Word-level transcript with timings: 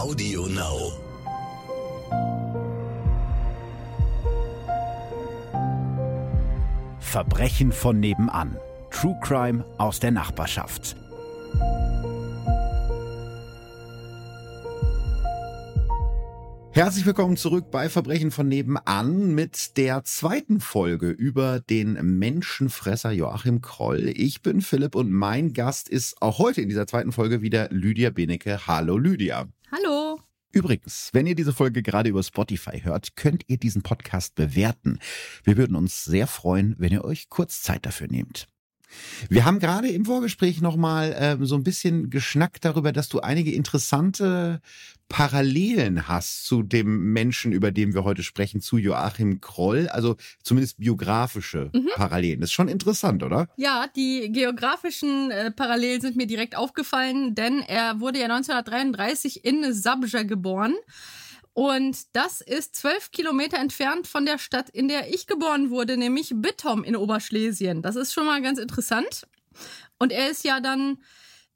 Audio 0.00 0.46
Now. 0.46 0.92
Verbrechen 7.00 7.70
von 7.70 8.00
nebenan. 8.00 8.56
True 8.90 9.18
Crime 9.20 9.62
aus 9.76 10.00
der 10.00 10.12
Nachbarschaft. 10.12 10.96
Herzlich 16.72 17.04
willkommen 17.04 17.36
zurück 17.36 17.70
bei 17.70 17.90
Verbrechen 17.90 18.30
von 18.30 18.48
nebenan 18.48 19.34
mit 19.34 19.76
der 19.76 20.02
zweiten 20.04 20.60
Folge 20.60 21.10
über 21.10 21.60
den 21.60 22.18
Menschenfresser 22.18 23.10
Joachim 23.10 23.60
Kroll. 23.60 24.10
Ich 24.16 24.40
bin 24.40 24.62
Philipp 24.62 24.94
und 24.94 25.12
mein 25.12 25.52
Gast 25.52 25.90
ist 25.90 26.22
auch 26.22 26.38
heute 26.38 26.62
in 26.62 26.70
dieser 26.70 26.86
zweiten 26.86 27.12
Folge 27.12 27.42
wieder 27.42 27.68
Lydia 27.70 28.08
Benecke. 28.08 28.66
Hallo 28.66 28.96
Lydia. 28.96 29.46
Übrigens, 30.52 31.10
wenn 31.12 31.26
ihr 31.28 31.36
diese 31.36 31.52
Folge 31.52 31.82
gerade 31.82 32.10
über 32.10 32.22
Spotify 32.22 32.80
hört, 32.80 33.14
könnt 33.14 33.44
ihr 33.46 33.56
diesen 33.56 33.82
Podcast 33.82 34.34
bewerten. 34.34 34.98
Wir 35.44 35.56
würden 35.56 35.76
uns 35.76 36.04
sehr 36.04 36.26
freuen, 36.26 36.74
wenn 36.78 36.92
ihr 36.92 37.04
euch 37.04 37.28
kurz 37.28 37.62
Zeit 37.62 37.86
dafür 37.86 38.08
nehmt. 38.08 38.48
Wir 39.28 39.44
haben 39.44 39.58
gerade 39.58 39.88
im 39.88 40.04
Vorgespräch 40.04 40.60
nochmal 40.60 41.14
ähm, 41.18 41.46
so 41.46 41.54
ein 41.54 41.64
bisschen 41.64 42.10
geschnackt 42.10 42.64
darüber, 42.64 42.92
dass 42.92 43.08
du 43.08 43.20
einige 43.20 43.52
interessante 43.52 44.60
Parallelen 45.10 46.06
hast 46.06 46.44
zu 46.44 46.62
dem 46.62 47.12
Menschen, 47.12 47.52
über 47.52 47.72
den 47.72 47.94
wir 47.94 48.04
heute 48.04 48.22
sprechen, 48.22 48.60
zu 48.60 48.78
Joachim 48.78 49.40
Kroll, 49.40 49.88
also 49.88 50.16
zumindest 50.42 50.78
biografische 50.78 51.70
mhm. 51.74 51.88
Parallelen. 51.96 52.40
Das 52.40 52.50
ist 52.50 52.54
schon 52.54 52.68
interessant, 52.68 53.24
oder? 53.24 53.48
Ja, 53.56 53.86
die 53.94 54.30
geografischen 54.32 55.32
äh, 55.32 55.50
Parallelen 55.50 56.00
sind 56.00 56.16
mir 56.16 56.28
direkt 56.28 56.56
aufgefallen, 56.56 57.34
denn 57.34 57.60
er 57.60 57.98
wurde 58.00 58.20
ja 58.20 58.26
1933 58.26 59.44
in 59.44 59.72
Sabja 59.72 60.22
geboren. 60.22 60.74
Und 61.52 61.98
das 62.12 62.40
ist 62.40 62.76
zwölf 62.76 63.10
Kilometer 63.10 63.58
entfernt 63.58 64.06
von 64.06 64.24
der 64.24 64.38
Stadt, 64.38 64.70
in 64.70 64.88
der 64.88 65.12
ich 65.12 65.26
geboren 65.26 65.70
wurde, 65.70 65.96
nämlich 65.96 66.32
Bittom 66.34 66.84
in 66.84 66.96
Oberschlesien. 66.96 67.82
Das 67.82 67.96
ist 67.96 68.12
schon 68.12 68.26
mal 68.26 68.40
ganz 68.40 68.58
interessant. 68.58 69.26
Und 69.98 70.12
er 70.12 70.30
ist 70.30 70.44
ja 70.44 70.60
dann 70.60 70.98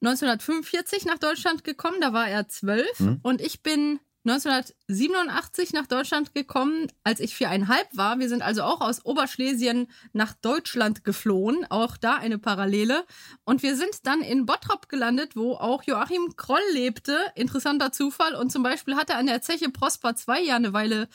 1945 0.01 1.05
nach 1.05 1.17
Deutschland 1.17 1.63
gekommen, 1.63 2.01
da 2.01 2.13
war 2.13 2.27
er 2.27 2.47
zwölf. 2.47 2.99
Mhm. 2.99 3.19
Und 3.23 3.41
ich 3.41 3.63
bin 3.63 3.99
1987 4.25 5.73
nach 5.73 5.85
Deutschland 5.85 6.33
gekommen, 6.33 6.87
als 7.03 7.19
ich 7.19 7.35
viereinhalb 7.35 7.87
war. 7.95 8.19
Wir 8.19 8.27
sind 8.27 8.41
also 8.41 8.63
auch 8.63 8.81
aus 8.81 9.05
Oberschlesien 9.05 9.87
nach 10.13 10.33
Deutschland 10.33 11.03
geflohen. 11.03 11.65
Auch 11.69 11.95
da 11.97 12.15
eine 12.15 12.39
Parallele. 12.39 13.05
Und 13.43 13.61
wir 13.61 13.75
sind 13.75 14.05
dann 14.07 14.21
in 14.21 14.45
Bottrop 14.45 14.89
gelandet, 14.89 15.35
wo 15.35 15.53
auch 15.53 15.83
Joachim 15.83 16.35
Kroll 16.35 16.59
lebte. 16.73 17.17
Interessanter 17.35 17.91
Zufall. 17.91 18.35
Und 18.35 18.51
zum 18.51 18.63
Beispiel 18.63 18.95
hat 18.95 19.09
er 19.09 19.17
an 19.17 19.27
der 19.27 19.41
Zeche 19.41 19.69
Prosper 19.69 20.15
zwei 20.15 20.41
Jahre 20.41 20.55
eine 20.55 20.73
Weile 20.73 21.07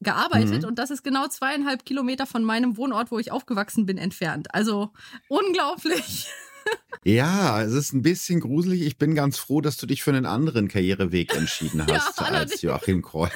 gearbeitet 0.00 0.62
mhm. 0.62 0.68
und 0.68 0.78
das 0.78 0.90
ist 0.90 1.02
genau 1.02 1.26
zweieinhalb 1.26 1.84
Kilometer 1.84 2.26
von 2.26 2.44
meinem 2.44 2.76
Wohnort, 2.76 3.10
wo 3.10 3.18
ich 3.18 3.32
aufgewachsen 3.32 3.84
bin, 3.84 3.98
entfernt. 3.98 4.54
Also 4.54 4.92
unglaublich. 5.28 6.28
Ja, 7.04 7.62
es 7.62 7.72
ist 7.72 7.94
ein 7.94 8.02
bisschen 8.02 8.40
gruselig. 8.40 8.82
Ich 8.82 8.98
bin 8.98 9.14
ganz 9.14 9.38
froh, 9.38 9.62
dass 9.62 9.78
du 9.78 9.86
dich 9.86 10.02
für 10.02 10.10
einen 10.10 10.26
anderen 10.26 10.68
Karriereweg 10.68 11.34
entschieden 11.34 11.86
hast 11.90 12.20
ja, 12.20 12.26
als 12.26 12.60
Joachim 12.60 13.00
Kroll. 13.00 13.30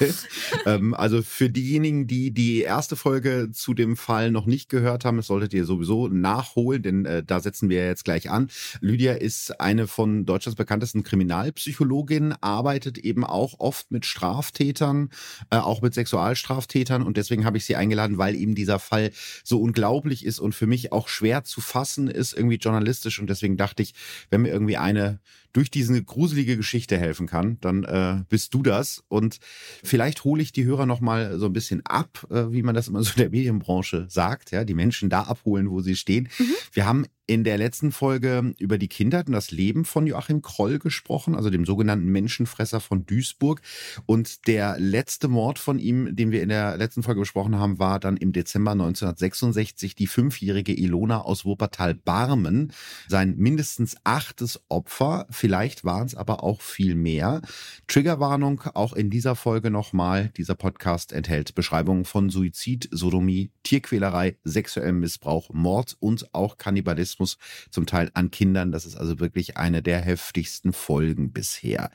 ähm, 0.66 0.92
also 0.92 1.22
für 1.22 1.48
diejenigen, 1.48 2.06
die 2.06 2.32
die 2.32 2.60
erste 2.60 2.96
Folge 2.96 3.48
zu 3.50 3.72
dem 3.72 3.96
Fall 3.96 4.30
noch 4.30 4.44
nicht 4.44 4.68
gehört 4.68 5.06
haben, 5.06 5.16
das 5.16 5.28
solltet 5.28 5.54
ihr 5.54 5.64
sowieso 5.64 6.08
nachholen, 6.08 6.82
denn 6.82 7.06
äh, 7.06 7.22
da 7.24 7.40
setzen 7.40 7.70
wir 7.70 7.86
jetzt 7.86 8.04
gleich 8.04 8.28
an. 8.28 8.48
Lydia 8.80 9.14
ist 9.14 9.58
eine 9.58 9.86
von 9.86 10.26
Deutschlands 10.26 10.56
bekanntesten 10.56 11.02
Kriminalpsychologinnen, 11.02 12.34
arbeitet 12.42 12.98
eben 12.98 13.24
auch 13.24 13.54
oft 13.58 13.90
mit 13.90 14.04
Straftätern, 14.04 15.08
äh, 15.50 15.56
auch 15.56 15.80
mit 15.80 15.94
Sexualstraftätern 15.94 17.02
und 17.02 17.16
deswegen 17.16 17.46
habe 17.46 17.56
ich 17.56 17.64
sie 17.64 17.76
eingeladen, 17.76 18.18
weil 18.18 18.34
eben 18.34 18.54
dieser 18.54 18.78
Fall 18.78 19.12
so 19.44 19.62
unglaublich 19.62 20.26
ist 20.26 20.40
und 20.40 20.54
für 20.54 20.66
mich 20.66 20.92
auch 20.92 21.08
schwer 21.08 21.44
zu 21.44 21.62
fassen 21.62 22.08
ist, 22.08 22.34
irgendwie 22.34 22.56
journalistisch 22.56 23.18
und 23.22 23.30
deswegen 23.30 23.56
dachte 23.56 23.82
ich, 23.82 23.94
wenn 24.30 24.42
mir 24.42 24.50
irgendwie 24.50 24.76
eine 24.76 25.20
durch 25.52 25.70
diese 25.70 26.02
gruselige 26.02 26.56
Geschichte 26.56 26.98
helfen 26.98 27.26
kann, 27.26 27.58
dann 27.60 27.84
äh, 27.84 28.24
bist 28.28 28.54
du 28.54 28.62
das. 28.62 29.04
Und 29.08 29.38
vielleicht 29.84 30.24
hole 30.24 30.42
ich 30.42 30.52
die 30.52 30.64
Hörer 30.64 30.86
noch 30.86 31.00
mal 31.00 31.38
so 31.38 31.46
ein 31.46 31.52
bisschen 31.52 31.84
ab, 31.84 32.26
äh, 32.30 32.52
wie 32.52 32.62
man 32.62 32.74
das 32.74 32.88
immer 32.88 33.02
so 33.02 33.12
in 33.12 33.22
der 33.22 33.30
Medienbranche 33.30 34.06
sagt, 34.08 34.50
ja, 34.50 34.64
die 34.64 34.74
Menschen 34.74 35.10
da 35.10 35.22
abholen, 35.22 35.70
wo 35.70 35.80
sie 35.80 35.96
stehen. 35.96 36.28
Mhm. 36.38 36.54
Wir 36.72 36.86
haben 36.86 37.06
in 37.26 37.44
der 37.44 37.56
letzten 37.56 37.92
Folge 37.92 38.54
über 38.58 38.78
die 38.78 38.88
Kindheit 38.88 39.26
und 39.28 39.32
das 39.32 39.52
Leben 39.52 39.84
von 39.84 40.06
Joachim 40.06 40.42
Kroll 40.42 40.78
gesprochen, 40.78 41.34
also 41.34 41.50
dem 41.50 41.64
sogenannten 41.64 42.06
Menschenfresser 42.06 42.80
von 42.80 43.06
Duisburg. 43.06 43.62
Und 44.06 44.46
der 44.48 44.78
letzte 44.78 45.28
Mord 45.28 45.58
von 45.58 45.78
ihm, 45.78 46.14
den 46.16 46.32
wir 46.32 46.42
in 46.42 46.48
der 46.48 46.76
letzten 46.76 47.02
Folge 47.02 47.20
besprochen 47.20 47.58
haben, 47.58 47.78
war 47.78 48.00
dann 48.00 48.16
im 48.16 48.32
Dezember 48.32 48.72
1966 48.72 49.94
die 49.94 50.08
fünfjährige 50.08 50.74
Ilona 50.76 51.22
aus 51.22 51.44
Wuppertal-Barmen, 51.44 52.72
sein 53.08 53.36
mindestens 53.36 53.96
achtes 54.04 54.60
Opfer. 54.68 55.26
Vielleicht 55.42 55.82
waren 55.82 56.06
es 56.06 56.14
aber 56.14 56.44
auch 56.44 56.60
viel 56.60 56.94
mehr. 56.94 57.42
Triggerwarnung 57.88 58.60
auch 58.74 58.92
in 58.92 59.10
dieser 59.10 59.34
Folge 59.34 59.72
nochmal. 59.72 60.30
Dieser 60.36 60.54
Podcast 60.54 61.12
enthält 61.12 61.56
Beschreibungen 61.56 62.04
von 62.04 62.30
Suizid, 62.30 62.88
Sodomie, 62.92 63.50
Tierquälerei, 63.64 64.36
sexuellem 64.44 65.00
Missbrauch, 65.00 65.50
Mord 65.52 65.96
und 65.98 66.32
auch 66.32 66.58
Kannibalismus 66.58 67.38
zum 67.72 67.86
Teil 67.86 68.12
an 68.14 68.30
Kindern. 68.30 68.70
Das 68.70 68.86
ist 68.86 68.94
also 68.94 69.18
wirklich 69.18 69.56
eine 69.56 69.82
der 69.82 69.98
heftigsten 69.98 70.72
Folgen 70.72 71.32
bisher. 71.32 71.90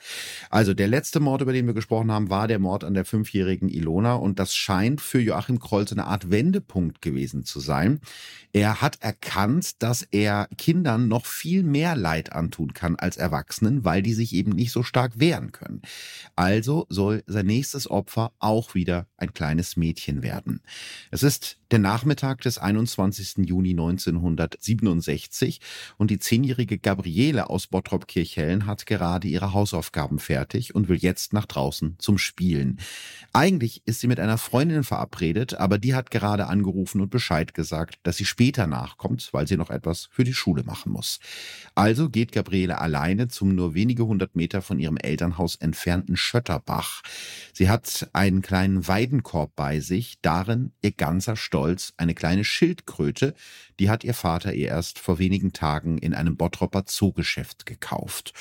Also 0.50 0.74
der 0.74 0.90
letzte 0.90 1.22
Mord, 1.22 1.42
über 1.42 1.54
den 1.54 1.68
wir 1.68 1.74
gesprochen 1.74 2.12
haben, 2.12 2.30
war 2.30 2.50
der 2.50 2.60
Mord 2.60 2.84
an 2.84 2.96
der 2.96 3.06
fünfjährigen 3.06 3.70
Ilona 3.70 4.16
und 4.16 4.40
das 4.40 4.56
scheint 4.56 5.00
für 5.00 5.22
Joachim 5.22 5.60
Kroll 5.60 5.86
eine 5.90 6.08
Art 6.08 6.32
Wendepunkt 6.32 7.02
gewesen 7.02 7.46
zu 7.46 7.62
sein. 7.62 8.02
Er 8.52 8.82
hat 8.82 9.02
erkannt, 9.02 9.82
dass 9.84 10.02
er 10.02 10.50
Kindern 10.58 11.08
noch 11.08 11.26
viel 11.26 11.64
mehr 11.64 11.96
Leid 11.96 12.34
antun 12.34 12.74
kann 12.74 12.96
als 12.96 13.16
Erwachsenen, 13.16 13.37
weil 13.84 14.02
die 14.02 14.14
sich 14.14 14.34
eben 14.34 14.52
nicht 14.52 14.72
so 14.72 14.84
stark 14.84 15.20
wehren 15.20 15.52
können. 15.52 15.82
Also 16.36 16.86
soll 16.90 17.24
sein 17.28 17.46
nächstes 17.46 17.90
Opfer 17.90 18.34
auch 18.40 18.76
wieder 18.76 19.08
ein 19.18 19.34
kleines 19.34 19.78
Mädchen 19.78 20.24
werden. 20.24 20.62
Es 21.12 21.24
ist 21.24 21.58
der 21.72 21.80
Nachmittag 21.80 22.42
des 22.42 22.60
21. 22.60 23.46
Juni 23.46 23.72
1967 23.72 25.60
und 25.98 26.10
die 26.12 26.20
zehnjährige 26.20 26.78
Gabriele 26.78 27.50
aus 27.50 27.68
Bottrop-Kirchhellen 27.68 28.66
hat 28.66 28.86
gerade 28.86 29.28
ihre 29.28 29.54
Hausaufgaben 29.54 30.20
fertig 30.20 30.76
und 30.76 30.88
will 30.88 30.98
jetzt 30.98 31.34
nach 31.34 31.46
draußen 31.46 31.96
zum 32.00 32.18
Spielen. 32.18 32.80
Eigentlich 33.34 33.82
ist 33.86 34.00
sie 34.00 34.08
mit 34.08 34.22
einer 34.22 34.38
Freundin 34.38 34.86
verabredet, 34.86 35.56
aber 35.56 35.78
die 35.78 35.94
hat 35.94 36.10
gerade 36.10 36.48
angerufen 36.48 37.02
und 37.02 37.10
Bescheid 37.10 37.54
gesagt, 37.54 38.00
dass 38.04 38.16
sie 38.16 38.26
später 38.26 38.66
nachkommt, 38.66 39.30
weil 39.34 39.48
sie 39.48 39.58
noch 39.58 39.70
etwas 39.70 40.08
für 40.10 40.24
die 40.24 40.34
Schule 40.34 40.64
machen 40.64 40.94
muss. 40.94 41.20
Also 41.76 42.10
geht 42.10 42.32
Gabriele 42.32 42.80
alleine 42.80 43.28
zum 43.28 43.56
nur 43.56 43.74
wenige 43.74 44.06
hundert 44.06 44.38
Meter 44.38 44.62
von 44.62 44.80
ihrem 44.80 44.96
Elternhaus 44.96 45.58
entfernten 45.58 46.16
Schötterbach. 46.16 47.02
Sie 47.52 47.70
hat 47.70 48.10
einen 48.14 48.42
kleinen 48.42 48.88
Weidenkorb 48.88 49.54
bei 49.56 49.82
sich, 49.82 50.20
darin 50.22 50.72
ihr 50.82 50.92
ganzer 50.92 51.36
Stolz 51.36 51.57
stolz 51.58 51.94
eine 51.98 52.14
kleine 52.14 52.44
Schildkröte, 52.44 53.34
die 53.80 53.90
hat 53.90 54.04
ihr 54.04 54.14
Vater 54.14 54.54
ihr 54.54 54.68
erst 54.68 55.00
vor 55.00 55.18
wenigen 55.18 55.54
Tagen 55.54 55.98
in 55.98 56.14
einem 56.14 56.38
Bottropper 56.38 56.86
Zoogeschäft 56.86 57.66
gekauft. 57.66 58.34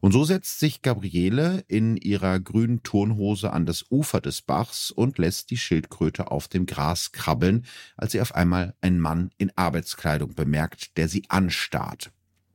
Und 0.00 0.12
so 0.12 0.24
setzt 0.24 0.58
sich 0.58 0.80
Gabriele 0.80 1.64
in 1.68 1.98
ihrer 1.98 2.40
grünen 2.40 2.82
Turnhose 2.82 3.52
an 3.52 3.66
das 3.66 3.84
Ufer 3.90 4.22
des 4.22 4.40
Bachs 4.40 4.90
und 4.90 5.18
lässt 5.18 5.50
die 5.50 5.58
Schildkröte 5.58 6.30
auf 6.30 6.48
dem 6.48 6.64
Gras 6.64 7.12
krabbeln, 7.12 7.66
als 7.98 8.12
sie 8.12 8.22
auf 8.22 8.34
einmal 8.34 8.74
einen 8.80 9.00
Mann 9.00 9.32
in 9.36 9.52
Arbeitskleidung 9.54 10.34
bemerkt, 10.34 10.96
der 10.96 11.08
sie 11.08 11.24
anstarrt. 11.28 12.10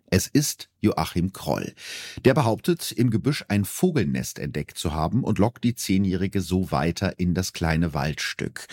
Es 0.09 0.27
ist 0.27 0.69
Joachim 0.79 1.33
Kroll. 1.33 1.73
Der 2.23 2.33
behauptet, 2.33 2.93
im 2.93 3.09
Gebüsch 3.09 3.43
ein 3.49 3.65
Vogelnest 3.65 4.39
entdeckt 4.39 4.77
zu 4.77 4.93
haben 4.93 5.23
und 5.23 5.37
lockt 5.37 5.65
die 5.65 5.75
Zehnjährige 5.75 6.39
so 6.39 6.71
weiter 6.71 7.19
in 7.19 7.33
das 7.33 7.51
kleine 7.51 7.93
Waldstück. 7.93 8.67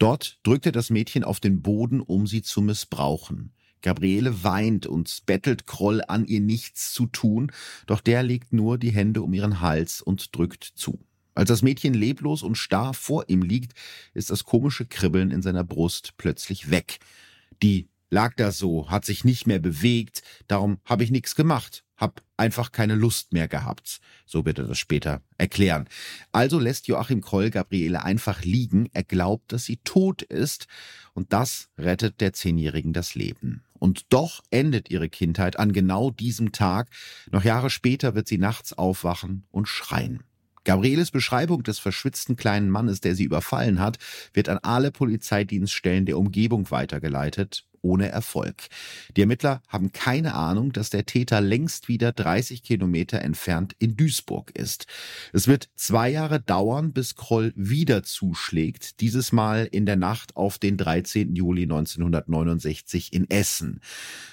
Dort 0.00 0.40
drückt 0.42 0.66
er 0.66 0.72
das 0.72 0.90
Mädchen 0.90 1.22
auf 1.22 1.38
den 1.38 1.62
Boden, 1.62 2.00
um 2.00 2.26
sie 2.26 2.42
zu 2.42 2.60
missbrauchen. 2.60 3.52
Gabriele 3.82 4.42
weint 4.42 4.86
und 4.86 5.24
bettelt 5.26 5.66
Kroll 5.66 6.02
an, 6.06 6.26
ihr 6.26 6.40
nichts 6.40 6.92
zu 6.92 7.06
tun, 7.06 7.52
doch 7.86 8.00
der 8.00 8.24
legt 8.24 8.52
nur 8.52 8.76
die 8.76 8.90
Hände 8.90 9.22
um 9.22 9.32
ihren 9.32 9.60
Hals 9.60 10.02
und 10.02 10.36
drückt 10.36 10.64
zu. 10.64 10.98
Als 11.34 11.48
das 11.48 11.62
Mädchen 11.62 11.94
leblos 11.94 12.42
und 12.42 12.56
starr 12.56 12.94
vor 12.94 13.28
ihm 13.28 13.42
liegt, 13.42 13.74
ist 14.12 14.30
das 14.30 14.44
komische 14.44 14.86
Kribbeln 14.86 15.30
in 15.30 15.40
seiner 15.40 15.64
Brust 15.64 16.14
plötzlich 16.18 16.70
weg. 16.70 16.98
Die 17.62 17.88
lag 18.10 18.34
da 18.36 18.50
so, 18.50 18.90
hat 18.90 19.04
sich 19.04 19.24
nicht 19.24 19.46
mehr 19.46 19.60
bewegt, 19.60 20.22
darum 20.48 20.78
habe 20.84 21.04
ich 21.04 21.10
nichts 21.10 21.34
gemacht, 21.34 21.84
hab 21.96 22.22
einfach 22.36 22.72
keine 22.72 22.96
Lust 22.96 23.32
mehr 23.32 23.48
gehabt. 23.48 24.00
So 24.26 24.44
wird 24.44 24.58
er 24.58 24.66
das 24.66 24.78
später 24.78 25.22
erklären. 25.38 25.88
Also 26.32 26.58
lässt 26.58 26.88
Joachim 26.88 27.20
Kroll 27.20 27.50
Gabriele 27.50 28.02
einfach 28.02 28.42
liegen, 28.42 28.88
er 28.92 29.04
glaubt, 29.04 29.52
dass 29.52 29.64
sie 29.64 29.78
tot 29.78 30.22
ist, 30.22 30.66
und 31.14 31.32
das 31.32 31.68
rettet 31.78 32.20
der 32.20 32.32
Zehnjährigen 32.32 32.92
das 32.92 33.14
Leben. 33.14 33.64
Und 33.78 34.06
doch 34.10 34.42
endet 34.50 34.90
ihre 34.90 35.08
Kindheit 35.08 35.58
an 35.58 35.72
genau 35.72 36.10
diesem 36.10 36.52
Tag. 36.52 36.90
Noch 37.30 37.44
Jahre 37.44 37.70
später 37.70 38.14
wird 38.14 38.28
sie 38.28 38.36
nachts 38.36 38.74
aufwachen 38.74 39.46
und 39.50 39.68
schreien. 39.68 40.22
Gabrieles 40.64 41.10
Beschreibung 41.10 41.62
des 41.62 41.78
verschwitzten 41.78 42.36
kleinen 42.36 42.68
Mannes, 42.68 43.00
der 43.00 43.14
sie 43.14 43.24
überfallen 43.24 43.80
hat, 43.80 43.98
wird 44.34 44.50
an 44.50 44.58
alle 44.58 44.90
Polizeidienststellen 44.90 46.04
der 46.04 46.18
Umgebung 46.18 46.70
weitergeleitet 46.70 47.64
ohne 47.82 48.08
Erfolg. 48.08 48.68
Die 49.16 49.22
Ermittler 49.22 49.62
haben 49.68 49.92
keine 49.92 50.34
Ahnung, 50.34 50.72
dass 50.72 50.90
der 50.90 51.06
Täter 51.06 51.40
längst 51.40 51.88
wieder 51.88 52.12
30 52.12 52.62
Kilometer 52.62 53.22
entfernt 53.22 53.74
in 53.78 53.96
Duisburg 53.96 54.50
ist. 54.52 54.86
Es 55.32 55.48
wird 55.48 55.68
zwei 55.74 56.10
Jahre 56.10 56.40
dauern, 56.40 56.92
bis 56.92 57.14
Kroll 57.14 57.52
wieder 57.56 58.02
zuschlägt, 58.02 59.00
dieses 59.00 59.32
Mal 59.32 59.68
in 59.70 59.86
der 59.86 59.96
Nacht 59.96 60.36
auf 60.36 60.58
den 60.58 60.76
13. 60.76 61.34
Juli 61.34 61.62
1969 61.62 63.12
in 63.12 63.28
Essen. 63.30 63.80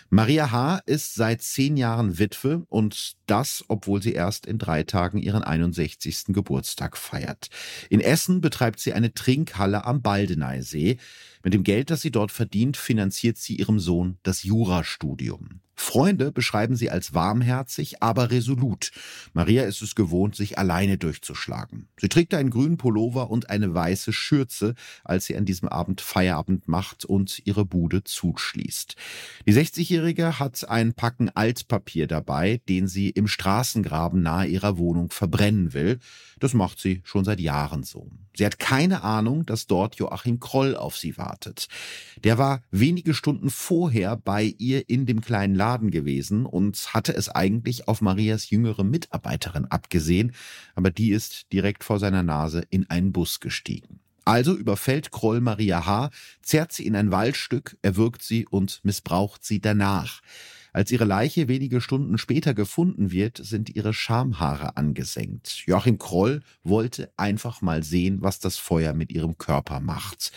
Maria 0.09 0.51
H. 0.51 0.79
ist 0.85 1.15
seit 1.15 1.41
zehn 1.41 1.75
Jahren 1.75 2.17
Witwe 2.17 2.65
und 2.69 3.17
das, 3.25 3.65
obwohl 3.67 4.01
sie 4.01 4.13
erst 4.13 4.45
in 4.45 4.57
drei 4.57 4.83
Tagen 4.83 5.17
ihren 5.17 5.43
61. 5.43 6.27
Geburtstag 6.29 6.95
feiert. 6.95 7.49
In 7.89 7.99
Essen 7.99 8.39
betreibt 8.39 8.79
sie 8.79 8.93
eine 8.93 9.13
Trinkhalle 9.13 9.83
am 9.83 10.01
Baldeneysee. 10.01 10.97
Mit 11.43 11.53
dem 11.53 11.63
Geld, 11.63 11.89
das 11.89 12.01
sie 12.01 12.11
dort 12.11 12.31
verdient, 12.31 12.77
finanziert 12.77 13.37
sie 13.37 13.57
ihrem 13.57 13.79
Sohn 13.79 14.17
das 14.23 14.43
Jurastudium. 14.43 15.59
Freunde 15.79 16.31
beschreiben 16.31 16.75
sie 16.75 16.89
als 16.89 17.13
warmherzig, 17.13 18.01
aber 18.01 18.31
resolut. 18.31 18.91
Maria 19.33 19.63
ist 19.63 19.81
es 19.81 19.95
gewohnt, 19.95 20.35
sich 20.35 20.57
alleine 20.57 20.97
durchzuschlagen. 20.97 21.87
Sie 21.99 22.09
trägt 22.09 22.33
einen 22.33 22.49
grünen 22.49 22.77
Pullover 22.77 23.29
und 23.29 23.49
eine 23.51 23.73
weiße 23.73 24.11
Schürze, 24.11 24.73
als 25.03 25.27
sie 25.27 25.37
an 25.37 25.45
diesem 25.45 25.69
Abend 25.69 26.01
Feierabend 26.01 26.67
macht 26.67 27.05
und 27.05 27.41
ihre 27.45 27.63
Bude 27.63 28.03
zuschließt. 28.03 28.95
Die 29.45 29.53
60-Jährige 29.53 30.39
hat 30.39 30.67
ein 30.67 30.93
Packen 30.93 31.29
Altpapier 31.29 32.07
dabei, 32.07 32.59
den 32.67 32.87
sie 32.87 33.11
im 33.11 33.27
Straßengraben 33.27 34.21
nahe 34.21 34.47
ihrer 34.47 34.79
Wohnung 34.79 35.11
verbrennen 35.11 35.73
will. 35.73 35.99
Das 36.39 36.53
macht 36.53 36.79
sie 36.79 37.01
schon 37.03 37.23
seit 37.23 37.39
Jahren 37.39 37.83
so. 37.83 38.09
Sie 38.35 38.45
hat 38.45 38.59
keine 38.59 39.03
Ahnung, 39.03 39.45
dass 39.45 39.67
dort 39.67 39.95
Joachim 39.95 40.39
Kroll 40.39 40.75
auf 40.75 40.97
sie 40.97 41.17
wartet. 41.17 41.67
Der 42.23 42.37
war 42.37 42.61
wenige 42.71 43.13
Stunden 43.13 43.49
vorher 43.49 44.15
bei 44.15 44.55
ihr 44.57 44.89
in 44.89 45.05
dem 45.05 45.21
kleinen 45.21 45.55
Laden 45.55 45.66
Laden 45.67 45.91
gewesen 45.91 46.45
und 46.45 46.93
hatte 46.93 47.13
es 47.13 47.27
eigentlich 47.27 47.89
auf 47.89 47.99
Marias 47.99 48.49
jüngere 48.49 48.85
Mitarbeiterin 48.85 49.65
abgesehen, 49.65 50.31
aber 50.75 50.91
die 50.91 51.09
ist 51.09 51.51
direkt 51.51 51.83
vor 51.83 51.99
seiner 51.99 52.23
Nase 52.23 52.63
in 52.69 52.89
einen 52.89 53.11
Bus 53.11 53.41
gestiegen. 53.41 53.99
Also 54.23 54.55
überfällt 54.55 55.11
Kroll 55.11 55.41
Maria 55.41 55.85
H., 55.85 56.09
zerrt 56.41 56.71
sie 56.71 56.85
in 56.85 56.95
ein 56.95 57.11
Waldstück, 57.11 57.77
erwürgt 57.81 58.21
sie 58.23 58.45
und 58.45 58.79
missbraucht 58.83 59.43
sie 59.43 59.59
danach. 59.59 60.21
Als 60.71 60.91
ihre 60.91 61.05
Leiche 61.05 61.47
wenige 61.47 61.81
Stunden 61.81 62.17
später 62.17 62.53
gefunden 62.53 63.11
wird, 63.11 63.39
sind 63.43 63.75
ihre 63.75 63.93
Schamhaare 63.93 64.77
angesenkt. 64.77 65.63
Joachim 65.65 65.97
Kroll 65.97 66.43
wollte 66.63 67.11
einfach 67.17 67.61
mal 67.61 67.83
sehen, 67.83 68.21
was 68.21 68.39
das 68.39 68.57
Feuer 68.57 68.93
mit 68.93 69.11
ihrem 69.11 69.37
Körper 69.37 69.79
macht. 69.79 70.31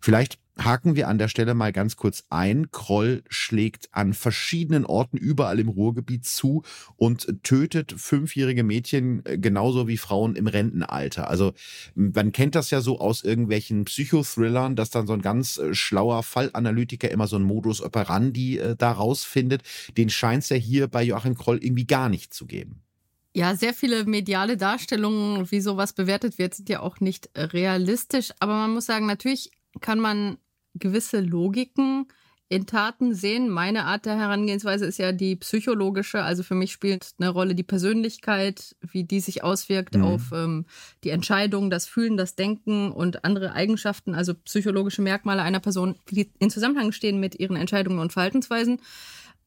Vielleicht 0.00 0.41
haken 0.58 0.96
wir 0.96 1.08
an 1.08 1.18
der 1.18 1.28
Stelle 1.28 1.54
mal 1.54 1.72
ganz 1.72 1.96
kurz 1.96 2.24
ein. 2.30 2.70
Kroll 2.70 3.22
schlägt 3.28 3.88
an 3.92 4.12
verschiedenen 4.12 4.84
Orten 4.84 5.16
überall 5.16 5.58
im 5.58 5.68
Ruhrgebiet 5.68 6.26
zu 6.26 6.62
und 6.96 7.42
tötet 7.42 7.94
fünfjährige 7.96 8.62
Mädchen 8.62 9.24
äh, 9.24 9.38
genauso 9.38 9.88
wie 9.88 9.96
Frauen 9.96 10.36
im 10.36 10.46
Rentenalter. 10.46 11.28
Also 11.28 11.52
man 11.94 12.32
kennt 12.32 12.54
das 12.54 12.70
ja 12.70 12.80
so 12.80 13.00
aus 13.00 13.24
irgendwelchen 13.24 13.84
Psychothrillern, 13.84 14.76
dass 14.76 14.90
dann 14.90 15.06
so 15.06 15.14
ein 15.14 15.22
ganz 15.22 15.56
äh, 15.56 15.74
schlauer 15.74 16.22
Fallanalytiker 16.22 17.10
immer 17.10 17.26
so 17.26 17.36
einen 17.36 17.46
Modus 17.46 17.82
operandi 17.82 18.58
äh, 18.58 18.76
da 18.76 18.92
rausfindet. 18.92 19.62
Den 19.96 20.10
scheint 20.10 20.42
es 20.42 20.50
ja 20.50 20.56
hier 20.56 20.88
bei 20.88 21.02
Joachim 21.02 21.34
Kroll 21.34 21.58
irgendwie 21.62 21.86
gar 21.86 22.08
nicht 22.08 22.34
zu 22.34 22.46
geben. 22.46 22.82
Ja, 23.34 23.56
sehr 23.56 23.72
viele 23.72 24.04
mediale 24.04 24.58
Darstellungen, 24.58 25.50
wie 25.50 25.62
sowas 25.62 25.94
bewertet 25.94 26.36
wird, 26.36 26.54
sind 26.54 26.68
ja 26.68 26.80
auch 26.80 27.00
nicht 27.00 27.30
realistisch. 27.34 28.30
Aber 28.40 28.52
man 28.52 28.74
muss 28.74 28.84
sagen, 28.84 29.06
natürlich 29.06 29.50
kann 29.80 29.98
man 29.98 30.38
gewisse 30.74 31.20
Logiken 31.20 32.06
in 32.48 32.66
Taten 32.66 33.14
sehen. 33.14 33.48
Meine 33.48 33.84
Art 33.84 34.04
der 34.04 34.18
Herangehensweise 34.18 34.84
ist 34.84 34.98
ja 34.98 35.12
die 35.12 35.36
psychologische. 35.36 36.22
Also 36.22 36.42
für 36.42 36.54
mich 36.54 36.70
spielt 36.70 37.12
eine 37.18 37.30
Rolle 37.30 37.54
die 37.54 37.62
Persönlichkeit, 37.62 38.76
wie 38.82 39.04
die 39.04 39.20
sich 39.20 39.42
auswirkt 39.42 39.96
mhm. 39.96 40.04
auf 40.04 40.32
ähm, 40.34 40.66
die 41.02 41.10
Entscheidung, 41.10 41.70
das 41.70 41.86
Fühlen, 41.86 42.18
das 42.18 42.34
Denken 42.34 42.92
und 42.92 43.24
andere 43.24 43.54
Eigenschaften, 43.54 44.14
also 44.14 44.34
psychologische 44.34 45.00
Merkmale 45.00 45.40
einer 45.40 45.60
Person, 45.60 45.94
die 46.10 46.30
in 46.40 46.50
Zusammenhang 46.50 46.92
stehen 46.92 47.20
mit 47.20 47.40
ihren 47.40 47.56
Entscheidungen 47.56 48.00
und 48.00 48.12
Verhaltensweisen. 48.12 48.80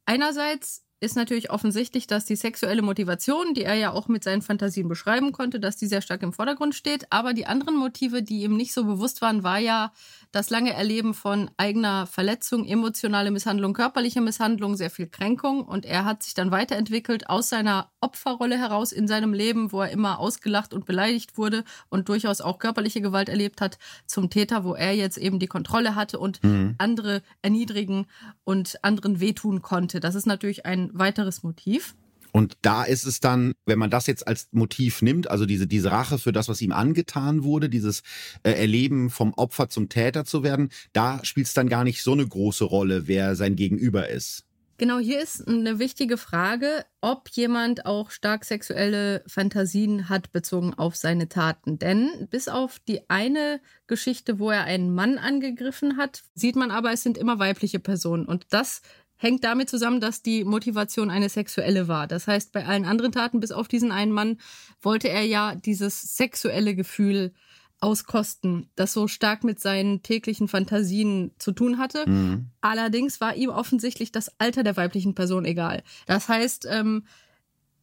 Einerseits 0.06 0.85
ist 1.00 1.15
natürlich 1.15 1.51
offensichtlich, 1.51 2.07
dass 2.07 2.25
die 2.25 2.36
sexuelle 2.36 2.81
Motivation, 2.81 3.53
die 3.53 3.63
er 3.63 3.75
ja 3.75 3.92
auch 3.92 4.07
mit 4.07 4.24
seinen 4.24 4.42
Fantasien 4.42 4.88
beschreiben 4.88 5.31
konnte, 5.31 5.59
dass 5.59 5.75
die 5.75 5.88
sehr 5.88 6.01
stark 6.01 6.24
im 6.24 6.33
Vordergrund 6.33 6.74
steht. 6.74 7.12
Aber 7.12 7.33
die 7.33 7.45
anderen 7.45 7.75
Motive, 7.75 8.24
die 8.24 8.44
ihm 8.44 8.56
nicht 8.56 8.74
so 8.74 8.86
bewusst 8.86 9.21
waren, 9.21 9.44
war 9.44 9.59
ja 9.59 9.92
das 10.36 10.50
lange 10.50 10.74
Erleben 10.74 11.14
von 11.14 11.50
eigener 11.56 12.08
Verletzung, 12.08 12.66
emotionale 12.66 13.32
Misshandlung, 13.32 13.74
körperliche 13.74 14.20
Misshandlung, 14.20 14.76
sehr 14.76 14.90
viel 14.90 15.08
Kränkung. 15.08 15.64
Und 15.64 15.86
er 15.86 16.04
hat 16.04 16.24
sich 16.24 16.34
dann 16.34 16.52
weiterentwickelt 16.52 17.30
aus 17.30 17.48
seiner 17.48 17.90
Opferrolle 18.02 18.58
heraus 18.58 18.92
in 18.92 19.08
seinem 19.08 19.32
Leben, 19.32 19.72
wo 19.72 19.82
er 19.82 19.92
immer 19.92 20.20
ausgelacht 20.20 20.74
und 20.74 20.86
beleidigt 20.86 21.38
wurde 21.38 21.64
und 21.88 22.10
durchaus 22.10 22.42
auch 22.42 22.60
körperliche 22.60 23.00
Gewalt 23.00 23.30
erlebt 23.30 23.62
hat, 23.62 23.80
zum 24.08 24.30
Täter, 24.30 24.66
wo 24.66 24.74
er 24.74 24.94
jetzt 24.94 25.18
eben 25.18 25.40
die 25.40 25.48
Kontrolle 25.48 25.96
hatte 25.96 26.20
und 26.20 26.44
mhm. 26.44 26.76
andere 26.80 27.22
erniedrigen 27.42 28.06
und 28.44 28.84
anderen 28.84 29.22
wehtun 29.22 29.62
konnte. 29.62 30.02
Das 30.02 30.16
ist 30.16 30.26
natürlich 30.26 30.66
ein 30.66 30.90
weiteres 30.92 31.44
Motiv. 31.44 31.96
Und 32.36 32.58
da 32.64 32.84
ist 32.84 33.06
es 33.06 33.22
dann, 33.22 33.54
wenn 33.66 33.80
man 33.80 33.90
das 33.90 34.08
jetzt 34.08 34.28
als 34.28 34.50
Motiv 34.52 35.02
nimmt, 35.02 35.32
also 35.32 35.46
diese, 35.46 35.68
diese 35.68 35.92
Rache 35.92 36.18
für 36.18 36.34
das, 36.34 36.50
was 36.50 36.62
ihm 36.62 36.74
angetan 36.74 37.46
wurde, 37.46 37.70
dieses 37.70 38.04
äh, 38.44 38.52
Erleben 38.52 39.10
vom 39.10 39.34
Opfer 39.36 39.70
zum 39.70 39.88
Täter 39.88 40.26
zu 40.26 40.44
werden, 40.44 40.68
da 40.92 41.24
spielt 41.24 41.48
es 41.48 41.54
dann 41.54 41.70
gar 41.70 41.86
nicht 41.86 42.04
so 42.04 42.12
eine 42.12 42.28
große 42.28 42.66
Rolle, 42.66 43.08
wer 43.08 43.38
sein 43.38 43.56
Gegenüber 43.56 44.10
ist. 44.10 44.44
Genau, 44.78 45.00
hier 45.00 45.22
ist 45.22 45.48
eine 45.48 45.80
wichtige 45.80 46.18
Frage, 46.18 46.86
ob 47.00 47.30
jemand 47.30 47.86
auch 47.86 48.12
stark 48.12 48.44
sexuelle 48.44 49.24
Fantasien 49.26 50.10
hat 50.10 50.34
bezogen 50.34 50.74
auf 50.74 50.98
seine 50.98 51.30
Taten. 51.30 51.80
Denn 51.80 52.28
bis 52.30 52.50
auf 52.50 52.80
die 52.80 53.10
eine 53.10 53.62
Geschichte, 53.88 54.40
wo 54.40 54.52
er 54.52 54.66
einen 54.66 54.94
Mann 54.94 55.18
angegriffen 55.18 55.96
hat, 55.96 56.24
sieht 56.34 56.58
man 56.58 56.72
aber, 56.72 56.92
es 56.92 57.02
sind 57.02 57.18
immer 57.18 57.40
weibliche 57.40 57.80
Personen. 57.80 58.26
Und 58.26 58.48
das 58.50 58.81
hängt 59.18 59.44
damit 59.44 59.70
zusammen, 59.70 60.02
dass 60.02 60.22
die 60.22 60.44
Motivation 60.44 61.10
eine 61.10 61.30
sexuelle 61.30 61.88
war. 61.88 62.08
Das 62.08 62.28
heißt, 62.28 62.52
bei 62.52 62.66
allen 62.66 62.86
anderen 62.86 63.12
Taten, 63.12 63.40
bis 63.40 63.52
auf 63.52 63.68
diesen 63.68 63.92
einen 63.92 64.12
Mann, 64.12 64.38
wollte 64.82 65.10
er 65.10 65.24
ja 65.24 65.56
dieses 65.56 66.16
sexuelle 66.18 66.76
Gefühl 66.76 67.34
auskosten, 67.80 68.69
das 68.76 68.94
so 68.94 69.07
stark 69.07 69.44
mit 69.44 69.60
seinen 69.60 70.02
täglichen 70.02 70.48
Fantasien 70.48 71.31
zu 71.38 71.52
tun 71.52 71.78
hatte. 71.78 72.10
Mhm. 72.10 72.48
Allerdings 72.62 73.22
war 73.22 73.36
ihm 73.36 73.50
offensichtlich 73.50 74.12
das 74.12 74.31
Alter 74.40 74.64
der 74.64 74.78
weiblichen 74.78 75.14
Person 75.14 75.45
egal. 75.45 75.84
Das 76.07 76.28
heißt, 76.30 76.68
ähm, 76.69 77.06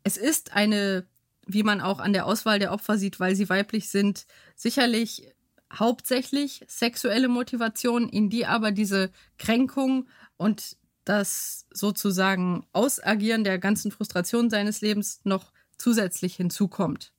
es 0.02 0.16
ist 0.16 0.54
eine, 0.54 1.06
wie 1.46 1.62
man 1.62 1.80
auch 1.80 2.00
an 2.00 2.12
der 2.12 2.26
Auswahl 2.26 2.58
der 2.58 2.72
Opfer 2.72 2.98
sieht, 2.98 3.20
weil 3.20 3.36
sie 3.36 3.48
weiblich 3.48 3.90
sind, 3.90 4.26
sicherlich 4.56 5.28
hauptsächlich 5.72 6.64
sexuelle 6.68 7.28
Motivation, 7.28 8.08
in 8.08 8.28
die 8.28 8.46
aber 8.46 8.72
diese 8.72 9.10
Kränkung 9.38 10.08
und 10.36 10.76
das 11.04 11.66
sozusagen 11.72 12.66
Ausagieren 12.72 13.44
der 13.44 13.58
ganzen 13.58 13.90
Frustration 13.90 14.50
seines 14.50 14.80
Lebens 14.80 15.20
noch 15.24 15.52
zusätzlich 15.76 16.36
hinzukommt. 16.36 17.12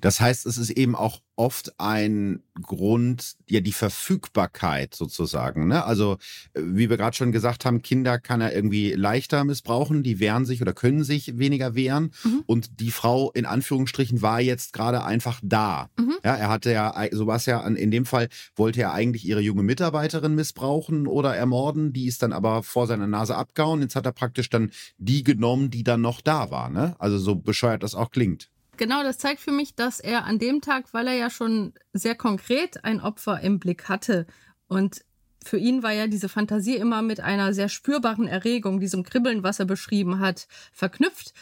Das 0.00 0.20
heißt, 0.20 0.46
es 0.46 0.58
ist 0.58 0.70
eben 0.70 0.94
auch 0.94 1.20
oft 1.36 1.72
ein 1.78 2.42
Grund, 2.62 3.34
ja, 3.48 3.60
die 3.60 3.72
Verfügbarkeit 3.72 4.94
sozusagen. 4.94 5.66
Ne? 5.66 5.84
Also, 5.84 6.18
äh, 6.52 6.60
wie 6.62 6.90
wir 6.90 6.96
gerade 6.96 7.16
schon 7.16 7.32
gesagt 7.32 7.64
haben, 7.64 7.82
Kinder 7.82 8.18
kann 8.18 8.40
er 8.40 8.54
irgendwie 8.54 8.92
leichter 8.92 9.42
missbrauchen, 9.44 10.02
die 10.02 10.20
wehren 10.20 10.44
sich 10.44 10.62
oder 10.62 10.72
können 10.72 11.02
sich 11.02 11.38
weniger 11.38 11.74
wehren. 11.74 12.12
Mhm. 12.22 12.44
Und 12.46 12.80
die 12.80 12.92
Frau 12.92 13.32
in 13.32 13.46
Anführungsstrichen 13.46 14.22
war 14.22 14.40
jetzt 14.40 14.72
gerade 14.72 15.04
einfach 15.04 15.40
da. 15.42 15.90
Mhm. 15.98 16.14
Ja, 16.22 16.36
er 16.36 16.48
hatte 16.48 16.72
ja, 16.72 16.94
so 17.10 17.26
was 17.26 17.46
ja, 17.46 17.66
in 17.66 17.90
dem 17.90 18.06
Fall 18.06 18.28
wollte 18.54 18.82
er 18.82 18.92
eigentlich 18.92 19.26
ihre 19.26 19.40
junge 19.40 19.62
Mitarbeiterin 19.62 20.34
missbrauchen 20.34 21.06
oder 21.06 21.34
ermorden, 21.34 21.92
die 21.92 22.06
ist 22.06 22.22
dann 22.22 22.32
aber 22.32 22.62
vor 22.62 22.86
seiner 22.86 23.06
Nase 23.06 23.36
abgehauen. 23.36 23.82
Jetzt 23.82 23.96
hat 23.96 24.06
er 24.06 24.12
praktisch 24.12 24.50
dann 24.50 24.70
die 24.98 25.24
genommen, 25.24 25.70
die 25.70 25.82
dann 25.82 26.00
noch 26.00 26.20
da 26.20 26.50
war. 26.50 26.70
Ne? 26.70 26.94
Also 26.98 27.18
so 27.18 27.34
bescheuert 27.34 27.82
das 27.82 27.94
auch 27.94 28.10
klingt. 28.10 28.50
Genau, 28.76 29.02
das 29.02 29.18
zeigt 29.18 29.40
für 29.40 29.52
mich, 29.52 29.74
dass 29.74 30.00
er 30.00 30.24
an 30.24 30.38
dem 30.38 30.60
Tag, 30.60 30.92
weil 30.92 31.06
er 31.06 31.14
ja 31.14 31.30
schon 31.30 31.74
sehr 31.92 32.14
konkret 32.14 32.84
ein 32.84 33.00
Opfer 33.00 33.40
im 33.40 33.58
Blick 33.58 33.88
hatte 33.88 34.26
und 34.66 35.04
für 35.44 35.58
ihn 35.58 35.82
war 35.82 35.92
ja 35.92 36.06
diese 36.06 36.28
Fantasie 36.28 36.76
immer 36.76 37.02
mit 37.02 37.20
einer 37.20 37.52
sehr 37.52 37.68
spürbaren 37.68 38.26
Erregung, 38.26 38.80
diesem 38.80 39.04
Kribbeln, 39.04 39.42
was 39.42 39.60
er 39.60 39.66
beschrieben 39.66 40.18
hat, 40.18 40.48
verknüpft. 40.72 41.34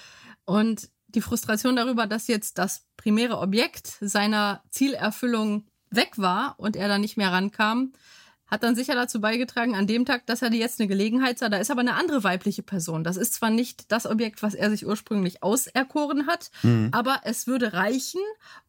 Und 0.44 0.90
die 1.06 1.20
Frustration 1.20 1.76
darüber, 1.76 2.06
dass 2.06 2.26
jetzt 2.26 2.58
das 2.58 2.84
primäre 2.96 3.38
Objekt 3.38 3.98
seiner 4.00 4.64
Zielerfüllung 4.70 5.66
weg 5.90 6.12
war 6.16 6.54
und 6.58 6.74
er 6.74 6.88
da 6.88 6.98
nicht 6.98 7.16
mehr 7.16 7.30
rankam, 7.30 7.92
hat 8.52 8.62
dann 8.62 8.76
sicher 8.76 8.94
dazu 8.94 9.18
beigetragen, 9.18 9.74
an 9.74 9.86
dem 9.86 10.04
Tag, 10.04 10.26
dass 10.26 10.42
er 10.42 10.52
jetzt 10.52 10.78
eine 10.78 10.86
Gelegenheit 10.86 11.38
sah. 11.38 11.48
Da 11.48 11.56
ist 11.56 11.70
aber 11.70 11.80
eine 11.80 11.94
andere 11.94 12.22
weibliche 12.22 12.62
Person. 12.62 13.02
Das 13.02 13.16
ist 13.16 13.32
zwar 13.32 13.48
nicht 13.48 13.90
das 13.90 14.04
Objekt, 14.04 14.42
was 14.42 14.52
er 14.52 14.68
sich 14.68 14.86
ursprünglich 14.86 15.42
auserkoren 15.42 16.26
hat, 16.26 16.50
mhm. 16.62 16.90
aber 16.92 17.22
es 17.24 17.46
würde 17.46 17.72
reichen, 17.72 18.20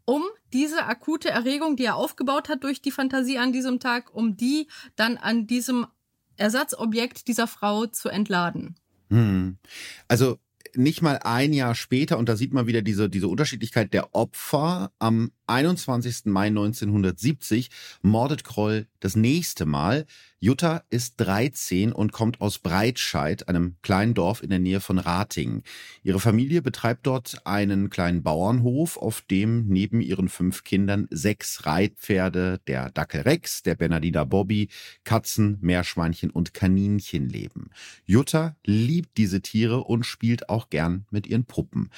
um 0.05 0.23
diese 0.53 0.85
akute 0.85 1.29
Erregung, 1.29 1.75
die 1.75 1.83
er 1.83 1.97
aufgebaut 1.97 2.47
hat 2.47 2.63
durch 2.63 2.81
die 2.81 2.91
Fantasie 2.91 3.37
an 3.37 3.51
diesem 3.51 3.81
Tag, 3.81 4.15
um 4.15 4.37
die 4.37 4.69
dann 4.95 5.17
an 5.17 5.47
diesem 5.47 5.85
Ersatzobjekt 6.37 7.27
dieser 7.27 7.47
Frau 7.47 7.85
zu 7.85 8.07
entladen. 8.07 8.75
Mhm. 9.09 9.57
Also 10.07 10.39
nicht 10.75 11.01
mal 11.01 11.19
ein 11.23 11.51
Jahr 11.51 11.75
später, 11.75 12.17
und 12.17 12.29
da 12.29 12.37
sieht 12.37 12.53
man 12.53 12.67
wieder 12.67 12.81
diese, 12.81 13.09
diese 13.09 13.27
Unterschiedlichkeit 13.27 13.93
der 13.93 14.15
Opfer, 14.15 14.93
am 14.97 15.33
21. 15.47 16.25
Mai 16.25 16.47
1970 16.47 17.69
mordet 18.01 18.43
Kroll 18.43 18.87
das 18.99 19.15
nächste 19.15 19.65
Mal. 19.65 20.05
Jutta 20.39 20.83
ist 20.89 21.15
13 21.17 21.93
und 21.93 22.11
kommt 22.11 22.41
aus 22.41 22.59
Breitscheid, 22.59 23.47
einem 23.47 23.77
kleinen 23.81 24.13
Dorf 24.13 24.43
in 24.43 24.49
der 24.49 24.59
Nähe 24.59 24.81
von 24.81 24.99
Ratingen. 24.99 25.63
Ihre 26.03 26.19
Familie 26.19 26.61
betreibt 26.61 27.07
dort 27.07 27.45
einen 27.45 27.89
kleinen 27.89 28.23
Bauernhof, 28.23 28.97
auf 28.97 29.21
dem 29.21 29.67
neben 29.67 30.01
ihren 30.01 30.27
fünf 30.27 30.65
Kindern 30.65 31.07
sechs 31.11 31.65
Reitpferde, 31.65 32.59
der 32.67 32.91
Dackel 32.91 33.21
Rex, 33.21 33.63
der 33.63 33.75
Bernardiner 33.75 34.25
Bobby, 34.25 34.67
Katzen, 35.05 35.59
Meerschweinchen 35.61 36.29
und 36.29 36.53
Kaninchen 36.53 37.29
leben. 37.29 37.69
Jutta 38.05 38.57
liebt 38.65 39.17
diese 39.17 39.41
Tiere 39.41 39.85
und 39.85 40.05
spielt 40.05 40.49
auch 40.49 40.69
gern 40.69 41.05
mit 41.09 41.25
ihren 41.25 41.45
Puppen. 41.45 41.89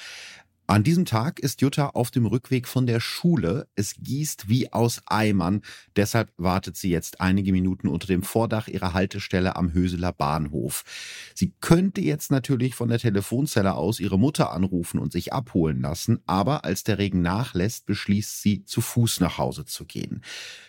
An 0.68 0.82
diesem 0.82 1.04
Tag 1.04 1.38
ist 1.38 1.60
Jutta 1.60 1.90
auf 1.90 2.10
dem 2.10 2.26
Rückweg 2.26 2.66
von 2.66 2.88
der 2.88 2.98
Schule. 2.98 3.68
Es 3.76 3.94
gießt 4.00 4.48
wie 4.48 4.72
aus 4.72 5.00
Eimern. 5.06 5.62
Deshalb 5.94 6.32
wartet 6.38 6.76
sie 6.76 6.90
jetzt 6.90 7.20
einige 7.20 7.52
Minuten 7.52 7.86
unter 7.86 8.08
dem 8.08 8.24
Vordach 8.24 8.66
ihrer 8.66 8.92
Haltestelle 8.92 9.54
am 9.54 9.72
Höseler 9.72 10.12
Bahnhof. 10.12 10.82
Sie 11.36 11.52
könnte 11.60 12.00
jetzt 12.00 12.32
natürlich 12.32 12.74
von 12.74 12.88
der 12.88 12.98
Telefonzelle 12.98 13.74
aus 13.74 14.00
ihre 14.00 14.18
Mutter 14.18 14.52
anrufen 14.52 14.98
und 14.98 15.12
sich 15.12 15.32
abholen 15.32 15.82
lassen, 15.82 16.18
aber 16.26 16.64
als 16.64 16.82
der 16.82 16.98
Regen 16.98 17.22
nachlässt, 17.22 17.86
beschließt 17.86 18.42
sie, 18.42 18.64
zu 18.64 18.80
Fuß 18.80 19.20
nach 19.20 19.38
Hause 19.38 19.66
zu 19.66 19.84
gehen. 19.84 20.22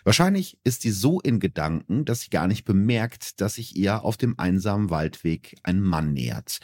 Wahrscheinlich 0.04 0.58
ist 0.62 0.82
sie 0.82 0.92
so 0.92 1.20
in 1.20 1.40
Gedanken, 1.40 2.04
dass 2.04 2.20
sie 2.20 2.30
gar 2.30 2.46
nicht 2.46 2.64
bemerkt, 2.64 3.40
dass 3.40 3.54
sich 3.54 3.74
ihr 3.74 4.04
auf 4.04 4.16
dem 4.16 4.38
einsamen 4.38 4.90
Waldweg 4.90 5.56
ein 5.64 5.80
Mann 5.80 6.12
nähert. 6.12 6.60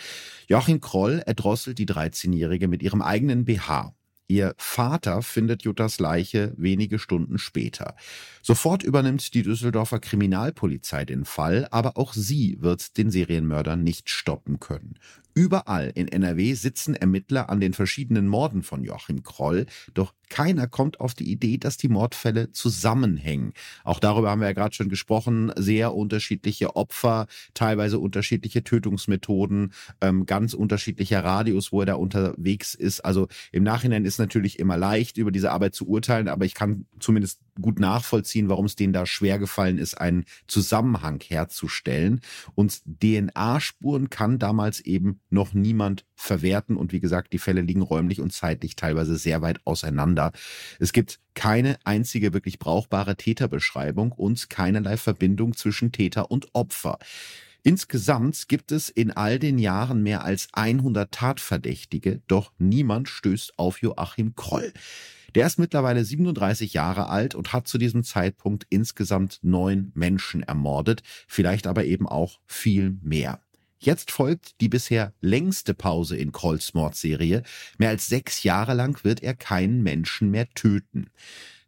Joachim 0.47 0.81
Kroll 0.81 1.21
erdrosselt 1.27 1.79
die 1.79 1.87
13-Jährige 1.87 2.69
mit 2.69 2.81
ihrem 2.81 3.03
eigenen 3.03 3.24
eigenen 3.25 3.45
BH. 3.45 3.95
Ihr 4.27 4.55
Vater 4.57 5.21
findet 5.23 5.63
Juttas 5.63 5.99
Leiche 5.99 6.55
wenige 6.57 6.99
Stunden 6.99 7.39
später. 7.39 7.95
Sofort 8.43 8.83
übernimmt 8.83 9.35
die 9.35 9.43
Düsseldorfer 9.43 9.99
Kriminalpolizei 9.99 11.05
den 11.05 11.25
Fall, 11.25 11.69
aber 11.71 11.99
auch 11.99 12.15
sie 12.15 12.57
wird 12.61 12.97
den 12.97 13.11
Serienmörder 13.11 13.77
nicht 13.77 14.09
stoppen 14.09 14.61
können. 14.61 14.99
Überall 15.35 15.91
in 15.95 16.07
NRW 16.07 16.55
sitzen 16.55 16.95
Ermittler 16.95 17.51
an 17.51 17.61
den 17.61 17.73
verschiedenen 17.73 18.29
Morden 18.29 18.63
von 18.63 18.85
Joachim 18.85 19.25
Kroll, 19.25 19.67
doch 19.93 20.15
keiner 20.29 20.67
kommt 20.67 21.01
auf 21.01 21.15
die 21.15 21.31
Idee, 21.31 21.59
dass 21.59 21.77
die 21.77 21.89
Mordfälle 21.89 22.53
zusammenhängen. 22.53 23.53
Auch 23.85 24.01
darüber 24.01 24.31
haben 24.31 24.41
wir 24.41 24.49
ja 24.49 24.53
gerade 24.53 24.75
schon 24.75 24.89
gesprochen. 24.89 25.53
Sehr 25.57 25.95
unterschiedliche 25.95 26.77
Opfer, 26.77 27.27
teilweise 27.53 27.99
unterschiedliche 27.99 28.65
Tötungsmethoden, 28.65 29.73
ähm, 30.01 30.27
ganz 30.27 30.55
unterschiedlicher 30.55 31.23
Radius, 31.23 31.73
wo 31.73 31.81
er 31.81 31.87
da 31.87 31.95
unterwegs 31.95 32.75
ist. 32.75 33.05
Also 33.05 33.29
im 33.53 33.63
Nachhinein 33.63 34.05
ist 34.05 34.19
natürlich 34.19 34.59
immer 34.59 34.77
leicht, 34.77 35.19
über 35.19 35.31
diese 35.31 35.53
Arbeit 35.53 35.75
zu 35.75 35.87
urteilen, 35.87 36.29
aber 36.29 36.45
ich 36.45 36.55
kann 36.55 36.87
zumindest 36.99 37.41
gut 37.61 37.79
nachvollziehen, 37.79 38.49
warum 38.49 38.67
es 38.67 38.77
denen 38.77 38.93
da 38.93 39.07
schwer 39.07 39.39
gefallen 39.39 39.79
ist, 39.79 39.95
einen 39.95 40.25
Zusammenhang 40.47 41.21
herzustellen. 41.27 42.21
Und 42.55 42.83
DNA-Spuren 42.87 44.11
kann 44.11 44.39
damals 44.39 44.81
eben 44.81 45.21
noch 45.31 45.55
niemand 45.55 46.05
verwerten. 46.15 46.77
Und 46.77 46.93
wie 46.93 47.01
gesagt, 47.01 47.33
die 47.33 47.39
Fälle 47.39 47.61
liegen 47.61 47.83
räumlich 47.83 48.21
und 48.21 48.33
zeitlich 48.33 48.77
teilweise 48.77 49.17
sehr 49.17 49.43
weit 49.43 49.61
auseinander. 49.65 50.33
Es 50.79 50.93
gibt 50.93 51.21
keine 51.35 51.79
einzige 51.85 52.33
wirklich 52.33 52.59
brauchbare 52.59 53.17
Täterbeschreibung 53.17 54.13
und 54.13 54.51
keinerlei 54.51 54.97
Verbindung 54.97 55.55
zwischen 55.55 55.93
Täter 55.93 56.31
und 56.31 56.49
Opfer. 56.53 56.99
Insgesamt 57.67 58.49
gibt 58.49 58.73
es 58.73 58.91
in 58.91 59.11
all 59.11 59.39
den 59.39 59.59
Jahren 59.59 60.03
mehr 60.03 60.23
als 60.23 60.49
100 60.53 61.11
Tatverdächtige, 61.11 62.21
doch 62.27 62.53
niemand 62.59 63.09
stößt 63.09 63.59
auf 63.59 63.81
Joachim 63.81 64.35
Kroll. 64.35 64.75
Der 65.35 65.47
ist 65.47 65.59
mittlerweile 65.59 66.05
37 66.05 66.75
Jahre 66.75 67.09
alt 67.09 67.35
und 67.35 67.53
hat 67.53 67.67
zu 67.67 67.79
diesem 67.79 68.05
Zeitpunkt 68.05 68.67
insgesamt 68.71 69.41
neun 69.43 69.91
Menschen 69.95 70.43
ermordet, 70.43 71.03
vielleicht 71.27 71.67
aber 71.67 71.85
eben 71.85 72.07
auch 72.07 72.39
viel 72.47 72.97
mehr. 73.03 73.41
Jetzt 73.79 74.11
folgt 74.11 74.61
die 74.61 74.69
bisher 74.69 75.13
längste 75.21 75.75
Pause 75.75 76.17
in 76.17 76.33
Krolls 76.33 76.73
Mordserie. 76.73 77.43
Mehr 77.77 77.91
als 77.91 78.07
sechs 78.07 78.43
Jahre 78.43 78.75
lang 78.75 79.05
wird 79.05 79.23
er 79.23 79.35
keinen 79.35 79.83
Menschen 79.83 80.31
mehr 80.31 80.49
töten. 80.51 81.11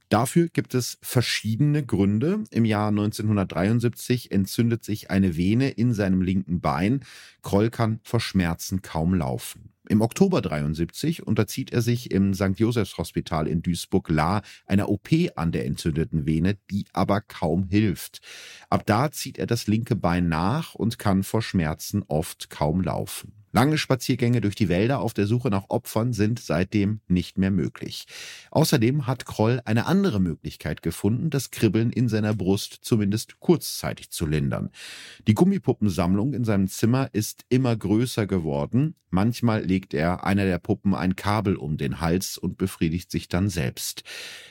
Dafür 0.09 0.49
gibt 0.49 0.75
es 0.75 0.99
verschiedene 1.03 1.85
Gründe. 1.85 2.45
Im 2.51 2.65
Jahr 2.65 2.89
1973 2.89 4.31
entzündet 4.31 4.85
sich 4.85 5.11
eine 5.11 5.37
Vene 5.37 5.71
in 5.71 5.93
seinem 5.93 6.23
linken 6.23 6.61
Bein. 6.61 7.05
Kroll 7.43 7.71
kann 7.71 8.01
vor 8.05 8.21
Schmerzen 8.21 8.83
kaum 8.83 9.15
laufen. 9.15 9.75
Im 9.88 10.00
Oktober 10.00 10.43
73 10.43 11.26
unterzieht 11.26 11.73
er 11.73 11.81
sich 11.81 12.11
im 12.11 12.35
St. 12.35 12.59
Josephs 12.59 12.99
Hospital 12.99 13.47
in 13.47 13.62
Duisburg-La 13.62 14.43
einer 14.66 14.88
OP 14.88 15.09
an 15.37 15.52
der 15.52 15.66
entzündeten 15.66 16.26
Vene, 16.26 16.59
die 16.71 16.87
aber 16.93 17.21
kaum 17.21 17.69
hilft. 17.69 18.21
Ab 18.69 18.85
da 18.87 19.12
zieht 19.12 19.38
er 19.38 19.47
das 19.47 19.66
linke 19.66 19.95
Bein 19.95 20.28
nach 20.28 20.75
und 20.75 20.99
kann 20.99 21.23
vor 21.23 21.43
Schmerzen 21.43 22.02
oft 22.09 22.50
kaum 22.50 22.81
laufen. 22.81 23.33
Lange 23.57 23.79
Spaziergänge 23.79 24.43
durch 24.43 24.55
die 24.55 24.69
Wälder 24.69 25.01
auf 25.01 25.15
der 25.15 25.27
Suche 25.27 25.49
nach 25.49 25.71
Opfern 25.71 26.13
sind 26.13 26.41
seitdem 26.41 27.01
nicht 27.09 27.39
mehr 27.39 27.51
möglich. 27.51 28.05
Außerdem 28.51 29.07
hat 29.07 29.25
Kroll 29.25 29.63
eine 29.65 29.87
andere 29.87 30.21
Möglichkeit 30.21 30.83
gefunden, 30.83 31.31
das 31.31 31.51
Kribbeln 31.51 31.91
in 31.91 32.11
seiner 32.11 32.35
Brust 32.35 32.81
zumindest 32.83 33.41
kurzzeitig 33.41 34.11
zu 34.11 34.27
lindern. 34.27 34.69
Die 35.27 35.33
Gummipuppensammlung 35.33 36.35
in 36.35 36.45
seinem 36.45 36.69
Zimmer 36.69 37.09
ist 37.15 37.47
immer 37.49 37.75
größer 37.75 38.27
geworden. 38.27 38.95
Manchmal 39.09 39.65
legt 39.65 39.95
er 39.95 40.25
einer 40.25 40.45
der 40.45 40.59
Puppen 40.59 40.95
ein 40.95 41.17
Kabel 41.17 41.57
um 41.57 41.79
den 41.79 42.03
Hals 42.03 42.37
und 42.37 42.59
befriedigt 42.59 43.11
sich 43.11 43.29
dann 43.29 43.49
selbst. 43.49 44.03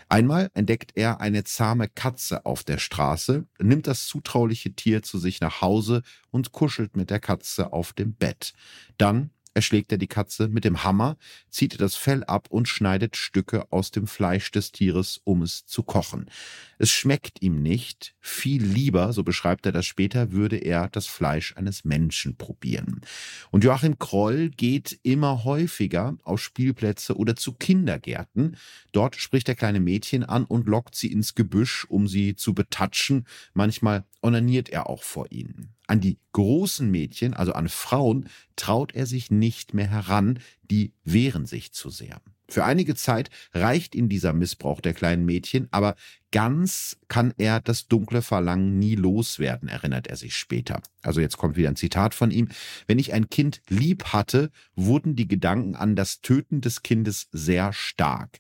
Einmal 0.07 0.51
entdeckt 0.53 0.91
er 0.95 1.19
eine 1.19 1.43
zahme 1.43 1.89
Katze 1.89 2.45
auf 2.45 2.63
der 2.63 2.77
Straße, 2.77 3.45
nimmt 3.59 3.87
das 3.87 4.05
zutrauliche 4.05 4.73
Tier 4.73 5.01
zu 5.01 5.17
sich 5.17 5.41
nach 5.41 5.61
Hause 5.61 6.03
und 6.29 6.51
kuschelt 6.51 6.95
mit 6.95 7.09
der 7.09 7.19
Katze 7.19 7.73
auf 7.73 7.93
dem 7.93 8.13
Bett. 8.13 8.53
Dann 8.97 9.31
erschlägt 9.55 9.91
er 9.91 9.97
die 9.97 10.07
Katze 10.07 10.49
mit 10.49 10.65
dem 10.65 10.83
Hammer, 10.83 11.17
zieht 11.49 11.73
ihr 11.73 11.79
das 11.79 11.95
Fell 11.95 12.23
ab 12.25 12.47
und 12.49 12.67
schneidet 12.67 13.15
Stücke 13.15 13.71
aus 13.71 13.89
dem 13.89 14.05
Fleisch 14.05 14.51
des 14.51 14.71
Tieres, 14.71 15.21
um 15.23 15.41
es 15.41 15.65
zu 15.65 15.81
kochen. 15.81 16.29
Es 16.77 16.91
schmeckt 16.91 17.41
ihm 17.41 17.63
nicht. 17.63 18.15
Viel 18.19 18.63
lieber, 18.63 19.13
so 19.13 19.23
beschreibt 19.23 19.65
er 19.65 19.71
das 19.71 19.85
später, 19.85 20.33
würde 20.33 20.57
er 20.57 20.89
das 20.89 21.07
Fleisch 21.07 21.55
eines 21.55 21.85
Menschen 21.85 22.35
probieren. 22.35 23.01
Und 23.49 23.63
Joachim 23.63 23.97
Kroll 23.97 24.49
geht 24.49 24.99
immer 25.03 25.45
häufiger 25.45 26.17
auf 26.23 26.41
Spielplätze 26.41 27.15
oder 27.15 27.37
zu 27.37 27.53
Kindergärten. 27.53 28.57
Dort 28.91 29.15
spricht 29.15 29.47
er 29.47 29.55
kleine 29.55 29.79
Mädchen 29.79 30.25
an 30.25 30.43
und 30.43 30.67
lockt 30.67 30.95
sie 30.95 31.11
ins 31.11 31.33
Gebüsch, 31.33 31.85
um 31.87 32.09
sie 32.09 32.35
zu 32.35 32.53
betatschen. 32.53 33.25
Manchmal 33.53 34.03
onaniert 34.21 34.67
er 34.67 34.89
auch 34.89 35.03
vor 35.03 35.31
ihnen. 35.31 35.74
An 35.87 35.99
die 35.99 36.17
großen 36.33 36.89
Mädchen, 36.89 37.33
also 37.33 37.53
an 37.53 37.69
Frauen, 37.69 38.29
traut 38.55 38.93
er 38.93 39.05
sich 39.05 39.31
nicht 39.31 39.73
mehr 39.73 39.87
heran, 39.87 40.39
die 40.63 40.93
wehren 41.03 41.45
sich 41.45 41.73
zu 41.73 41.89
sehr. 41.89 42.21
Für 42.47 42.63
einige 42.63 42.95
Zeit 42.95 43.31
reicht 43.53 43.95
ihm 43.95 44.07
dieser 44.07 44.33
Missbrauch 44.33 44.79
der 44.79 44.93
kleinen 44.93 45.25
Mädchen, 45.25 45.67
aber 45.71 45.95
ganz 46.31 46.97
kann 47.07 47.33
er 47.37 47.59
das 47.59 47.87
dunkle 47.87 48.21
Verlangen 48.21 48.77
nie 48.77 48.95
loswerden, 48.95 49.67
erinnert 49.67 50.07
er 50.07 50.15
sich 50.15 50.35
später. 50.35 50.81
Also 51.01 51.21
jetzt 51.21 51.37
kommt 51.37 51.55
wieder 51.55 51.69
ein 51.69 51.75
Zitat 51.75 52.13
von 52.13 52.29
ihm. 52.29 52.49
Wenn 52.85 52.99
ich 52.99 53.13
ein 53.13 53.29
Kind 53.29 53.61
lieb 53.67 54.05
hatte, 54.05 54.51
wurden 54.75 55.15
die 55.15 55.27
Gedanken 55.27 55.75
an 55.75 55.95
das 55.95 56.21
Töten 56.21 56.61
des 56.61 56.83
Kindes 56.83 57.29
sehr 57.31 57.73
stark. 57.73 58.39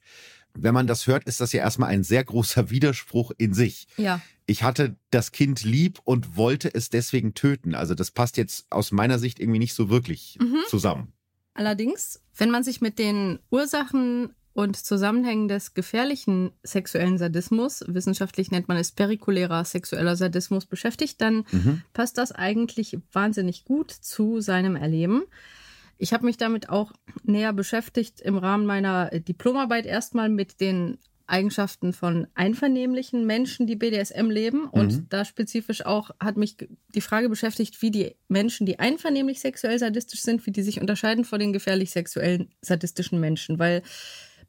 Wenn 0.53 0.73
man 0.73 0.87
das 0.87 1.07
hört, 1.07 1.25
ist 1.25 1.41
das 1.41 1.51
ja 1.51 1.61
erstmal 1.61 1.89
ein 1.89 2.03
sehr 2.03 2.23
großer 2.23 2.69
Widerspruch 2.69 3.31
in 3.37 3.53
sich. 3.53 3.87
Ja 3.97 4.21
ich 4.45 4.63
hatte 4.63 4.95
das 5.09 5.31
Kind 5.31 5.63
lieb 5.63 5.99
und 6.03 6.37
wollte 6.37 6.73
es 6.73 6.89
deswegen 6.89 7.33
töten. 7.33 7.75
Also 7.75 7.95
das 7.95 8.11
passt 8.11 8.37
jetzt 8.37 8.65
aus 8.69 8.91
meiner 8.91 9.19
Sicht 9.19 9.39
irgendwie 9.39 9.59
nicht 9.59 9.73
so 9.73 9.89
wirklich 9.89 10.37
mhm. 10.39 10.59
zusammen. 10.67 11.13
Allerdings, 11.53 12.21
wenn 12.35 12.51
man 12.51 12.63
sich 12.63 12.81
mit 12.81 12.99
den 12.99 13.39
Ursachen 13.49 14.35
und 14.53 14.77
Zusammenhängen 14.77 15.47
des 15.47 15.73
gefährlichen 15.73 16.51
sexuellen 16.63 17.17
Sadismus, 17.17 17.83
wissenschaftlich 17.87 18.51
nennt 18.51 18.67
man 18.67 18.77
es 18.77 18.91
perikulärer 18.91 19.65
sexueller 19.65 20.15
Sadismus, 20.15 20.65
beschäftigt, 20.65 21.19
dann 21.21 21.45
mhm. 21.51 21.81
passt 21.93 22.17
das 22.17 22.31
eigentlich 22.31 22.97
wahnsinnig 23.11 23.65
gut 23.65 23.91
zu 23.91 24.41
seinem 24.41 24.75
Erleben. 24.75 25.23
Ich 25.97 26.13
habe 26.13 26.25
mich 26.25 26.37
damit 26.37 26.69
auch 26.69 26.91
näher 27.23 27.53
beschäftigt 27.53 28.21
im 28.21 28.37
Rahmen 28.37 28.65
meiner 28.65 29.09
Diplomarbeit 29.09 29.85
erstmal 29.85 30.29
mit 30.29 30.61
den 30.61 30.99
Eigenschaften 31.27 31.93
von 31.93 32.27
einvernehmlichen 32.35 33.25
Menschen, 33.25 33.67
die 33.67 33.75
BDSM 33.75 34.29
leben. 34.29 34.67
Und 34.67 34.93
mhm. 34.93 35.05
da 35.09 35.25
spezifisch 35.25 35.85
auch 35.85 36.11
hat 36.19 36.37
mich 36.37 36.57
die 36.93 37.01
Frage 37.01 37.29
beschäftigt, 37.29 37.81
wie 37.81 37.91
die 37.91 38.15
Menschen, 38.27 38.65
die 38.65 38.79
einvernehmlich 38.79 39.39
sexuell 39.39 39.79
sadistisch 39.79 40.21
sind, 40.21 40.45
wie 40.45 40.51
die 40.51 40.63
sich 40.63 40.81
unterscheiden 40.81 41.25
von 41.25 41.39
den 41.39 41.53
gefährlich 41.53 41.91
sexuellen 41.91 42.49
sadistischen 42.61 43.19
Menschen. 43.19 43.59
Weil 43.59 43.81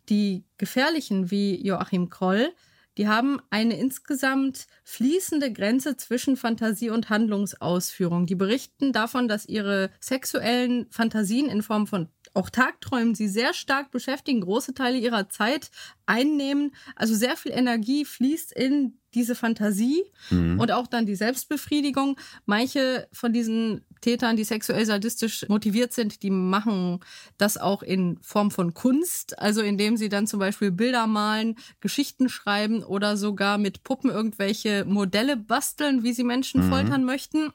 die 0.09 0.45
gefährlichen 0.59 1.31
wie 1.31 1.65
Joachim 1.67 2.11
Kroll, 2.11 2.53
die 2.97 3.09
haben 3.09 3.41
eine 3.51 3.79
insgesamt 3.79 4.67
fließende 4.85 5.53
Grenze 5.53 5.97
zwischen 5.97 6.37
Fantasie 6.37 6.91
und 6.91 7.11
Handlungsausführung. 7.11 8.27
Die 8.27 8.35
berichten 8.35 8.93
davon, 8.93 9.29
dass 9.29 9.47
ihre 9.47 9.91
sexuellen 10.01 10.87
Fantasien 10.91 11.49
in 11.49 11.63
Form 11.63 11.87
von 11.87 12.09
auch 12.37 12.51
Tagträumen 12.51 13.15
sie 13.15 13.29
sehr 13.29 13.55
stark 13.55 13.91
beschäftigen, 13.91 14.43
große 14.43 14.75
Teile 14.75 14.99
ihrer 14.99 15.29
Zeit 15.29 15.71
einnehmen. 16.05 16.75
Also 16.95 17.15
sehr 17.15 17.37
viel 17.37 17.53
Energie 17.53 18.05
fließt 18.05 18.53
in 18.53 18.99
diese 19.15 19.35
Fantasie 19.35 20.05
mhm. 20.31 20.61
und 20.61 20.71
auch 20.71 20.87
dann 20.87 21.07
die 21.07 21.17
Selbstbefriedigung. 21.17 22.19
Manche 22.45 23.09
von 23.13 23.33
diesen 23.33 23.85
Tätern, 24.07 24.37
die 24.37 24.45
sexuell 24.45 24.87
sadistisch 24.87 25.45
motiviert 25.49 25.93
sind, 25.93 26.23
die 26.23 26.31
machen 26.31 27.01
das 27.39 27.57
auch 27.57 27.83
in 27.83 28.21
Form 28.23 28.53
von 28.53 28.73
Kunst, 28.73 29.37
also 29.41 29.63
indem 29.63 29.97
sie 29.97 30.09
dann 30.09 30.29
zum 30.29 30.39
Beispiel 30.39 30.71
Bilder 30.71 31.09
malen, 31.09 31.57
Geschichten 31.81 32.29
schreiben 32.29 32.85
oder 32.85 33.17
sogar 33.17 33.59
mit 33.59 33.83
Puppen 33.83 34.11
irgendwelche 34.11 34.85
Modelle 34.85 35.37
basteln, 35.37 36.05
wie 36.05 36.13
sie 36.13 36.23
Menschen 36.23 36.67
mhm. 36.67 36.71
foltern 36.71 37.05
möchten. 37.05 37.53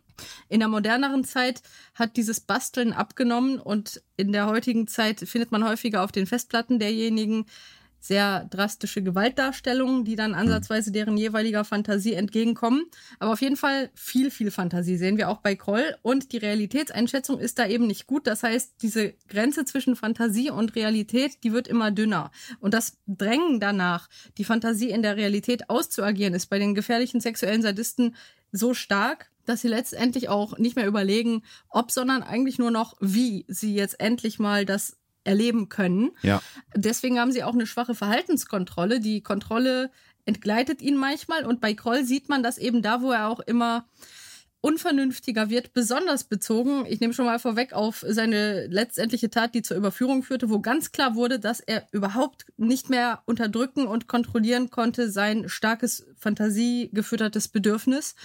In 0.49 0.59
der 0.59 0.67
moderneren 0.67 1.23
Zeit 1.23 1.61
hat 1.95 2.17
dieses 2.17 2.41
Basteln 2.41 2.91
abgenommen 2.91 3.57
und 3.57 4.01
in 4.17 4.33
der 4.33 4.47
heutigen 4.47 4.87
Zeit 4.87 5.21
findet 5.21 5.53
man 5.53 5.63
häufiger 5.63 6.03
auf 6.03 6.11
den 6.11 6.27
Festplatten 6.27 6.79
derjenigen 6.79 7.45
sehr 8.01 8.45
drastische 8.49 9.03
Gewaltdarstellungen, 9.03 10.03
die 10.03 10.15
dann 10.15 10.33
ansatzweise 10.33 10.91
deren 10.91 11.15
jeweiliger 11.17 11.63
Fantasie 11.63 12.13
entgegenkommen. 12.13 12.83
Aber 13.19 13.31
auf 13.31 13.41
jeden 13.41 13.55
Fall 13.55 13.91
viel, 13.93 14.31
viel 14.31 14.49
Fantasie 14.49 14.97
sehen 14.97 15.17
wir 15.17 15.29
auch 15.29 15.37
bei 15.37 15.55
Kroll. 15.55 15.95
Und 16.01 16.31
die 16.31 16.37
Realitätseinschätzung 16.37 17.39
ist 17.39 17.59
da 17.59 17.67
eben 17.67 17.85
nicht 17.85 18.07
gut. 18.07 18.25
Das 18.25 18.41
heißt, 18.41 18.73
diese 18.81 19.13
Grenze 19.29 19.65
zwischen 19.65 19.95
Fantasie 19.95 20.49
und 20.49 20.75
Realität, 20.75 21.43
die 21.43 21.53
wird 21.53 21.67
immer 21.67 21.91
dünner. 21.91 22.31
Und 22.59 22.73
das 22.73 22.97
Drängen 23.05 23.59
danach, 23.59 24.09
die 24.39 24.45
Fantasie 24.45 24.89
in 24.89 25.03
der 25.03 25.15
Realität 25.15 25.69
auszuagieren, 25.69 26.33
ist 26.33 26.47
bei 26.47 26.57
den 26.57 26.73
gefährlichen 26.73 27.21
sexuellen 27.21 27.61
Sadisten 27.61 28.15
so 28.51 28.73
stark, 28.73 29.29
dass 29.45 29.61
sie 29.61 29.67
letztendlich 29.67 30.29
auch 30.29 30.57
nicht 30.57 30.75
mehr 30.75 30.87
überlegen, 30.87 31.43
ob, 31.69 31.91
sondern 31.91 32.23
eigentlich 32.23 32.57
nur 32.57 32.71
noch, 32.71 32.95
wie 32.99 33.45
sie 33.47 33.75
jetzt 33.75 33.99
endlich 33.99 34.39
mal 34.39 34.65
das 34.65 34.97
erleben 35.23 35.69
können. 35.69 36.11
Ja. 36.21 36.41
Deswegen 36.75 37.19
haben 37.19 37.31
sie 37.31 37.43
auch 37.43 37.53
eine 37.53 37.67
schwache 37.67 37.95
Verhaltenskontrolle. 37.95 38.99
Die 38.99 39.21
Kontrolle 39.21 39.91
entgleitet 40.25 40.81
ihnen 40.81 40.97
manchmal 40.97 41.45
und 41.45 41.61
bei 41.61 41.73
Kroll 41.73 42.03
sieht 42.05 42.29
man 42.29 42.43
das 42.43 42.57
eben 42.57 42.81
da, 42.81 43.01
wo 43.01 43.11
er 43.11 43.27
auch 43.27 43.39
immer 43.39 43.85
unvernünftiger 44.61 45.49
wird, 45.49 45.73
besonders 45.73 46.23
bezogen, 46.23 46.85
ich 46.87 46.99
nehme 46.99 47.13
schon 47.13 47.25
mal 47.25 47.39
vorweg 47.39 47.73
auf 47.73 48.05
seine 48.07 48.67
letztendliche 48.67 49.31
Tat, 49.31 49.55
die 49.55 49.63
zur 49.63 49.75
Überführung 49.75 50.21
führte, 50.21 50.51
wo 50.51 50.59
ganz 50.59 50.91
klar 50.91 51.15
wurde, 51.15 51.39
dass 51.39 51.59
er 51.59 51.87
überhaupt 51.91 52.45
nicht 52.57 52.89
mehr 52.89 53.23
unterdrücken 53.25 53.87
und 53.87 54.07
kontrollieren 54.07 54.69
konnte 54.69 55.09
sein 55.09 55.49
starkes 55.49 56.05
fantasiegefüttertes 56.17 57.47
Bedürfnis. 57.47 58.15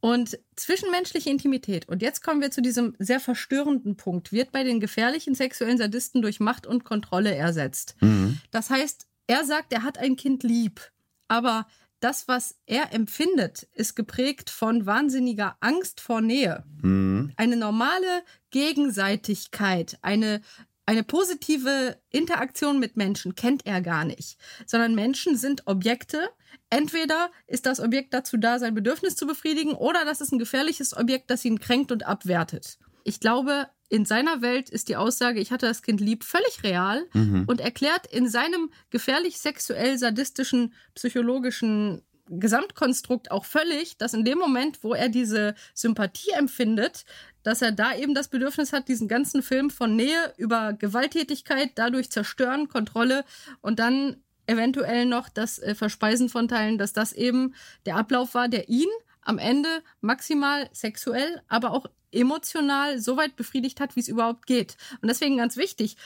Und 0.00 0.38
zwischenmenschliche 0.56 1.30
Intimität, 1.30 1.88
und 1.88 2.02
jetzt 2.02 2.22
kommen 2.22 2.40
wir 2.40 2.50
zu 2.50 2.60
diesem 2.60 2.94
sehr 2.98 3.18
verstörenden 3.18 3.96
Punkt, 3.96 4.30
wird 4.30 4.52
bei 4.52 4.62
den 4.62 4.78
gefährlichen 4.78 5.34
sexuellen 5.34 5.78
Sadisten 5.78 6.22
durch 6.22 6.38
Macht 6.38 6.66
und 6.66 6.84
Kontrolle 6.84 7.34
ersetzt. 7.34 7.96
Mhm. 8.00 8.38
Das 8.50 8.70
heißt, 8.70 9.06
er 9.26 9.44
sagt, 9.44 9.72
er 9.72 9.82
hat 9.82 9.98
ein 9.98 10.16
Kind 10.16 10.42
lieb, 10.42 10.80
aber 11.28 11.66
das, 12.00 12.28
was 12.28 12.56
er 12.66 12.92
empfindet, 12.92 13.64
ist 13.72 13.96
geprägt 13.96 14.50
von 14.50 14.86
wahnsinniger 14.86 15.56
Angst 15.60 16.00
vor 16.00 16.20
Nähe. 16.20 16.64
Mhm. 16.82 17.32
Eine 17.36 17.56
normale 17.56 18.22
Gegenseitigkeit, 18.50 19.98
eine 20.02 20.40
eine 20.88 21.02
positive 21.02 22.00
Interaktion 22.10 22.78
mit 22.78 22.96
Menschen 22.96 23.34
kennt 23.34 23.66
er 23.66 23.80
gar 23.80 24.04
nicht, 24.04 24.38
sondern 24.66 24.94
Menschen 24.94 25.36
sind 25.36 25.66
Objekte. 25.66 26.30
Entweder 26.70 27.30
ist 27.46 27.66
das 27.66 27.80
Objekt 27.80 28.14
dazu 28.14 28.36
da, 28.36 28.58
sein 28.58 28.74
Bedürfnis 28.74 29.16
zu 29.16 29.26
befriedigen, 29.26 29.74
oder 29.74 30.04
das 30.04 30.20
ist 30.20 30.32
ein 30.32 30.38
gefährliches 30.38 30.96
Objekt, 30.96 31.30
das 31.30 31.44
ihn 31.44 31.60
kränkt 31.60 31.92
und 31.92 32.06
abwertet. 32.06 32.78
Ich 33.04 33.20
glaube, 33.20 33.68
in 33.88 34.04
seiner 34.04 34.42
Welt 34.42 34.68
ist 34.68 34.88
die 34.88 34.96
Aussage, 34.96 35.40
ich 35.40 35.52
hatte 35.52 35.66
das 35.66 35.82
Kind 35.82 36.00
lieb, 36.00 36.24
völlig 36.24 36.62
real 36.64 37.06
mhm. 37.12 37.44
und 37.46 37.60
erklärt 37.60 38.06
in 38.12 38.28
seinem 38.28 38.70
gefährlich 38.90 39.38
sexuell 39.38 39.96
sadistischen 39.96 40.74
psychologischen 40.94 42.02
Gesamtkonstrukt 42.28 43.30
auch 43.30 43.44
völlig, 43.44 43.98
dass 43.98 44.14
in 44.14 44.24
dem 44.24 44.38
Moment, 44.38 44.82
wo 44.82 44.94
er 44.94 45.08
diese 45.08 45.54
Sympathie 45.74 46.32
empfindet, 46.36 47.04
dass 47.44 47.62
er 47.62 47.70
da 47.70 47.94
eben 47.94 48.14
das 48.14 48.28
Bedürfnis 48.28 48.72
hat, 48.72 48.88
diesen 48.88 49.06
ganzen 49.06 49.42
Film 49.42 49.70
von 49.70 49.94
Nähe 49.94 50.34
über 50.36 50.72
Gewalttätigkeit, 50.72 51.70
dadurch 51.76 52.10
zerstören, 52.10 52.68
Kontrolle 52.68 53.24
und 53.60 53.78
dann 53.78 54.16
eventuell 54.46 55.06
noch 55.06 55.28
das 55.28 55.58
äh, 55.58 55.74
Verspeisen 55.74 56.28
von 56.28 56.48
Teilen, 56.48 56.78
dass 56.78 56.92
das 56.92 57.12
eben 57.12 57.54
der 57.84 57.96
Ablauf 57.96 58.34
war, 58.34 58.48
der 58.48 58.68
ihn 58.68 58.88
am 59.22 59.38
Ende 59.38 59.82
maximal 60.00 60.68
sexuell, 60.72 61.42
aber 61.48 61.72
auch 61.72 61.86
emotional 62.12 62.98
so 62.98 63.16
weit 63.16 63.36
befriedigt 63.36 63.80
hat, 63.80 63.96
wie 63.96 64.00
es 64.00 64.08
überhaupt 64.08 64.46
geht. 64.46 64.76
Und 65.02 65.08
deswegen 65.08 65.36
ganz 65.36 65.56
wichtig, 65.56 65.96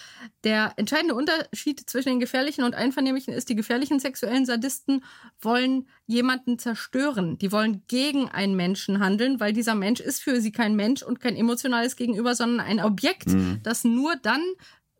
der 0.44 0.72
entscheidende 0.76 1.14
Unterschied 1.14 1.88
zwischen 1.88 2.08
den 2.08 2.20
gefährlichen 2.20 2.64
und 2.64 2.74
einvernehmlichen 2.74 3.32
ist, 3.32 3.48
die 3.48 3.54
gefährlichen 3.54 4.00
sexuellen 4.00 4.46
Sadisten 4.46 5.04
wollen 5.40 5.88
jemanden 6.06 6.58
zerstören. 6.58 7.38
Die 7.38 7.52
wollen 7.52 7.82
gegen 7.86 8.28
einen 8.28 8.56
Menschen 8.56 8.98
handeln, 8.98 9.40
weil 9.40 9.52
dieser 9.52 9.74
Mensch 9.74 10.00
ist 10.00 10.22
für 10.22 10.40
sie 10.40 10.52
kein 10.52 10.74
Mensch 10.74 11.02
und 11.02 11.20
kein 11.20 11.36
emotionales 11.36 11.96
Gegenüber, 11.96 12.34
sondern 12.34 12.66
ein 12.66 12.80
Objekt, 12.80 13.28
mhm. 13.28 13.60
das 13.62 13.84
nur 13.84 14.16
dann 14.16 14.42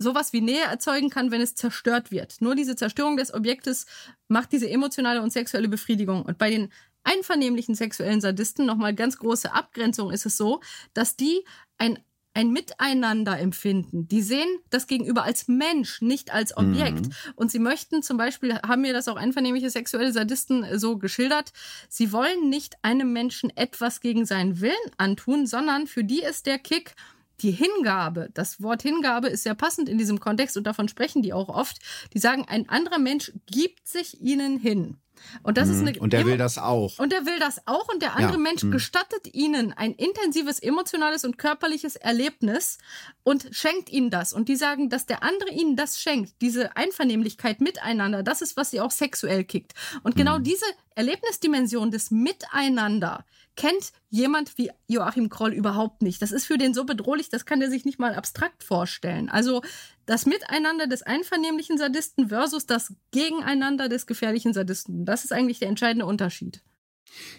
sowas 0.00 0.32
wie 0.32 0.40
Nähe 0.40 0.64
erzeugen 0.64 1.10
kann, 1.10 1.30
wenn 1.30 1.40
es 1.40 1.54
zerstört 1.54 2.10
wird. 2.10 2.40
Nur 2.40 2.54
diese 2.54 2.74
Zerstörung 2.74 3.16
des 3.16 3.32
Objektes 3.32 3.86
macht 4.28 4.50
diese 4.50 4.68
emotionale 4.68 5.22
und 5.22 5.32
sexuelle 5.32 5.68
Befriedigung. 5.68 6.22
Und 6.22 6.38
bei 6.38 6.50
den 6.50 6.72
einvernehmlichen 7.04 7.74
sexuellen 7.74 8.20
Sadisten, 8.20 8.66
nochmal 8.66 8.94
ganz 8.94 9.18
große 9.18 9.52
Abgrenzung, 9.52 10.10
ist 10.10 10.26
es 10.26 10.36
so, 10.36 10.60
dass 10.94 11.16
die 11.16 11.44
ein 11.78 11.98
ein 12.32 12.52
Miteinander 12.52 13.38
empfinden. 13.38 14.06
Die 14.06 14.22
sehen 14.22 14.48
das 14.70 14.86
Gegenüber 14.86 15.24
als 15.24 15.48
Mensch, 15.48 16.00
nicht 16.00 16.32
als 16.32 16.56
Objekt. 16.56 17.06
Mhm. 17.06 17.12
Und 17.34 17.50
sie 17.50 17.58
möchten 17.58 18.02
zum 18.02 18.16
Beispiel, 18.16 18.54
haben 18.62 18.82
mir 18.82 18.92
das 18.92 19.08
auch 19.08 19.16
einvernehmliche 19.16 19.68
sexuelle 19.68 20.12
Sadisten 20.12 20.64
so 20.78 20.96
geschildert, 20.96 21.52
sie 21.88 22.12
wollen 22.12 22.48
nicht 22.48 22.76
einem 22.82 23.12
Menschen 23.12 23.50
etwas 23.56 24.00
gegen 24.00 24.26
seinen 24.26 24.60
Willen 24.60 24.74
antun, 24.96 25.46
sondern 25.46 25.88
für 25.88 26.04
die 26.04 26.22
ist 26.22 26.46
der 26.46 26.58
Kick, 26.58 26.94
die 27.42 27.50
Hingabe, 27.50 28.31
das 28.35 28.62
Wort 28.62 28.83
Hingabe 28.83 29.29
ist 29.29 29.42
sehr 29.42 29.55
passend 29.55 29.88
in 29.88 29.98
diesem 29.98 30.20
Kontext 30.20 30.57
und 30.57 30.64
davon 30.64 30.88
sprechen 30.88 31.22
die 31.22 31.33
auch 31.33 31.48
oft. 31.48 31.79
Die 32.14 32.18
sagen, 32.18 32.44
ein 32.48 32.68
anderer 32.68 32.98
Mensch 32.98 33.33
gibt 33.46 33.88
sich 33.88 34.20
ihnen 34.20 34.59
hin. 34.59 34.98
Und 35.42 35.56
das 35.59 35.68
mhm. 35.68 35.74
ist 35.74 35.80
eine 35.80 36.00
Und 36.00 36.12
der 36.12 36.26
will 36.26 36.38
das 36.38 36.59
auch. 36.59 36.98
Und 36.98 37.12
der 37.12 37.26
will 37.26 37.38
das 37.38 37.66
auch 37.66 37.88
und 37.88 38.02
der 38.02 38.16
andere 38.16 38.33
ja. 38.33 38.38
Mensch 38.38 38.62
mhm. 38.62 38.70
gestattet 38.70 39.33
ihnen 39.33 39.72
ein 39.72 39.92
intensives 39.92 40.61
emotionales 40.61 41.24
und 41.24 41.38
körperliches 41.38 41.96
Erlebnis 41.96 42.78
und 43.22 43.48
schenkt 43.52 43.90
ihnen 43.90 44.11
das 44.11 44.33
und 44.33 44.48
die 44.48 44.56
sagen, 44.56 44.90
dass 44.90 45.06
der 45.06 45.22
andere 45.22 45.50
ihnen 45.50 45.76
das 45.76 46.00
schenkt, 46.00 46.40
diese 46.40 46.76
Einvernehmlichkeit 46.76 47.61
miteinander, 47.61 48.22
das 48.22 48.42
ist 48.42 48.56
was 48.56 48.70
sie 48.70 48.80
auch 48.80 48.90
sexuell 48.90 49.44
kickt. 49.44 49.72
Und 50.02 50.16
genau 50.16 50.38
mhm. 50.38 50.44
diese 50.44 50.66
Erlebnisdimension 50.94 51.90
des 51.90 52.11
Miteinander 52.11 53.24
kennt 53.56 53.92
jemand 54.09 54.56
wie 54.59 54.70
Joachim 54.87 55.28
Kroll 55.28 55.52
überhaupt 55.52 56.02
nicht. 56.02 56.22
Das 56.22 56.33
ist 56.33 56.46
für 56.46 56.59
den 56.59 56.74
so 56.74 56.85
bedrohlich, 56.85 57.28
das 57.28 57.44
kann 57.44 57.61
er 57.61 57.70
sich 57.70 57.85
nicht 57.85 57.98
mal 57.98 58.14
abstrakt 58.14 58.64
vorstellen. 58.64 59.28
Also 59.28 59.62
das 60.11 60.27
Miteinander 60.27 60.88
des 60.88 61.05
einvernehmlichen 61.05 61.79
Sadisten 61.79 62.31
versus 62.31 62.66
das 62.66 62.92
Gegeneinander 63.12 63.88
des 63.88 64.09
gefährlichen 64.09 64.53
Sadisten. 64.53 65.05
Das 65.05 65.23
ist 65.23 65.33
eigentlich 65.33 65.61
der 65.61 65.68
entscheidende 65.68 66.05
Unterschied. 66.05 66.64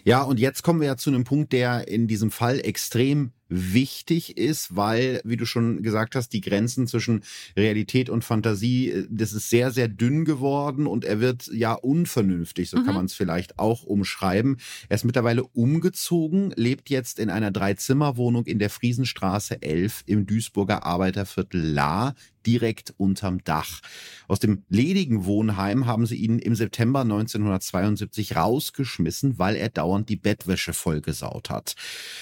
Ja, 0.04 0.22
und 0.22 0.40
jetzt 0.40 0.62
kommen 0.62 0.80
wir 0.80 0.86
ja 0.86 0.96
zu 0.96 1.10
einem 1.10 1.24
Punkt, 1.24 1.52
der 1.52 1.86
in 1.86 2.06
diesem 2.06 2.30
Fall 2.30 2.60
extrem 2.60 3.32
wichtig 3.52 4.38
ist, 4.38 4.74
weil, 4.74 5.20
wie 5.24 5.36
du 5.36 5.44
schon 5.44 5.82
gesagt 5.82 6.14
hast, 6.14 6.30
die 6.30 6.40
Grenzen 6.40 6.86
zwischen 6.86 7.22
Realität 7.56 8.08
und 8.08 8.24
Fantasie, 8.24 8.90
äh, 8.90 9.06
das 9.10 9.32
ist 9.32 9.50
sehr, 9.50 9.70
sehr 9.70 9.88
dünn 9.88 10.24
geworden 10.24 10.86
und 10.86 11.04
er 11.04 11.20
wird 11.20 11.48
ja 11.52 11.74
unvernünftig, 11.74 12.70
so 12.70 12.78
mhm. 12.78 12.86
kann 12.86 12.94
man 12.94 13.04
es 13.06 13.14
vielleicht 13.14 13.58
auch 13.58 13.82
umschreiben. 13.84 14.56
Er 14.88 14.94
ist 14.94 15.04
mittlerweile 15.04 15.44
umgezogen, 15.44 16.52
lebt 16.56 16.88
jetzt 16.90 17.18
in 17.18 17.30
einer 17.30 17.50
Dreizimmerwohnung 17.50 18.46
in 18.46 18.58
der 18.58 18.70
Friesenstraße 18.70 19.60
11 19.60 20.04
im 20.06 20.26
Duisburger 20.26 20.84
Arbeiterviertel 20.84 21.60
La 21.62 22.14
direkt 22.46 22.94
unterm 22.96 23.42
Dach. 23.44 23.80
Aus 24.28 24.40
dem 24.40 24.64
ledigen 24.68 25.24
Wohnheim 25.24 25.86
haben 25.86 26.06
sie 26.06 26.16
ihn 26.16 26.38
im 26.38 26.54
September 26.54 27.00
1972 27.00 28.36
rausgeschmissen, 28.36 29.38
weil 29.38 29.56
er 29.56 29.68
dauernd 29.68 30.08
die 30.08 30.16
Bettwäsche 30.16 30.72
vollgesaut 30.72 31.50
hat. 31.50 31.74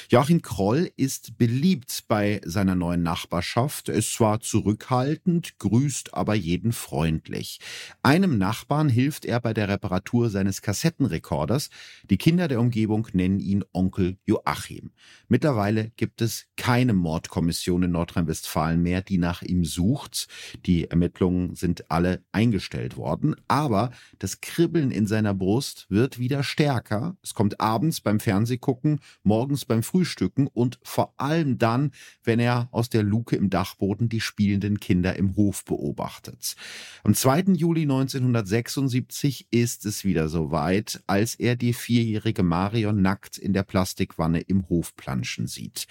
Joachim 0.09 0.43
Kroll 0.43 0.91
ist 0.97 1.20
ist 1.21 1.37
beliebt 1.37 2.05
bei 2.09 2.41
seiner 2.45 2.75
neuen 2.75 3.03
Nachbarschaft. 3.03 3.89
Ist 3.89 4.15
zwar 4.15 4.41
zurückhaltend, 4.41 5.59
grüßt 5.59 6.15
aber 6.15 6.35
jeden 6.35 6.73
freundlich. 6.73 7.61
Einem 8.03 8.39
Nachbarn 8.39 8.89
hilft 8.89 9.27
er 9.27 9.41
bei 9.41 9.53
der 9.53 9.69
Reparatur 9.69 10.31
seines 10.31 10.63
Kassettenrekorders. 10.63 11.69
Die 12.09 12.17
Kinder 12.17 12.49
der 12.49 12.61
Umgebung 12.61 13.07
nennen 13.13 13.39
ihn 13.39 13.65
Onkel 13.73 14.17
Joachim. 14.25 14.93
Mittlerweile 15.29 15.91
gibt 15.97 16.23
es 16.23 16.47
keine 16.57 16.95
Mordkommission 16.95 17.83
in 17.83 17.91
Nordrhein-Westfalen 17.93 18.81
mehr, 18.81 19.03
die 19.03 19.19
nach 19.19 19.43
ihm 19.43 19.65
sucht. 19.65 20.27
Die 20.65 20.91
Ermittlungen 20.91 21.55
sind 21.55 21.91
alle 21.91 22.25
eingestellt 22.33 22.97
worden. 22.97 23.37
Aber 23.47 23.91
das 24.19 24.41
Kribbeln 24.41 24.91
in 24.91 25.07
seiner 25.07 25.35
Brust 25.35 25.87
wird 25.91 26.19
wieder 26.19 26.43
stärker. 26.43 27.17
Es 27.23 27.35
kommt 27.35 27.61
abends 27.61 28.01
beim 28.01 28.21
Fernsehgucken, 28.21 29.01
morgens 29.23 29.67
beim 29.67 29.83
Frühstücken 29.83 30.47
und 30.47 30.79
vor 30.83 31.10
allem 31.17 31.59
dann, 31.59 31.93
wenn 32.25 32.41
er 32.41 32.69
aus 32.71 32.89
der 32.89 33.03
Luke 33.03 33.37
im 33.37 33.51
Dachboden 33.51 34.09
die 34.09 34.21
spielenden 34.21 34.81
Kinder 34.81 35.17
im 35.17 35.37
Hof 35.37 35.65
beobachtet. 35.65 36.57
Am 37.05 37.15
2. 37.15 37.55
Juli 37.55 37.83
1976 37.83 39.49
ist 39.51 39.87
es 39.87 40.05
wieder 40.05 40.29
soweit, 40.29 41.03
als 41.07 41.35
er 41.35 41.57
die 41.57 41.73
vierjährige 41.73 42.43
Marion 42.43 43.03
nackt 43.03 43.39
in 43.39 43.53
der 43.53 43.63
Plastikwanne 43.63 44.41
im 44.41 44.69
Hof 44.69 44.97
planschen 44.97 45.47
sieht. 45.47 45.87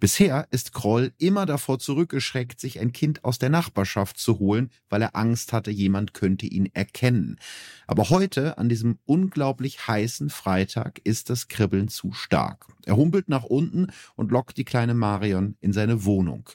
Bisher 0.00 0.48
ist 0.50 0.72
Kroll 0.72 1.12
immer 1.18 1.46
davor 1.46 1.78
zurückgeschreckt, 1.78 2.60
sich 2.60 2.80
ein 2.80 2.92
Kind 2.92 3.24
aus 3.24 3.38
der 3.38 3.50
Nachbarschaft 3.50 4.18
zu 4.18 4.38
holen, 4.38 4.70
weil 4.88 5.02
er 5.02 5.16
Angst 5.16 5.52
hatte, 5.52 5.70
jemand 5.70 6.14
könnte 6.14 6.46
ihn 6.46 6.70
erkennen. 6.72 7.38
Aber 7.86 8.10
heute, 8.10 8.58
an 8.58 8.68
diesem 8.68 8.98
unglaublich 9.04 9.86
heißen 9.86 10.30
Freitag, 10.30 11.00
ist 11.04 11.30
das 11.30 11.48
Kribbeln 11.48 11.88
zu 11.88 12.12
stark. 12.12 12.66
Er 12.86 12.96
humpelt 12.96 13.28
nach 13.28 13.44
unten 13.44 13.88
und 14.16 14.30
lockt 14.30 14.56
die 14.56 14.63
kleine 14.64 14.94
Marion 14.94 15.56
in 15.60 15.72
seine 15.72 16.04
Wohnung. 16.04 16.48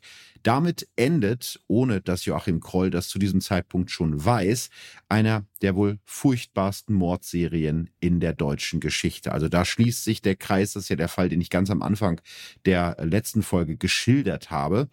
Damit 0.44 0.88
endet, 0.96 1.60
ohne 1.68 2.00
dass 2.00 2.26
Joachim 2.26 2.62
Kroll 2.62 2.92
das 2.92 3.10
zu 3.10 3.20
diesem 3.20 3.42
Zeitpunkt 3.42 3.92
schon 3.92 4.24
weiß, 4.24 4.70
einer 5.10 5.46
der 5.62 5.76
wohl 5.76 6.00
furchtbarsten 6.06 6.96
Mordserien 6.96 7.90
in 8.00 8.22
der 8.22 8.34
deutschen 8.34 8.80
Geschichte. 8.80 9.34
Also 9.34 9.50
da 9.50 9.66
schließt 9.66 10.04
sich 10.04 10.22
der 10.22 10.36
Kreis, 10.36 10.74
das 10.74 10.84
ist 10.84 10.90
ja 10.90 10.96
der 10.96 11.10
Fall, 11.10 11.28
den 11.28 11.42
ich 11.42 11.50
ganz 11.50 11.70
am 11.70 11.82
Anfang 11.82 12.22
der 12.66 12.96
letzten 13.02 13.44
Folge 13.44 13.76
geschildert 13.76 14.50
habe. 14.50 14.90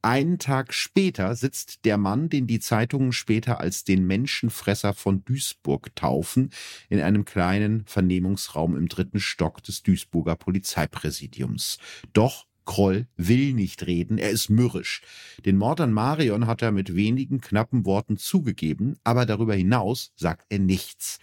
Einen 0.00 0.38
Tag 0.38 0.74
später 0.74 1.34
sitzt 1.34 1.84
der 1.84 1.96
Mann, 1.96 2.28
den 2.28 2.46
die 2.46 2.60
Zeitungen 2.60 3.12
später 3.12 3.58
als 3.60 3.82
den 3.82 4.06
Menschenfresser 4.06 4.94
von 4.94 5.24
Duisburg 5.24 5.94
taufen, 5.96 6.50
in 6.88 7.00
einem 7.00 7.24
kleinen 7.24 7.84
Vernehmungsraum 7.84 8.76
im 8.76 8.88
dritten 8.88 9.18
Stock 9.18 9.62
des 9.62 9.82
Duisburger 9.82 10.36
Polizeipräsidiums. 10.36 11.78
Doch 12.12 12.47
Kroll 12.68 13.06
will 13.16 13.54
nicht 13.54 13.86
reden, 13.86 14.18
er 14.18 14.28
ist 14.28 14.50
mürrisch. 14.50 15.00
Den 15.46 15.56
Mord 15.56 15.80
an 15.80 15.90
Marion 15.90 16.46
hat 16.46 16.60
er 16.60 16.70
mit 16.70 16.94
wenigen 16.94 17.40
knappen 17.40 17.86
Worten 17.86 18.18
zugegeben, 18.18 18.98
aber 19.04 19.24
darüber 19.24 19.54
hinaus 19.54 20.12
sagt 20.16 20.44
er 20.50 20.58
nichts. 20.58 21.18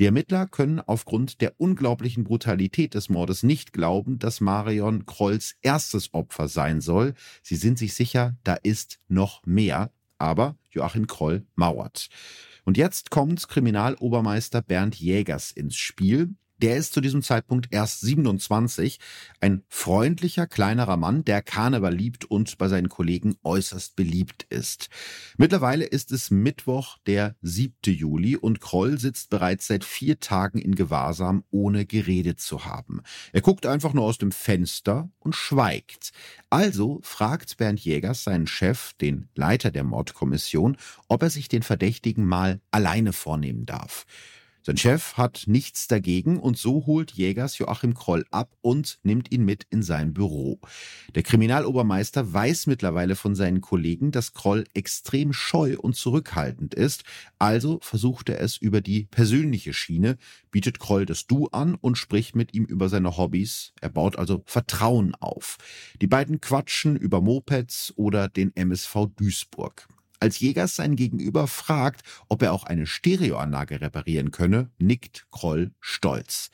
Die 0.00 0.06
Ermittler 0.06 0.48
können 0.48 0.80
aufgrund 0.80 1.40
der 1.40 1.54
unglaublichen 1.56 2.24
Brutalität 2.24 2.94
des 2.94 3.10
Mordes 3.10 3.44
nicht 3.44 3.72
glauben, 3.72 4.18
dass 4.18 4.40
Marion 4.40 5.06
Krolls 5.06 5.54
erstes 5.62 6.12
Opfer 6.14 6.48
sein 6.48 6.80
soll. 6.80 7.14
Sie 7.44 7.56
sind 7.56 7.78
sich 7.78 7.94
sicher, 7.94 8.36
da 8.42 8.54
ist 8.54 8.98
noch 9.06 9.46
mehr, 9.46 9.92
aber 10.18 10.56
Joachim 10.72 11.06
Kroll 11.06 11.46
mauert. 11.54 12.08
Und 12.64 12.76
jetzt 12.76 13.12
kommt 13.12 13.48
Kriminalobermeister 13.48 14.62
Bernd 14.62 14.96
Jägers 14.96 15.52
ins 15.52 15.76
Spiel. 15.76 16.34
Der 16.60 16.76
ist 16.76 16.92
zu 16.92 17.00
diesem 17.00 17.22
Zeitpunkt 17.22 17.68
erst 17.70 18.00
27, 18.00 18.98
ein 19.40 19.62
freundlicher, 19.68 20.48
kleinerer 20.48 20.96
Mann, 20.96 21.24
der 21.24 21.40
Karneval 21.40 21.94
liebt 21.94 22.24
und 22.24 22.58
bei 22.58 22.68
seinen 22.68 22.88
Kollegen 22.88 23.36
äußerst 23.44 23.94
beliebt 23.94 24.44
ist. 24.50 24.88
Mittlerweile 25.36 25.84
ist 25.84 26.10
es 26.10 26.32
Mittwoch, 26.32 26.98
der 27.06 27.36
7. 27.42 27.74
Juli 27.86 28.36
und 28.36 28.60
Kroll 28.60 28.98
sitzt 28.98 29.30
bereits 29.30 29.68
seit 29.68 29.84
vier 29.84 30.18
Tagen 30.18 30.58
in 30.58 30.74
Gewahrsam, 30.74 31.44
ohne 31.50 31.86
geredet 31.86 32.40
zu 32.40 32.64
haben. 32.64 33.02
Er 33.32 33.40
guckt 33.40 33.64
einfach 33.64 33.94
nur 33.94 34.04
aus 34.04 34.18
dem 34.18 34.32
Fenster 34.32 35.10
und 35.20 35.36
schweigt. 35.36 36.10
Also 36.50 36.98
fragt 37.02 37.56
Bernd 37.56 37.78
Jägers 37.78 38.24
seinen 38.24 38.48
Chef, 38.48 38.94
den 38.94 39.28
Leiter 39.36 39.70
der 39.70 39.84
Mordkommission, 39.84 40.76
ob 41.06 41.22
er 41.22 41.30
sich 41.30 41.46
den 41.46 41.62
Verdächtigen 41.62 42.26
mal 42.26 42.60
alleine 42.72 43.12
vornehmen 43.12 43.64
darf. 43.64 44.06
Sein 44.68 44.76
Chef 44.76 45.14
hat 45.16 45.44
nichts 45.46 45.88
dagegen 45.88 46.38
und 46.38 46.58
so 46.58 46.84
holt 46.84 47.12
Jägers 47.12 47.56
Joachim 47.56 47.94
Kroll 47.94 48.26
ab 48.30 48.54
und 48.60 48.98
nimmt 49.02 49.32
ihn 49.32 49.46
mit 49.46 49.64
in 49.70 49.82
sein 49.82 50.12
Büro. 50.12 50.60
Der 51.14 51.22
Kriminalobermeister 51.22 52.34
weiß 52.34 52.66
mittlerweile 52.66 53.16
von 53.16 53.34
seinen 53.34 53.62
Kollegen, 53.62 54.10
dass 54.10 54.34
Kroll 54.34 54.64
extrem 54.74 55.32
scheu 55.32 55.78
und 55.78 55.96
zurückhaltend 55.96 56.74
ist, 56.74 57.04
also 57.38 57.78
versucht 57.80 58.28
er 58.28 58.42
es 58.42 58.58
über 58.58 58.82
die 58.82 59.04
persönliche 59.04 59.72
Schiene, 59.72 60.18
bietet 60.50 60.78
Kroll 60.78 61.06
das 61.06 61.26
Du 61.26 61.46
an 61.46 61.74
und 61.74 61.96
spricht 61.96 62.36
mit 62.36 62.52
ihm 62.52 62.66
über 62.66 62.90
seine 62.90 63.16
Hobbys. 63.16 63.72
Er 63.80 63.88
baut 63.88 64.18
also 64.18 64.42
Vertrauen 64.44 65.14
auf. 65.14 65.56
Die 66.02 66.08
beiden 66.08 66.42
quatschen 66.42 66.94
über 66.94 67.22
Mopeds 67.22 67.94
oder 67.96 68.28
den 68.28 68.54
MSV 68.54 69.06
Duisburg. 69.16 69.88
Als 70.20 70.40
Jägers 70.40 70.76
sein 70.76 70.96
Gegenüber 70.96 71.46
fragt, 71.46 72.02
ob 72.28 72.42
er 72.42 72.52
auch 72.52 72.64
eine 72.64 72.86
Stereoanlage 72.86 73.80
reparieren 73.80 74.30
könne, 74.30 74.70
nickt 74.78 75.26
Kroll 75.30 75.72
stolz. 75.80 76.50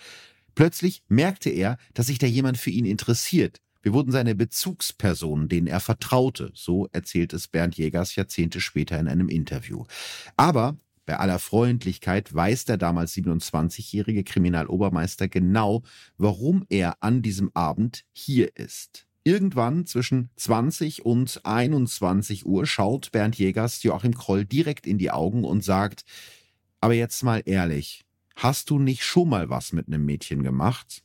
Plötzlich 0.55 1.03
merkte 1.09 1.50
er, 1.50 1.79
dass 1.94 2.07
sich 2.07 2.18
da 2.18 2.27
jemand 2.27 2.59
für 2.59 2.70
ihn 2.70 2.85
interessiert. 2.85 3.61
Wir 3.83 3.92
wurden 3.92 4.12
seine 4.12 4.35
Bezugspersonen, 4.35 5.48
denen 5.48 5.66
er 5.66 5.81
vertraute, 5.81 6.50
so 6.55 6.88
erzählt 6.92 7.33
es 7.33 7.48
Bernd 7.48 7.77
Jägers 7.77 8.16
Jahrzehnte 8.16 8.61
später 8.61 8.98
in 8.98 9.09
einem 9.09 9.29
Interview. 9.29 9.85
Aber 10.37 10.79
bei 11.07 11.18
aller 11.18 11.38
Freundlichkeit 11.38 12.33
weiß 12.33 12.64
der 12.64 12.79
damals 12.79 13.14
27-jährige 13.14 14.24
Kriminalobermeister 14.24 15.29
genau, 15.29 15.83
warum 16.16 16.64
er 16.70 17.03
an 17.03 17.20
diesem 17.20 17.50
Abend 17.53 18.05
hier 18.12 18.57
ist. 18.57 19.07
Irgendwann 19.27 19.87
zwischen 19.87 20.29
20 20.37 21.07
und 21.07 21.41
21 21.45 22.45
Uhr 22.45 22.67
schaut 22.67 23.11
Bernd 23.11 23.37
Jägers 23.39 23.83
Joachim 23.83 24.15
Kroll 24.15 24.45
direkt 24.45 24.87
in 24.87 24.99
die 24.99 25.11
Augen 25.11 25.45
und 25.45 25.65
sagt, 25.65 26.05
aber 26.83 26.93
jetzt 26.93 27.23
mal 27.23 27.43
ehrlich, 27.47 28.05
hast 28.37 28.69
du 28.69 28.79
nicht 28.79 29.03
schon 29.03 29.31
mal 29.31 29.49
was 29.49 29.73
mit 29.73 29.87
einem 29.87 30.05
Mädchen 30.05 30.43
gemacht? 30.43 31.03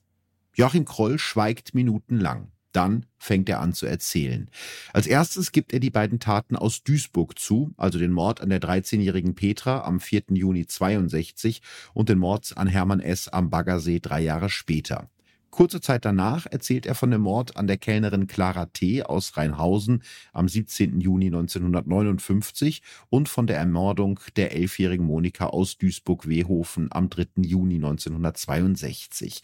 Joachim 0.53 0.83
Kroll 0.83 1.17
schweigt 1.17 1.73
minutenlang. 1.73 2.51
Dann 2.73 3.05
fängt 3.17 3.47
er 3.47 3.61
an 3.61 3.71
zu 3.71 3.85
erzählen. 3.85 4.49
Als 4.91 5.07
erstes 5.07 5.53
gibt 5.53 5.71
er 5.71 5.79
die 5.79 5.89
beiden 5.89 6.19
Taten 6.19 6.57
aus 6.57 6.83
Duisburg 6.83 7.39
zu, 7.39 7.73
also 7.77 7.97
den 7.97 8.11
Mord 8.11 8.41
an 8.41 8.49
der 8.49 8.59
13-jährigen 8.59 9.33
Petra 9.33 9.85
am 9.85 10.01
4. 10.01 10.23
Juni 10.31 10.67
62 10.67 11.61
und 11.93 12.09
den 12.09 12.19
Mord 12.19 12.57
an 12.57 12.67
Hermann 12.67 12.99
S. 12.99 13.29
am 13.29 13.49
Baggersee 13.49 14.01
drei 14.01 14.19
Jahre 14.19 14.49
später. 14.49 15.09
Kurze 15.51 15.81
Zeit 15.81 16.05
danach 16.05 16.45
erzählt 16.45 16.85
er 16.85 16.95
von 16.95 17.11
dem 17.11 17.21
Mord 17.21 17.57
an 17.57 17.67
der 17.67 17.77
Kellnerin 17.77 18.27
Clara 18.27 18.67
T. 18.67 19.03
aus 19.03 19.35
Rheinhausen 19.35 20.03
am 20.33 20.47
17. 20.47 21.01
Juni 21.01 21.27
1959 21.27 22.81
und 23.09 23.29
von 23.29 23.47
der 23.47 23.57
Ermordung 23.57 24.19
der 24.35 24.55
elfjährigen 24.55 25.05
Monika 25.05 25.47
aus 25.47 25.77
Duisburg-Wehofen 25.77 26.89
am 26.91 27.09
3. 27.09 27.27
Juni 27.43 27.75
1962. 27.75 29.41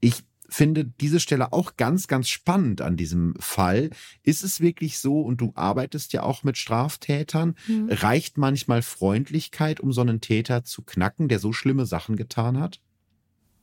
Ich 0.00 0.24
finde 0.52 0.84
diese 0.84 1.18
Stelle 1.18 1.52
auch 1.52 1.76
ganz, 1.76 2.06
ganz 2.06 2.28
spannend 2.28 2.80
an 2.82 2.96
diesem 2.96 3.34
Fall. 3.38 3.90
Ist 4.22 4.44
es 4.44 4.60
wirklich 4.60 4.98
so, 4.98 5.20
und 5.20 5.40
du 5.40 5.52
arbeitest 5.54 6.12
ja 6.12 6.22
auch 6.22 6.44
mit 6.44 6.58
Straftätern, 6.58 7.56
mhm. 7.66 7.88
reicht 7.90 8.36
manchmal 8.36 8.82
Freundlichkeit, 8.82 9.80
um 9.80 9.92
so 9.92 10.02
einen 10.02 10.20
Täter 10.20 10.64
zu 10.64 10.82
knacken, 10.82 11.28
der 11.28 11.38
so 11.38 11.52
schlimme 11.52 11.86
Sachen 11.86 12.16
getan 12.16 12.60
hat? 12.60 12.80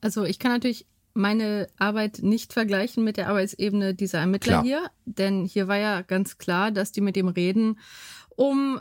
Also 0.01 0.23
ich 0.23 0.39
kann 0.39 0.51
natürlich 0.51 0.87
meine 1.13 1.67
Arbeit 1.77 2.19
nicht 2.21 2.53
vergleichen 2.53 3.03
mit 3.03 3.17
der 3.17 3.29
Arbeitsebene 3.29 3.93
dieser 3.93 4.19
Ermittler 4.19 4.53
klar. 4.53 4.63
hier, 4.63 4.91
denn 5.05 5.45
hier 5.45 5.67
war 5.67 5.77
ja 5.77 6.01
ganz 6.01 6.37
klar, 6.37 6.71
dass 6.71 6.91
die 6.91 7.01
mit 7.01 7.15
dem 7.15 7.27
reden, 7.27 7.79
um 8.29 8.79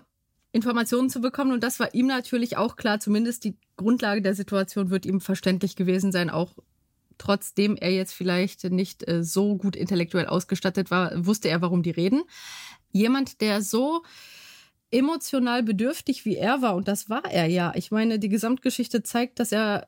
Informationen 0.52 1.10
zu 1.10 1.20
bekommen. 1.20 1.52
Und 1.52 1.62
das 1.62 1.80
war 1.80 1.94
ihm 1.94 2.06
natürlich 2.06 2.56
auch 2.56 2.76
klar, 2.76 3.00
zumindest 3.00 3.44
die 3.44 3.56
Grundlage 3.76 4.22
der 4.22 4.34
Situation 4.34 4.90
wird 4.90 5.06
ihm 5.06 5.20
verständlich 5.20 5.76
gewesen 5.76 6.12
sein, 6.12 6.30
auch 6.30 6.56
trotzdem 7.18 7.76
er 7.76 7.90
jetzt 7.90 8.12
vielleicht 8.12 8.64
nicht 8.64 9.06
äh, 9.08 9.22
so 9.22 9.56
gut 9.56 9.76
intellektuell 9.76 10.26
ausgestattet 10.26 10.90
war, 10.90 11.26
wusste 11.26 11.48
er, 11.48 11.60
warum 11.60 11.82
die 11.82 11.90
reden. 11.90 12.22
Jemand, 12.92 13.40
der 13.40 13.60
so 13.60 14.02
emotional 14.90 15.62
bedürftig 15.62 16.24
wie 16.24 16.36
er 16.36 16.62
war, 16.62 16.74
und 16.74 16.88
das 16.88 17.10
war 17.10 17.24
er 17.30 17.46
ja. 17.46 17.72
Ich 17.74 17.90
meine, 17.90 18.18
die 18.18 18.30
Gesamtgeschichte 18.30 19.02
zeigt, 19.02 19.38
dass 19.40 19.52
er 19.52 19.86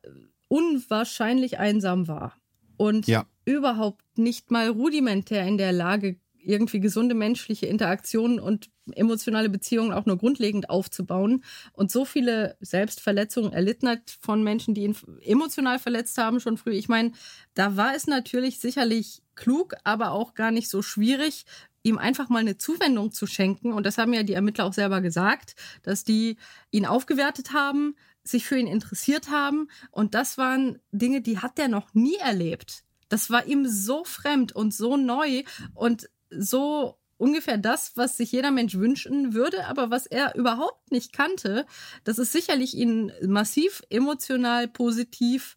unwahrscheinlich 0.50 1.58
einsam 1.58 2.08
war 2.08 2.36
und 2.76 3.06
ja. 3.06 3.24
überhaupt 3.44 4.02
nicht 4.18 4.50
mal 4.50 4.68
rudimentär 4.68 5.46
in 5.46 5.58
der 5.58 5.72
Lage 5.72 6.18
irgendwie 6.42 6.80
gesunde 6.80 7.14
menschliche 7.14 7.66
Interaktionen 7.66 8.40
und 8.40 8.70
emotionale 8.92 9.48
Beziehungen 9.48 9.92
auch 9.92 10.06
nur 10.06 10.16
grundlegend 10.16 10.68
aufzubauen 10.68 11.44
und 11.72 11.92
so 11.92 12.04
viele 12.04 12.56
Selbstverletzungen 12.60 13.52
erlitten 13.52 13.88
hat 13.88 14.16
von 14.20 14.42
Menschen, 14.42 14.74
die 14.74 14.82
ihn 14.82 14.96
emotional 15.22 15.78
verletzt 15.78 16.18
haben 16.18 16.40
schon 16.40 16.56
früh. 16.56 16.72
Ich 16.72 16.88
meine, 16.88 17.12
da 17.54 17.76
war 17.76 17.94
es 17.94 18.06
natürlich 18.06 18.58
sicherlich 18.58 19.22
klug, 19.36 19.74
aber 19.84 20.10
auch 20.10 20.34
gar 20.34 20.50
nicht 20.50 20.68
so 20.68 20.82
schwierig, 20.82 21.44
ihm 21.82 21.98
einfach 21.98 22.28
mal 22.28 22.40
eine 22.40 22.56
Zuwendung 22.56 23.12
zu 23.12 23.26
schenken. 23.26 23.72
Und 23.72 23.86
das 23.86 23.98
haben 23.98 24.12
ja 24.12 24.22
die 24.22 24.34
Ermittler 24.34 24.66
auch 24.66 24.72
selber 24.72 25.00
gesagt, 25.00 25.54
dass 25.82 26.04
die 26.04 26.36
ihn 26.70 26.86
aufgewertet 26.86 27.52
haben, 27.52 27.94
sich 28.22 28.46
für 28.46 28.58
ihn 28.58 28.66
interessiert 28.66 29.30
haben. 29.30 29.68
Und 29.90 30.14
das 30.14 30.38
waren 30.38 30.78
Dinge, 30.92 31.20
die 31.20 31.38
hat 31.38 31.58
er 31.58 31.68
noch 31.68 31.94
nie 31.94 32.16
erlebt. 32.16 32.84
Das 33.08 33.30
war 33.30 33.46
ihm 33.46 33.66
so 33.66 34.04
fremd 34.04 34.52
und 34.52 34.72
so 34.72 34.96
neu 34.96 35.42
und 35.74 36.08
so 36.30 36.96
ungefähr 37.16 37.58
das, 37.58 37.96
was 37.96 38.16
sich 38.16 38.32
jeder 38.32 38.50
Mensch 38.50 38.76
wünschen 38.76 39.34
würde, 39.34 39.66
aber 39.66 39.90
was 39.90 40.06
er 40.06 40.34
überhaupt 40.36 40.90
nicht 40.90 41.12
kannte. 41.12 41.66
Das 42.04 42.18
ist 42.18 42.32
sicherlich 42.32 42.74
ihn 42.74 43.12
massiv 43.26 43.82
emotional 43.90 44.68
positiv 44.68 45.56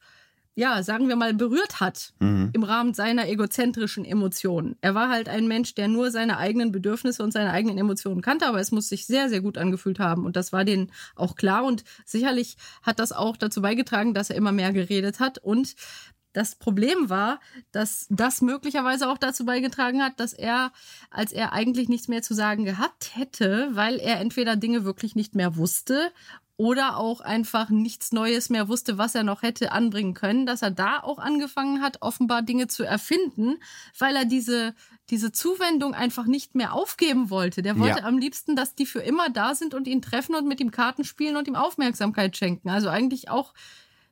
ja, 0.55 0.83
sagen 0.83 1.07
wir 1.07 1.15
mal, 1.15 1.33
berührt 1.33 1.79
hat 1.79 2.13
mhm. 2.19 2.51
im 2.53 2.63
Rahmen 2.63 2.93
seiner 2.93 3.27
egozentrischen 3.27 4.05
Emotionen. 4.05 4.75
Er 4.81 4.93
war 4.93 5.09
halt 5.09 5.27
ein 5.27 5.47
Mensch, 5.47 5.73
der 5.73 5.87
nur 5.87 6.11
seine 6.11 6.37
eigenen 6.37 6.71
Bedürfnisse 6.71 7.23
und 7.23 7.31
seine 7.31 7.51
eigenen 7.51 7.77
Emotionen 7.77 8.21
kannte, 8.21 8.45
aber 8.47 8.59
es 8.59 8.71
muss 8.71 8.89
sich 8.89 9.05
sehr, 9.05 9.29
sehr 9.29 9.41
gut 9.41 9.57
angefühlt 9.57 9.99
haben. 9.99 10.25
Und 10.25 10.35
das 10.35 10.53
war 10.53 10.63
denen 10.63 10.91
auch 11.15 11.35
klar. 11.35 11.63
Und 11.63 11.83
sicherlich 12.05 12.57
hat 12.83 12.99
das 12.99 13.11
auch 13.11 13.35
dazu 13.35 13.61
beigetragen, 13.61 14.13
dass 14.13 14.29
er 14.29 14.35
immer 14.35 14.51
mehr 14.51 14.73
geredet 14.73 15.19
hat. 15.19 15.39
Und 15.39 15.75
das 16.33 16.55
Problem 16.55 17.09
war, 17.09 17.39
dass 17.71 18.07
das 18.09 18.41
möglicherweise 18.41 19.09
auch 19.09 19.19
dazu 19.19 19.45
beigetragen 19.45 20.01
hat, 20.01 20.19
dass 20.19 20.33
er, 20.33 20.71
als 21.11 21.31
er 21.31 21.53
eigentlich 21.53 21.89
nichts 21.89 22.07
mehr 22.07 22.23
zu 22.23 22.33
sagen 22.33 22.65
gehabt 22.65 23.11
hätte, 23.15 23.69
weil 23.73 23.99
er 23.99 24.19
entweder 24.19 24.55
Dinge 24.55 24.83
wirklich 24.83 25.15
nicht 25.15 25.35
mehr 25.35 25.55
wusste 25.55 26.11
oder 26.63 26.95
auch 26.95 27.19
einfach 27.19 27.67
nichts 27.67 28.13
Neues 28.13 28.49
mehr 28.49 28.69
wusste, 28.69 28.97
was 28.97 29.15
er 29.15 29.23
noch 29.23 29.41
hätte 29.41 29.73
anbringen 29.73 30.13
können, 30.13 30.45
dass 30.45 30.61
er 30.61 30.71
da 30.71 31.01
auch 31.03 31.19
angefangen 31.19 31.81
hat, 31.81 31.97
offenbar 32.01 32.41
Dinge 32.41 32.67
zu 32.67 32.83
erfinden, 32.83 33.57
weil 33.99 34.15
er 34.15 34.23
diese, 34.23 34.73
diese 35.09 35.33
Zuwendung 35.33 35.93
einfach 35.93 36.25
nicht 36.25 36.55
mehr 36.55 36.71
aufgeben 36.71 37.29
wollte. 37.29 37.63
Der 37.63 37.77
wollte 37.77 37.99
ja. 37.99 38.05
am 38.05 38.17
liebsten, 38.17 38.55
dass 38.55 38.75
die 38.75 38.85
für 38.85 39.01
immer 39.01 39.29
da 39.29 39.55
sind 39.55 39.73
und 39.73 39.89
ihn 39.89 40.01
treffen 40.01 40.35
und 40.35 40.47
mit 40.47 40.61
ihm 40.61 40.71
Karten 40.71 41.03
spielen 41.03 41.35
und 41.35 41.49
ihm 41.49 41.57
Aufmerksamkeit 41.57 42.37
schenken. 42.37 42.69
Also 42.69 42.87
eigentlich 42.87 43.29
auch 43.29 43.53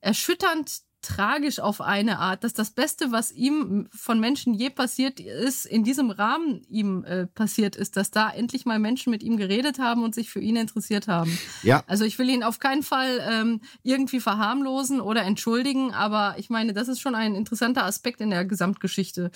erschütternd 0.02 0.82
tragisch 1.02 1.60
auf 1.60 1.82
eine 1.82 2.20
Art, 2.20 2.44
dass 2.44 2.54
das 2.54 2.72
Beste, 2.72 3.12
was 3.12 3.32
ihm 3.32 3.88
von 3.92 4.20
Menschen 4.20 4.54
je 4.54 4.70
passiert 4.70 5.20
ist, 5.20 5.66
in 5.66 5.84
diesem 5.84 6.12
Rahmen 6.12 6.62
ihm 6.70 7.04
äh, 7.04 7.28
passiert 7.28 7.76
ist, 7.76 7.98
dass 7.98 8.12
da 8.12 8.30
endlich 8.30 8.66
mal 8.66 8.80
Menschen 8.80 9.12
mit 9.12 9.24
ihm 9.24 9.38
geredet 9.38 9.80
haben 9.80 10.04
und 10.04 10.14
sich 10.14 10.30
für 10.30 10.40
ihn 10.40 10.56
interessiert 10.56 11.08
haben. 11.08 11.38
Ja. 11.64 11.84
Also 11.88 12.06
ich 12.06 12.18
will 12.20 12.30
ihn 12.30 12.44
auf 12.44 12.60
keinen 12.60 12.84
Fall 12.84 13.20
ähm, 13.30 13.62
irgendwie 13.84 14.20
verharmlosen 14.20 15.02
oder 15.02 15.24
entschuldigen, 15.24 15.94
aber 15.94 16.36
ich 16.38 16.50
meine, 16.50 16.74
das 16.74 16.88
ist 16.88 17.00
schon 17.00 17.16
ein 17.16 17.36
interessanter 17.36 17.86
Aspekt 17.86 18.22
in 18.22 18.30
der 18.30 18.46
Gesamtgeschichte. 18.46 19.32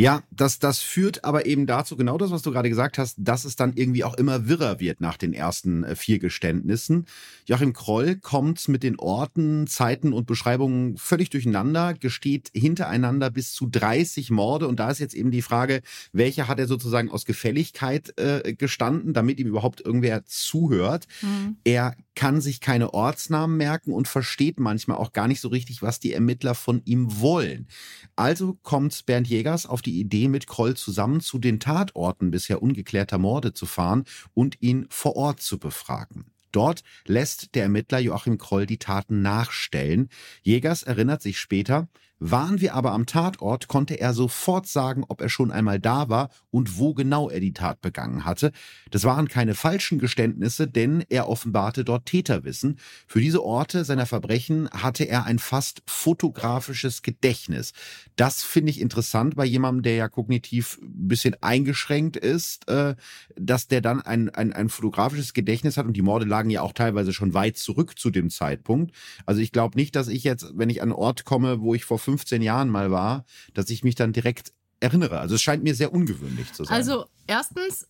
Ja, 0.00 0.22
das, 0.30 0.60
das 0.60 0.78
führt 0.78 1.24
aber 1.24 1.44
eben 1.46 1.66
dazu, 1.66 1.96
genau 1.96 2.18
das, 2.18 2.30
was 2.30 2.42
du 2.42 2.52
gerade 2.52 2.68
gesagt 2.68 2.98
hast, 2.98 3.16
dass 3.18 3.44
es 3.44 3.56
dann 3.56 3.72
irgendwie 3.74 4.04
auch 4.04 4.14
immer 4.14 4.46
wirrer 4.46 4.78
wird 4.78 5.00
nach 5.00 5.16
den 5.16 5.32
ersten 5.32 5.82
äh, 5.82 5.96
vier 5.96 6.20
Geständnissen. 6.20 7.06
Joachim 7.46 7.72
Kroll 7.72 8.14
kommt 8.14 8.68
mit 8.68 8.84
den 8.84 8.96
Orten, 9.00 9.66
Zeiten 9.66 10.12
und 10.12 10.28
Beschreibungen 10.28 10.96
völlig 10.96 11.30
durcheinander, 11.30 11.94
gesteht 11.94 12.48
hintereinander 12.54 13.28
bis 13.30 13.52
zu 13.52 13.66
30 13.66 14.30
Morde. 14.30 14.68
Und 14.68 14.78
da 14.78 14.88
ist 14.88 15.00
jetzt 15.00 15.14
eben 15.14 15.32
die 15.32 15.42
Frage, 15.42 15.80
welche 16.12 16.46
hat 16.46 16.60
er 16.60 16.68
sozusagen 16.68 17.10
aus 17.10 17.24
Gefälligkeit 17.24 18.16
äh, 18.20 18.54
gestanden, 18.54 19.14
damit 19.14 19.40
ihm 19.40 19.48
überhaupt 19.48 19.80
irgendwer 19.80 20.24
zuhört. 20.26 21.08
Mhm. 21.22 21.56
Er 21.64 21.96
kann 22.18 22.40
sich 22.40 22.60
keine 22.60 22.94
Ortsnamen 22.94 23.56
merken 23.56 23.92
und 23.92 24.08
versteht 24.08 24.58
manchmal 24.58 24.96
auch 24.96 25.12
gar 25.12 25.28
nicht 25.28 25.40
so 25.40 25.46
richtig, 25.46 25.82
was 25.82 26.00
die 26.00 26.12
Ermittler 26.12 26.56
von 26.56 26.82
ihm 26.84 27.20
wollen. 27.20 27.68
Also 28.16 28.58
kommt 28.64 29.06
Bernd 29.06 29.28
Jägers 29.28 29.66
auf 29.66 29.82
die 29.82 30.00
Idee, 30.00 30.26
mit 30.26 30.48
Kroll 30.48 30.74
zusammen 30.74 31.20
zu 31.20 31.38
den 31.38 31.60
Tatorten 31.60 32.32
bisher 32.32 32.60
ungeklärter 32.60 33.18
Morde 33.18 33.54
zu 33.54 33.66
fahren 33.66 34.02
und 34.34 34.60
ihn 34.60 34.86
vor 34.90 35.14
Ort 35.14 35.40
zu 35.40 35.60
befragen. 35.60 36.24
Dort 36.52 36.82
lässt 37.06 37.54
der 37.54 37.64
Ermittler 37.64 37.98
Joachim 37.98 38.38
Kroll 38.38 38.66
die 38.66 38.78
Taten 38.78 39.22
nachstellen. 39.22 40.08
Jägers 40.42 40.82
erinnert 40.82 41.22
sich 41.22 41.38
später, 41.38 41.88
waren 42.20 42.60
wir 42.60 42.74
aber 42.74 42.92
am 42.92 43.06
Tatort, 43.06 43.68
konnte 43.68 43.94
er 43.94 44.12
sofort 44.12 44.66
sagen, 44.66 45.04
ob 45.08 45.20
er 45.20 45.28
schon 45.28 45.52
einmal 45.52 45.78
da 45.78 46.08
war 46.08 46.30
und 46.50 46.78
wo 46.78 46.94
genau 46.94 47.30
er 47.30 47.40
die 47.40 47.52
Tat 47.52 47.80
begangen 47.80 48.24
hatte. 48.24 48.52
Das 48.90 49.04
waren 49.04 49.28
keine 49.28 49.54
falschen 49.54 49.98
Geständnisse, 49.98 50.66
denn 50.66 51.04
er 51.08 51.28
offenbarte 51.28 51.84
dort 51.84 52.06
Täterwissen. 52.06 52.78
Für 53.06 53.20
diese 53.20 53.44
Orte 53.44 53.84
seiner 53.84 54.06
Verbrechen 54.06 54.68
hatte 54.70 55.04
er 55.04 55.26
ein 55.26 55.38
fast 55.38 55.82
fotografisches 55.86 57.02
Gedächtnis. 57.02 57.72
Das 58.16 58.42
finde 58.42 58.70
ich 58.70 58.80
interessant 58.80 59.36
bei 59.36 59.44
jemandem, 59.44 59.82
der 59.82 59.94
ja 59.94 60.08
kognitiv 60.08 60.78
ein 60.82 61.08
bisschen 61.08 61.36
eingeschränkt 61.40 62.16
ist, 62.16 62.68
äh, 62.68 62.96
dass 63.36 63.68
der 63.68 63.80
dann 63.80 64.00
ein, 64.00 64.28
ein, 64.30 64.52
ein 64.52 64.68
fotografisches 64.68 65.34
Gedächtnis 65.34 65.76
hat 65.76 65.86
und 65.86 65.96
die 65.96 66.02
Morde 66.02 66.26
lagen 66.38 66.50
ja 66.50 66.62
auch 66.62 66.72
teilweise 66.72 67.12
schon 67.12 67.34
weit 67.34 67.56
zurück 67.56 67.98
zu 67.98 68.10
dem 68.10 68.30
Zeitpunkt. 68.30 68.94
Also 69.26 69.40
ich 69.40 69.50
glaube 69.50 69.76
nicht, 69.76 69.96
dass 69.96 70.06
ich 70.06 70.22
jetzt, 70.22 70.52
wenn 70.54 70.70
ich 70.70 70.82
an 70.82 70.90
einen 70.90 70.98
Ort 70.98 71.24
komme, 71.24 71.60
wo 71.60 71.74
ich 71.74 71.84
vor 71.84 71.98
15 71.98 72.42
Jahren 72.42 72.68
mal 72.68 72.92
war, 72.92 73.24
dass 73.54 73.70
ich 73.70 73.82
mich 73.82 73.96
dann 73.96 74.12
direkt 74.12 74.52
erinnere. 74.78 75.18
Also 75.18 75.34
es 75.34 75.42
scheint 75.42 75.64
mir 75.64 75.74
sehr 75.74 75.92
ungewöhnlich 75.92 76.52
zu 76.52 76.62
sein. 76.62 76.76
Also 76.76 77.06
erstens 77.26 77.88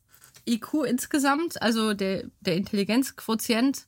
IQ 0.49 0.87
insgesamt, 0.87 1.61
also 1.61 1.93
der, 1.93 2.25
der 2.41 2.57
Intelligenzquotient, 2.57 3.87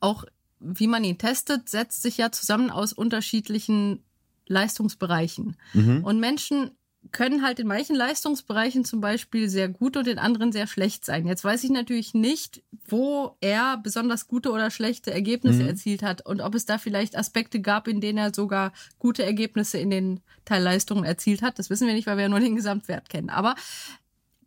auch 0.00 0.24
wie 0.58 0.88
man 0.88 1.04
ihn 1.04 1.18
testet, 1.18 1.68
setzt 1.68 2.02
sich 2.02 2.16
ja 2.16 2.32
zusammen 2.32 2.70
aus 2.70 2.92
unterschiedlichen 2.92 4.02
Leistungsbereichen. 4.48 5.56
Mhm. 5.74 6.02
Und 6.02 6.18
Menschen 6.18 6.72
können 7.10 7.42
halt 7.42 7.58
in 7.58 7.66
manchen 7.66 7.96
Leistungsbereichen 7.96 8.84
zum 8.84 9.00
Beispiel 9.00 9.48
sehr 9.48 9.68
gut 9.68 9.96
und 9.96 10.06
in 10.06 10.18
anderen 10.18 10.52
sehr 10.52 10.68
schlecht 10.68 11.04
sein. 11.04 11.26
Jetzt 11.26 11.42
weiß 11.42 11.64
ich 11.64 11.70
natürlich 11.70 12.14
nicht, 12.14 12.62
wo 12.86 13.36
er 13.40 13.76
besonders 13.78 14.28
gute 14.28 14.52
oder 14.52 14.70
schlechte 14.70 15.12
Ergebnisse 15.12 15.62
mhm. 15.62 15.68
erzielt 15.68 16.02
hat 16.02 16.24
und 16.24 16.40
ob 16.40 16.54
es 16.54 16.64
da 16.64 16.78
vielleicht 16.78 17.16
Aspekte 17.16 17.60
gab, 17.60 17.88
in 17.88 18.00
denen 18.00 18.18
er 18.18 18.32
sogar 18.32 18.72
gute 19.00 19.24
Ergebnisse 19.24 19.78
in 19.78 19.90
den 19.90 20.20
Teilleistungen 20.44 21.04
erzielt 21.04 21.42
hat. 21.42 21.58
Das 21.58 21.70
wissen 21.70 21.88
wir 21.88 21.94
nicht, 21.94 22.06
weil 22.06 22.16
wir 22.16 22.22
ja 22.22 22.28
nur 22.28 22.40
den 22.40 22.56
Gesamtwert 22.56 23.08
kennen. 23.08 23.30
Aber 23.30 23.56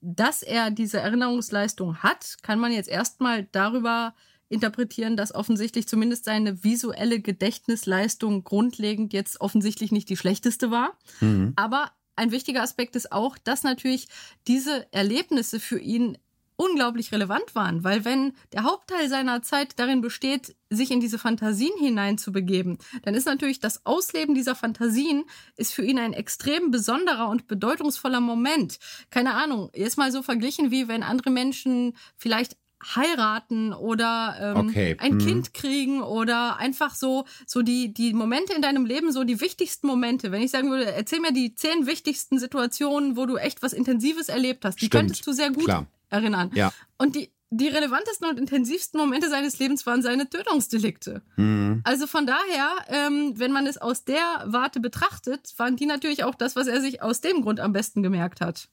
dass 0.02 0.42
er 0.42 0.72
diese 0.72 1.00
Erinnerungsleistung 1.00 1.98
hat, 1.98 2.38
kann 2.42 2.60
man 2.60 2.72
jetzt 2.72 2.90
erstmal 2.90 3.48
darüber 3.52 4.16
interpretieren, 4.48 5.18
dass 5.18 5.34
offensichtlich 5.34 5.88
zumindest 5.88 6.26
seine 6.26 6.64
visuelle 6.64 7.20
Gedächtnisleistung 7.20 8.44
grundlegend 8.44 9.14
jetzt 9.14 9.42
offensichtlich 9.42 9.92
nicht 9.92 10.10
die 10.10 10.18
schlechteste 10.18 10.72
war. 10.72 10.98
Mhm. 11.20 11.54
Aber 11.56 11.92
ein 12.16 12.32
wichtiger 12.32 12.62
Aspekt 12.62 12.96
ist 12.96 13.12
auch, 13.12 13.38
dass 13.38 13.64
natürlich 13.64 14.08
diese 14.48 14.92
Erlebnisse 14.92 15.60
für 15.60 15.80
ihn 15.80 16.18
unglaublich 16.58 17.12
relevant 17.12 17.54
waren, 17.54 17.84
weil 17.84 18.06
wenn 18.06 18.34
der 18.54 18.64
Hauptteil 18.64 19.10
seiner 19.10 19.42
Zeit 19.42 19.78
darin 19.78 20.02
besteht, 20.02 20.56
sich 20.70 20.92
in 20.92 21.02
diese 21.02 21.20
Fantasien 21.20 21.78
hineinzubegeben, 21.78 22.78
dann 23.04 23.14
ist 23.14 23.26
natürlich 23.26 23.60
das 23.60 23.86
Ausleben 23.86 24.36
dieser 24.36 24.56
Fantasien 24.56 25.26
ist 25.58 25.74
für 25.74 25.84
ihn 25.84 26.00
ein 26.00 26.14
extrem 26.14 26.72
besonderer 26.72 27.30
und 27.30 27.48
bedeutungsvoller 27.48 28.22
Moment. 28.22 28.80
Keine 29.10 29.34
Ahnung, 29.34 29.70
jetzt 29.74 29.98
mal 29.98 30.12
so 30.12 30.22
verglichen 30.22 30.72
wie 30.72 30.88
wenn 30.88 31.04
andere 31.04 31.30
Menschen 31.30 31.96
vielleicht 32.16 32.56
heiraten 32.84 33.74
oder 33.74 34.36
ähm, 34.40 34.70
okay. 34.70 34.96
ein 35.00 35.14
mhm. 35.14 35.20
Kind 35.20 35.54
kriegen 35.54 36.02
oder 36.02 36.58
einfach 36.58 36.94
so 36.94 37.26
so 37.48 37.62
die 37.62 37.94
die 37.94 38.14
Momente 38.14 38.54
in 38.54 38.62
deinem 38.62 38.86
Leben 38.86 39.12
so 39.12 39.24
die 39.24 39.42
wichtigsten 39.42 39.88
Momente 39.88 40.32
wenn 40.32 40.42
ich 40.42 40.52
sagen 40.52 40.70
würde 40.70 40.92
erzähl 40.92 41.20
mir 41.20 41.32
die 41.32 41.56
zehn 41.56 41.88
wichtigsten 41.88 42.38
Situationen 42.38 43.18
wo 43.18 43.26
du 43.26 43.38
echt 43.38 43.64
was 43.64 43.74
Intensives 43.74 44.30
erlebt 44.30 44.66
hast 44.66 44.82
die 44.82 44.86
Stimmt. 44.86 45.02
könntest 45.02 45.26
du 45.26 45.32
sehr 45.32 45.52
gut 45.52 45.66
Klar. 45.66 45.88
erinnern 46.10 46.52
ja. 46.54 46.72
und 46.98 47.16
die 47.16 47.32
die 47.52 47.68
relevantesten 47.68 48.28
und 48.28 48.40
intensivsten 48.40 49.00
Momente 49.00 49.30
seines 49.30 49.60
Lebens 49.60 49.86
waren 49.86 50.02
seine 50.02 50.30
Tötungsdelikte. 50.30 51.22
Mhm. 51.38 51.82
Also 51.84 52.08
von 52.08 52.26
daher, 52.26 52.72
ähm, 52.90 53.34
wenn 53.36 53.52
man 53.52 53.68
es 53.68 53.78
aus 53.78 54.04
der 54.04 54.44
Warte 54.46 54.80
betrachtet, 54.80 55.54
waren 55.58 55.76
die 55.76 55.86
natürlich 55.86 56.24
auch 56.24 56.36
das, 56.36 56.56
was 56.56 56.68
er 56.68 56.82
sich 56.82 57.02
aus 57.02 57.22
dem 57.22 57.42
Grund 57.42 57.60
am 57.60 57.72
besten 57.72 58.04
gemerkt 58.04 58.42
hat. 58.42 58.68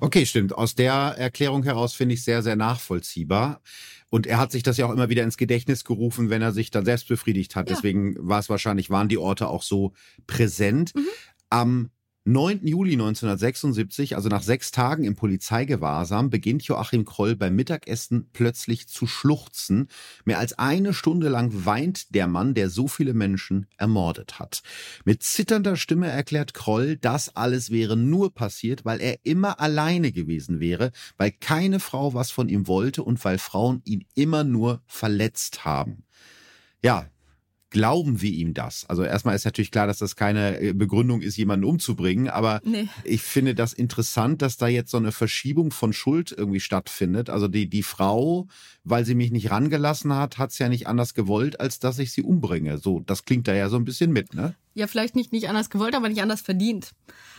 Okay, 0.00 0.26
stimmt. 0.26 0.54
Aus 0.54 0.74
der 0.74 0.92
Erklärung 0.92 1.62
heraus 1.62 1.94
finde 1.94 2.14
ich 2.14 2.24
sehr, 2.24 2.42
sehr 2.42 2.56
nachvollziehbar. 2.56 3.60
Und 4.10 4.26
er 4.26 4.38
hat 4.38 4.52
sich 4.52 4.62
das 4.62 4.76
ja 4.76 4.86
auch 4.86 4.92
immer 4.92 5.08
wieder 5.08 5.24
ins 5.24 5.36
Gedächtnis 5.36 5.84
gerufen, 5.84 6.30
wenn 6.30 6.40
er 6.40 6.52
sich 6.52 6.70
dann 6.70 6.84
selbst 6.84 7.08
befriedigt 7.08 7.56
hat. 7.56 7.68
Ja. 7.68 7.74
Deswegen 7.74 8.14
war 8.18 8.38
es 8.38 8.48
wahrscheinlich, 8.48 8.90
waren 8.90 9.08
die 9.08 9.18
Orte 9.18 9.48
auch 9.48 9.62
so 9.62 9.92
präsent. 10.26 10.94
Mhm. 10.94 11.06
Am 11.50 11.90
9. 12.26 12.66
Juli 12.66 12.92
1976, 12.92 14.16
also 14.16 14.30
nach 14.30 14.42
sechs 14.42 14.70
Tagen 14.70 15.04
im 15.04 15.14
Polizeigewahrsam, 15.14 16.30
beginnt 16.30 16.62
Joachim 16.62 17.04
Kroll 17.04 17.36
beim 17.36 17.54
Mittagessen 17.54 18.30
plötzlich 18.32 18.88
zu 18.88 19.06
schluchzen. 19.06 19.88
Mehr 20.24 20.38
als 20.38 20.58
eine 20.58 20.94
Stunde 20.94 21.28
lang 21.28 21.66
weint 21.66 22.14
der 22.14 22.26
Mann, 22.26 22.54
der 22.54 22.70
so 22.70 22.88
viele 22.88 23.12
Menschen 23.12 23.66
ermordet 23.76 24.38
hat. 24.38 24.62
Mit 25.04 25.22
zitternder 25.22 25.76
Stimme 25.76 26.08
erklärt 26.08 26.54
Kroll, 26.54 26.96
das 26.96 27.36
alles 27.36 27.70
wäre 27.70 27.94
nur 27.94 28.32
passiert, 28.34 28.86
weil 28.86 29.02
er 29.02 29.18
immer 29.24 29.60
alleine 29.60 30.10
gewesen 30.10 30.60
wäre, 30.60 30.92
weil 31.18 31.30
keine 31.30 31.78
Frau 31.78 32.14
was 32.14 32.30
von 32.30 32.48
ihm 32.48 32.66
wollte 32.66 33.02
und 33.02 33.22
weil 33.26 33.36
Frauen 33.36 33.82
ihn 33.84 34.06
immer 34.14 34.44
nur 34.44 34.80
verletzt 34.86 35.66
haben. 35.66 36.04
Ja, 36.82 37.10
glauben 37.74 38.22
wir 38.22 38.30
ihm 38.30 38.54
das? 38.54 38.86
Also 38.88 39.02
erstmal 39.02 39.34
ist 39.34 39.44
natürlich 39.44 39.72
klar, 39.72 39.88
dass 39.88 39.98
das 39.98 40.14
keine 40.14 40.60
äh, 40.60 40.72
Begründung 40.72 41.22
ist, 41.22 41.36
jemanden 41.36 41.64
umzubringen, 41.64 42.28
aber 42.28 42.60
nee. 42.64 42.88
ich 43.02 43.20
finde 43.20 43.56
das 43.56 43.72
interessant, 43.72 44.42
dass 44.42 44.56
da 44.56 44.68
jetzt 44.68 44.92
so 44.92 44.96
eine 44.96 45.10
Verschiebung 45.10 45.72
von 45.72 45.92
Schuld 45.92 46.30
irgendwie 46.30 46.60
stattfindet. 46.60 47.30
Also 47.30 47.48
die, 47.48 47.68
die 47.68 47.82
Frau, 47.82 48.46
weil 48.84 49.04
sie 49.04 49.16
mich 49.16 49.32
nicht 49.32 49.50
rangelassen 49.50 50.14
hat, 50.14 50.38
hat 50.38 50.52
es 50.52 50.58
ja 50.60 50.68
nicht 50.68 50.86
anders 50.86 51.14
gewollt, 51.14 51.58
als 51.58 51.80
dass 51.80 51.98
ich 51.98 52.12
sie 52.12 52.22
umbringe. 52.22 52.78
So, 52.78 53.00
das 53.00 53.24
klingt 53.24 53.48
da 53.48 53.54
ja 53.54 53.68
so 53.68 53.76
ein 53.76 53.84
bisschen 53.84 54.12
mit, 54.12 54.34
ne? 54.34 54.54
Ja, 54.74 54.86
vielleicht 54.86 55.16
nicht, 55.16 55.32
nicht 55.32 55.48
anders 55.48 55.68
gewollt, 55.68 55.96
aber 55.96 56.08
nicht 56.08 56.22
anders 56.22 56.42
verdient. 56.42 56.92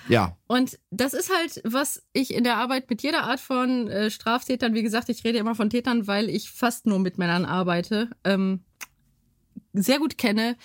Ja. 0.10 0.38
Und 0.48 0.78
das 0.91 1.13
ist 1.13 1.32
halt, 1.34 1.62
was 1.63 2.04
ich 2.12 2.34
in 2.34 2.43
der 2.43 2.58
Arbeit 2.58 2.89
mit 2.89 3.04
jeder 3.04 3.24
Art 3.24 3.39
von 3.39 3.88
äh, 3.88 4.12
Straftätern, 4.12 4.74
wie 4.74 4.84
gesagt, 4.84 5.08
ich 5.08 5.24
rede 5.24 5.38
immer 5.38 5.56
von 5.56 5.69
Tätern, 5.69 6.08
weil 6.08 6.30
ich 6.30 6.50
fast 6.50 6.86
nur 6.86 7.00
mit 7.00 7.17
Männern 7.17 7.45
arbeite. 7.45 8.10
Ähm, 8.24 8.65
sehr 9.74 10.00
gut 10.00 10.18
kenne, 10.18 10.56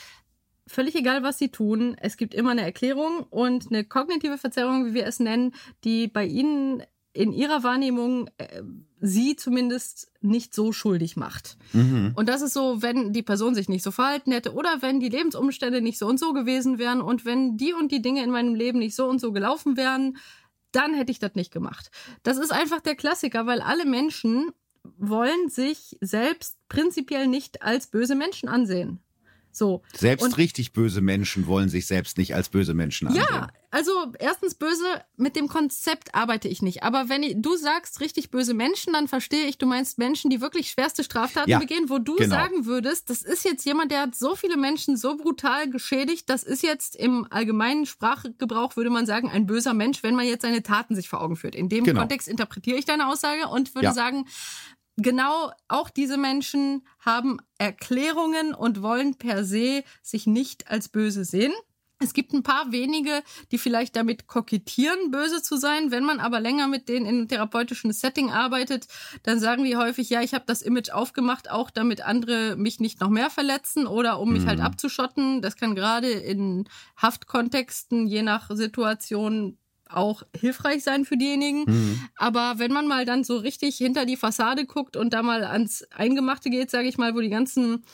völlig 0.67 0.95
egal, 0.95 1.23
was 1.23 1.39
sie 1.39 1.49
tun, 1.49 1.97
es 2.01 2.17
gibt 2.17 2.35
immer 2.35 2.51
eine 2.51 2.63
Erklärung 2.63 3.25
und 3.31 3.69
eine 3.69 3.85
kognitive 3.85 4.39
Verzerrung, 4.39 4.87
wie 4.87 4.95
wir 4.95 5.07
es 5.07 5.21
nennen, 5.21 5.55
die 5.85 6.07
bei 6.07 6.25
ihnen 6.25 6.83
in 7.13 7.33
ihrer 7.33 7.65
Wahrnehmung 7.65 8.29
äh, 8.39 8.63
sie 9.01 9.35
zumindest 9.35 10.13
nicht 10.21 10.55
so 10.55 10.73
schuldig 10.73 11.17
macht. 11.17 11.57
Mhm. 11.73 12.13
Und 12.15 12.29
das 12.29 12.41
ist 12.41 12.53
so, 12.53 12.83
wenn 12.83 13.13
die 13.13 13.23
Person 13.23 13.55
sich 13.55 13.69
nicht 13.69 13.83
so 13.83 13.91
verhalten 13.91 14.31
hätte 14.31 14.55
oder 14.55 14.81
wenn 14.81 15.01
die 15.01 15.09
Lebensumstände 15.09 15.81
nicht 15.81 15.99
so 15.99 16.07
und 16.07 16.21
so 16.21 16.33
gewesen 16.33 16.79
wären 16.79 17.01
und 17.01 17.25
wenn 17.25 17.57
die 17.57 17.73
und 17.73 17.91
die 17.91 18.03
Dinge 18.03 18.23
in 18.23 18.31
meinem 18.31 18.55
Leben 18.55 18.79
nicht 18.79 18.95
so 18.95 19.07
und 19.07 19.21
so 19.21 19.33
gelaufen 19.33 19.77
wären, 19.77 20.19
dann 20.71 20.95
hätte 20.95 21.11
ich 21.11 21.19
das 21.19 21.35
nicht 21.35 21.53
gemacht. 21.53 21.91
Das 22.23 22.39
ist 22.39 22.53
einfach 22.53 22.81
der 22.81 22.95
Klassiker, 22.95 23.45
weil 23.47 23.61
alle 23.61 23.87
Menschen 23.87 24.53
wollen 24.99 25.49
sich 25.49 25.97
selbst 26.01 26.57
prinzipiell 26.69 27.27
nicht 27.27 27.63
als 27.63 27.89
böse 27.89 28.15
Menschen 28.15 28.49
ansehen. 28.49 29.03
So. 29.53 29.83
Selbst 29.93 30.25
und, 30.25 30.37
richtig 30.39 30.73
böse 30.73 31.01
Menschen 31.01 31.47
wollen 31.47 31.69
sich 31.69 31.87
selbst 31.87 32.19
nicht 32.19 32.35
als 32.35 32.49
böse 32.49 32.75
Menschen 32.75 33.09
ansehen. 33.09 33.25
Ja, 33.29 33.49
also 33.73 33.93
erstens 34.19 34.55
böse, 34.55 34.85
mit 35.17 35.37
dem 35.37 35.49
Konzept 35.49 36.15
arbeite 36.15 36.49
ich 36.49 36.61
nicht. 36.61 36.83
Aber 36.83 37.09
wenn 37.09 37.23
ich, 37.23 37.35
du 37.37 37.57
sagst 37.57 38.01
richtig 38.01 38.31
böse 38.31 38.53
Menschen, 38.53 38.93
dann 38.93 39.07
verstehe 39.07 39.47
ich, 39.47 39.59
du 39.59 39.67
meinst 39.67 39.99
Menschen, 39.99 40.31
die 40.31 40.41
wirklich 40.41 40.71
schwerste 40.71 41.05
Straftaten 41.05 41.51
ja, 41.51 41.59
begehen, 41.59 41.89
wo 41.89 41.99
du 41.99 42.17
genau. 42.17 42.35
sagen 42.35 42.67
würdest, 42.67 43.11
das 43.11 43.23
ist 43.23 43.45
jetzt 43.45 43.65
jemand, 43.65 43.93
der 43.93 44.03
hat 44.03 44.17
so 44.17 44.35
viele 44.35 44.57
Menschen 44.57 44.97
so 44.97 45.17
brutal 45.17 45.71
geschädigt, 45.71 46.29
das 46.29 46.43
ist 46.43 46.63
jetzt 46.63 46.97
im 46.97 47.27
allgemeinen 47.31 47.87
Sprachgebrauch, 47.87 48.77
würde 48.77 48.91
man 48.91 49.07
sagen, 49.07 49.31
ein 49.31 49.47
böser 49.47 49.75
Mensch, 49.75 50.03
wenn 50.03 50.17
man 50.17 50.27
jetzt 50.27 50.43
seine 50.43 50.63
Taten 50.63 50.97
sich 50.97 51.09
vor 51.09 51.21
Augen 51.21 51.37
führt. 51.37 51.55
In 51.55 51.69
dem 51.69 51.85
genau. 51.85 52.01
Kontext 52.01 52.27
interpretiere 52.27 52.79
ich 52.79 52.87
deine 52.87 53.09
Aussage 53.09 53.47
und 53.49 53.75
würde 53.75 53.87
ja. 53.87 53.93
sagen, 53.93 54.27
genau 55.03 55.53
auch 55.69 55.91
diese 55.91 56.17
Menschen 56.17 56.87
haben 56.99 57.39
Erklärungen 57.59 58.55
und 58.55 58.83
wollen 58.83 59.17
per 59.17 59.45
se 59.45 59.85
sich 60.03 60.27
nicht 60.27 60.71
als 60.71 60.89
böse 60.89 61.25
sehen. 61.25 61.53
Es 62.03 62.15
gibt 62.15 62.33
ein 62.33 62.43
paar 62.43 62.73
wenige, 62.73 63.23
die 63.53 63.59
vielleicht 63.59 63.95
damit 63.95 64.27
kokettieren, 64.27 65.11
böse 65.11 65.43
zu 65.43 65.59
sein. 65.59 65.91
Wenn 65.91 66.05
man 66.05 66.19
aber 66.19 66.41
länger 66.41 66.67
mit 66.67 66.89
denen 66.89 67.05
in 67.05 67.17
einem 67.17 67.29
therapeutischen 67.29 67.93
Setting 67.93 68.31
arbeitet, 68.31 68.87
dann 69.23 69.39
sagen 69.39 69.65
die 69.65 69.77
häufig, 69.77 70.09
ja, 70.09 70.23
ich 70.23 70.33
habe 70.33 70.45
das 70.47 70.63
Image 70.63 70.91
aufgemacht, 70.91 71.51
auch 71.51 71.71
damit 71.71 72.01
andere 72.01 72.57
mich 72.57 72.81
nicht 72.81 73.01
noch 73.01 73.11
mehr 73.11 73.29
verletzen 73.29 73.87
oder 73.87 74.19
um 74.19 74.33
mich 74.33 74.47
halt 74.47 74.59
mhm. 74.59 74.63
halt 74.63 74.73
abzuschotten. 74.73 75.43
Das 75.43 75.57
kann 75.57 75.75
gerade 75.75 76.09
in 76.09 76.67
Haftkontexten, 76.97 78.07
je 78.07 78.23
nach 78.23 78.51
Situation, 78.51 79.59
auch 79.93 80.23
hilfreich 80.37 80.83
sein 80.83 81.05
für 81.05 81.17
diejenigen. 81.17 81.65
Mhm. 81.67 82.01
Aber 82.17 82.55
wenn 82.59 82.73
man 82.73 82.87
mal 82.87 83.05
dann 83.05 83.25
so 83.25 83.37
richtig 83.37 83.77
hinter 83.77 84.07
die 84.07 84.17
Fassade 84.17 84.67
guckt 84.67 84.97
und 84.97 85.13
da 85.13 85.23
mal 85.23 85.45
ans 85.45 85.85
Eingemachte 85.91 86.51
geht, 86.51 86.71
sage 86.71 86.89
ich 86.89 86.99
mal, 86.99 87.15
wo 87.15 87.21
die 87.21 87.31
ganzen 87.31 87.85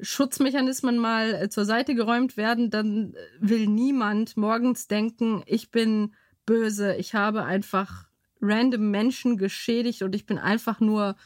Schutzmechanismen 0.00 0.98
mal 0.98 1.34
äh, 1.34 1.48
zur 1.48 1.64
Seite 1.64 1.94
geräumt 1.94 2.36
werden, 2.36 2.70
dann 2.70 3.14
will 3.38 3.66
niemand 3.66 4.36
morgens 4.36 4.88
denken, 4.88 5.42
ich 5.46 5.70
bin 5.70 6.14
böse, 6.46 6.94
ich 6.96 7.14
habe 7.14 7.44
einfach 7.44 8.08
random 8.40 8.90
Menschen 8.90 9.38
geschädigt 9.38 10.02
und 10.02 10.14
ich 10.14 10.26
bin 10.26 10.38
einfach 10.38 10.80
nur, 10.80 11.16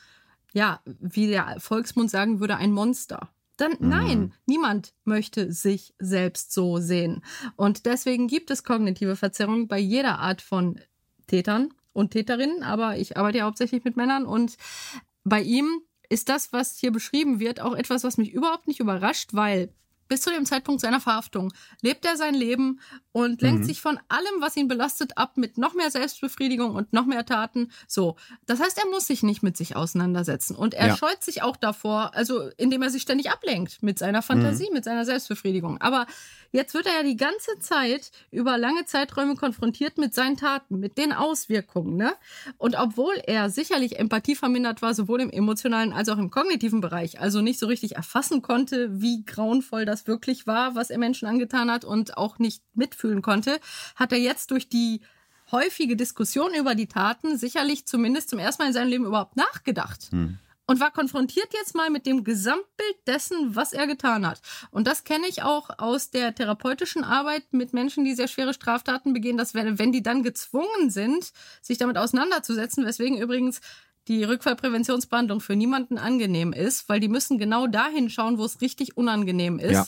ja, 0.53 0.81
wie 0.85 1.27
der 1.27 1.57
Volksmund 1.59 2.11
sagen 2.11 2.41
würde, 2.41 2.57
ein 2.57 2.73
Monster. 2.73 3.31
Dann 3.59 3.73
mhm. 3.73 3.89
nein, 3.89 4.35
niemand 4.47 4.95
möchte 5.05 5.53
sich 5.53 5.95
selbst 5.99 6.53
so 6.53 6.79
sehen. 6.79 7.23
Und 7.57 7.85
deswegen 7.85 8.27
gibt 8.27 8.51
es 8.51 8.65
kognitive 8.65 9.17
Verzerrungen 9.17 9.69
bei 9.69 9.79
jeder 9.79 10.19
Art 10.21 10.41
von 10.41 10.81
Tätern 11.27 11.75
und 11.93 12.13
Täterinnen, 12.13 12.63
aber 12.63 12.97
ich 12.97 13.19
arbeite 13.19 13.39
ja 13.39 13.45
hauptsächlich 13.45 13.85
mit 13.85 13.97
Männern 13.97 14.25
und 14.25 14.57
bei 15.25 15.43
ihm 15.43 15.83
ist 16.09 16.31
das, 16.31 16.53
was 16.53 16.79
hier 16.79 16.91
beschrieben 16.91 17.39
wird, 17.39 17.61
auch 17.61 17.75
etwas, 17.75 18.05
was 18.05 18.17
mich 18.17 18.33
überhaupt 18.33 18.67
nicht 18.67 18.81
überrascht, 18.81 19.35
weil 19.35 19.75
bis 20.09 20.23
zu 20.23 20.31
dem 20.31 20.47
Zeitpunkt 20.47 20.81
seiner 20.81 21.01
Verhaftung 21.01 21.53
lebt 21.83 22.05
er 22.05 22.17
sein 22.17 22.35
Leben 22.35 22.81
und 23.13 23.43
lenkt 23.43 23.61
mhm. 23.61 23.65
sich 23.65 23.81
von 23.81 23.99
allem, 24.09 24.41
was 24.41 24.57
ihn 24.57 24.69
belastet, 24.69 25.17
ab 25.17 25.37
mit 25.37 25.59
noch 25.59 25.75
mehr 25.75 25.91
Selbstbefriedigung 25.91 26.75
und 26.75 26.93
noch 26.93 27.07
mehr 27.07 27.27
Taten. 27.27 27.71
So. 27.87 28.17
Das 28.47 28.61
heißt, 28.61 28.79
er 28.79 28.89
muss 28.91 29.07
sich 29.07 29.23
nicht 29.23 29.43
mit 29.43 29.57
sich 29.57 29.77
auseinandersetzen. 29.77 30.57
Und 30.57 30.75
er 30.75 30.89
ja. 30.89 30.97
scheut 30.97 31.23
sich 31.23 31.43
auch 31.43 31.57
davor, 31.57 32.15
also 32.15 32.49
indem 32.57 32.83
er 32.83 32.91
sich 32.91 33.03
ständig 33.03 33.31
ablenkt 33.31 33.83
mit 33.83 33.99
seiner 33.99 34.23
Fantasie, 34.23 34.69
mhm. 34.69 34.75
mit 34.75 34.85
seiner 34.85 35.05
Selbstbefriedigung. 35.05 35.81
Aber 35.81 36.07
jetzt 36.53 36.75
wird 36.75 36.87
er 36.87 36.95
ja 36.95 37.03
die 37.03 37.17
ganze 37.17 37.59
Zeit 37.59 38.11
über 38.31 38.59
lange 38.59 38.85
Zeiträume 38.85 39.35
konfrontiert 39.35 39.99
mit 39.99 40.15
seinen 40.15 40.37
Taten, 40.37 40.79
mit 40.79 40.99
den 40.99 41.13
Auswirkungen. 41.13 41.97
Ne? 41.97 42.13
Und 42.57 42.77
obwohl 42.77 43.15
er 43.27 43.51
sicherlich 43.51 43.99
Empathie 43.99 44.35
vermindert 44.35 44.83
war, 44.83 44.95
sowohl 44.95 45.21
im 45.21 45.31
emotionalen 45.31 45.93
als 45.93 46.09
auch 46.09 46.19
im 46.19 46.31
kognitiven 46.31 46.81
Bereich, 46.81 47.21
also 47.21 47.41
nicht 47.41 47.59
so 47.59 47.67
richtig 47.67 47.97
erfassen 47.97 48.43
konnte, 48.43 49.01
wie 49.01 49.25
grauenvoll 49.25 49.85
das 49.85 50.07
wirklich 50.07 50.47
war, 50.47 50.75
was 50.75 50.91
er 50.91 50.99
Menschen 50.99 51.29
angetan 51.29 51.71
hat 51.71 51.85
und 51.85 52.17
auch 52.17 52.39
nicht 52.39 52.63
mitfühlen 52.75 53.23
konnte, 53.23 53.61
hat 53.97 54.13
er 54.13 54.19
jetzt 54.19 54.51
durch 54.51 54.69
die 54.69 55.01
häufige 55.51 55.97
Diskussion 55.97 56.53
über 56.55 56.75
die 56.75 56.89
Taten 56.89 57.39
sicherlich 57.39 57.87
zumindest 57.87 58.29
zum 58.29 58.39
ersten 58.39 58.63
Mal 58.63 58.69
in 58.69 58.75
seinem 58.75 58.91
Leben 58.91 59.07
überhaupt 59.07 59.37
nachgedacht. 59.37 60.09
Hm 60.11 60.39
und 60.69 60.81
war 60.81 60.93
konfrontiert 60.93 61.49
jetzt 61.55 61.75
mal 61.75 61.89
mit 61.89 62.05
dem 62.05 62.25
Gesamtbild 62.25 62.97
dessen, 63.07 63.57
was 63.57 63.73
er 63.73 63.87
getan 63.87 64.27
hat. 64.27 64.41
Und 64.71 64.87
das 64.87 65.03
kenne 65.03 65.27
ich 65.27 65.43
auch 65.43 65.71
aus 65.79 66.11
der 66.11 66.35
therapeutischen 66.35 67.05
Arbeit 67.05 67.45
mit 67.53 67.73
Menschen, 67.73 68.05
die 68.05 68.15
sehr 68.15 68.29
schwere 68.29 68.53
Straftaten 68.53 69.15
begehen, 69.15 69.39
dass 69.39 69.55
wenn, 69.55 69.79
wenn 69.79 69.93
die 69.93 70.03
dann 70.03 70.23
gezwungen 70.23 70.91
sind, 70.91 71.33
sich 71.63 71.79
damit 71.79 71.97
auseinanderzusetzen, 71.97 72.85
weswegen 72.85 73.19
übrigens 73.19 73.61
die 74.09 74.25
Rückfallpräventionsbehandlung 74.25 75.41
für 75.41 75.57
niemanden 75.57 75.97
angenehm 75.97 76.53
ist, 76.53 76.89
weil 76.89 77.01
die 77.01 77.09
müssen 77.09 77.39
genau 77.39 77.67
dahin 77.67 78.11
schauen, 78.11 78.37
wo 78.37 78.45
es 78.45 78.61
richtig 78.61 78.97
unangenehm 78.97 79.59
ist. 79.59 79.73
Ja. 79.73 79.87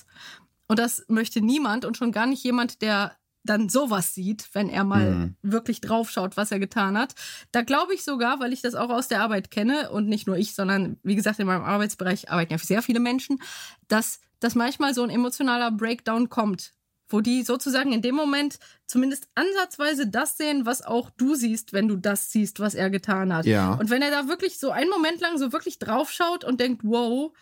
Und 0.67 0.79
das 0.79 1.05
möchte 1.09 1.43
niemand 1.43 1.85
und 1.85 1.99
schon 1.99 2.13
gar 2.13 2.27
nicht 2.27 2.43
jemand, 2.43 2.81
der 2.81 3.17
dann 3.45 3.69
sowas 3.69 4.15
sieht, 4.15 4.49
wenn 4.53 4.69
er 4.69 4.85
mal 4.85 5.11
mhm. 5.11 5.37
wirklich 5.43 5.81
draufschaut, 5.81 6.37
was 6.37 6.53
er 6.53 6.59
getan 6.59 6.99
hat. 6.99 7.15
Da 7.53 7.63
glaube 7.63 7.95
ich 7.95 8.05
sogar, 8.05 8.41
weil 8.41 8.53
ich 8.53 8.63
das 8.63 8.75
auch 8.75 8.91
aus 8.91 9.09
der 9.09 9.23
Arbeit 9.23 9.51
kenne 9.51 9.91
und 9.91 10.09
nicht 10.09 10.27
nur 10.27 10.37
ich, 10.37 10.55
sondern 10.55 10.99
wie 11.03 11.17
gesagt, 11.17 11.39
in 11.39 11.47
meinem 11.47 11.65
Arbeitsbereich 11.65 12.31
arbeiten 12.31 12.53
ja 12.53 12.59
sehr 12.59 12.83
viele 12.83 13.01
Menschen, 13.01 13.41
dass, 13.89 14.21
dass 14.41 14.55
manchmal 14.55 14.95
so 14.95 15.03
ein 15.03 15.11
emotionaler 15.11 15.71
Breakdown 15.71 16.29
kommt, 16.29 16.75
wo 17.09 17.21
die 17.21 17.43
sozusagen 17.43 17.93
in 17.93 18.03
dem 18.03 18.15
Moment 18.15 18.59
zumindest 18.87 19.29
ansatzweise 19.35 20.07
das 20.07 20.37
sehen, 20.37 20.67
was 20.67 20.83
auch 20.83 21.11
du 21.11 21.35
siehst, 21.35 21.73
wenn 21.73 21.89
du 21.89 21.97
das 21.97 22.31
siehst, 22.31 22.61
was 22.61 22.75
er 22.75 22.91
getan 22.91 23.35
hat. 23.35 23.47
Ja. 23.47 23.75
Und 23.75 23.91
wenn 23.91 24.03
er 24.03 24.11
da 24.11 24.29
wirklich 24.29 24.59
so 24.59 24.71
einen 24.71 24.91
Moment 24.91 25.21
lang 25.21 25.39
so 25.39 25.53
wirklich 25.53 25.79
draufschaut 25.79 26.45
und 26.45 26.61
denkt, 26.61 26.83
wow, 26.85 27.33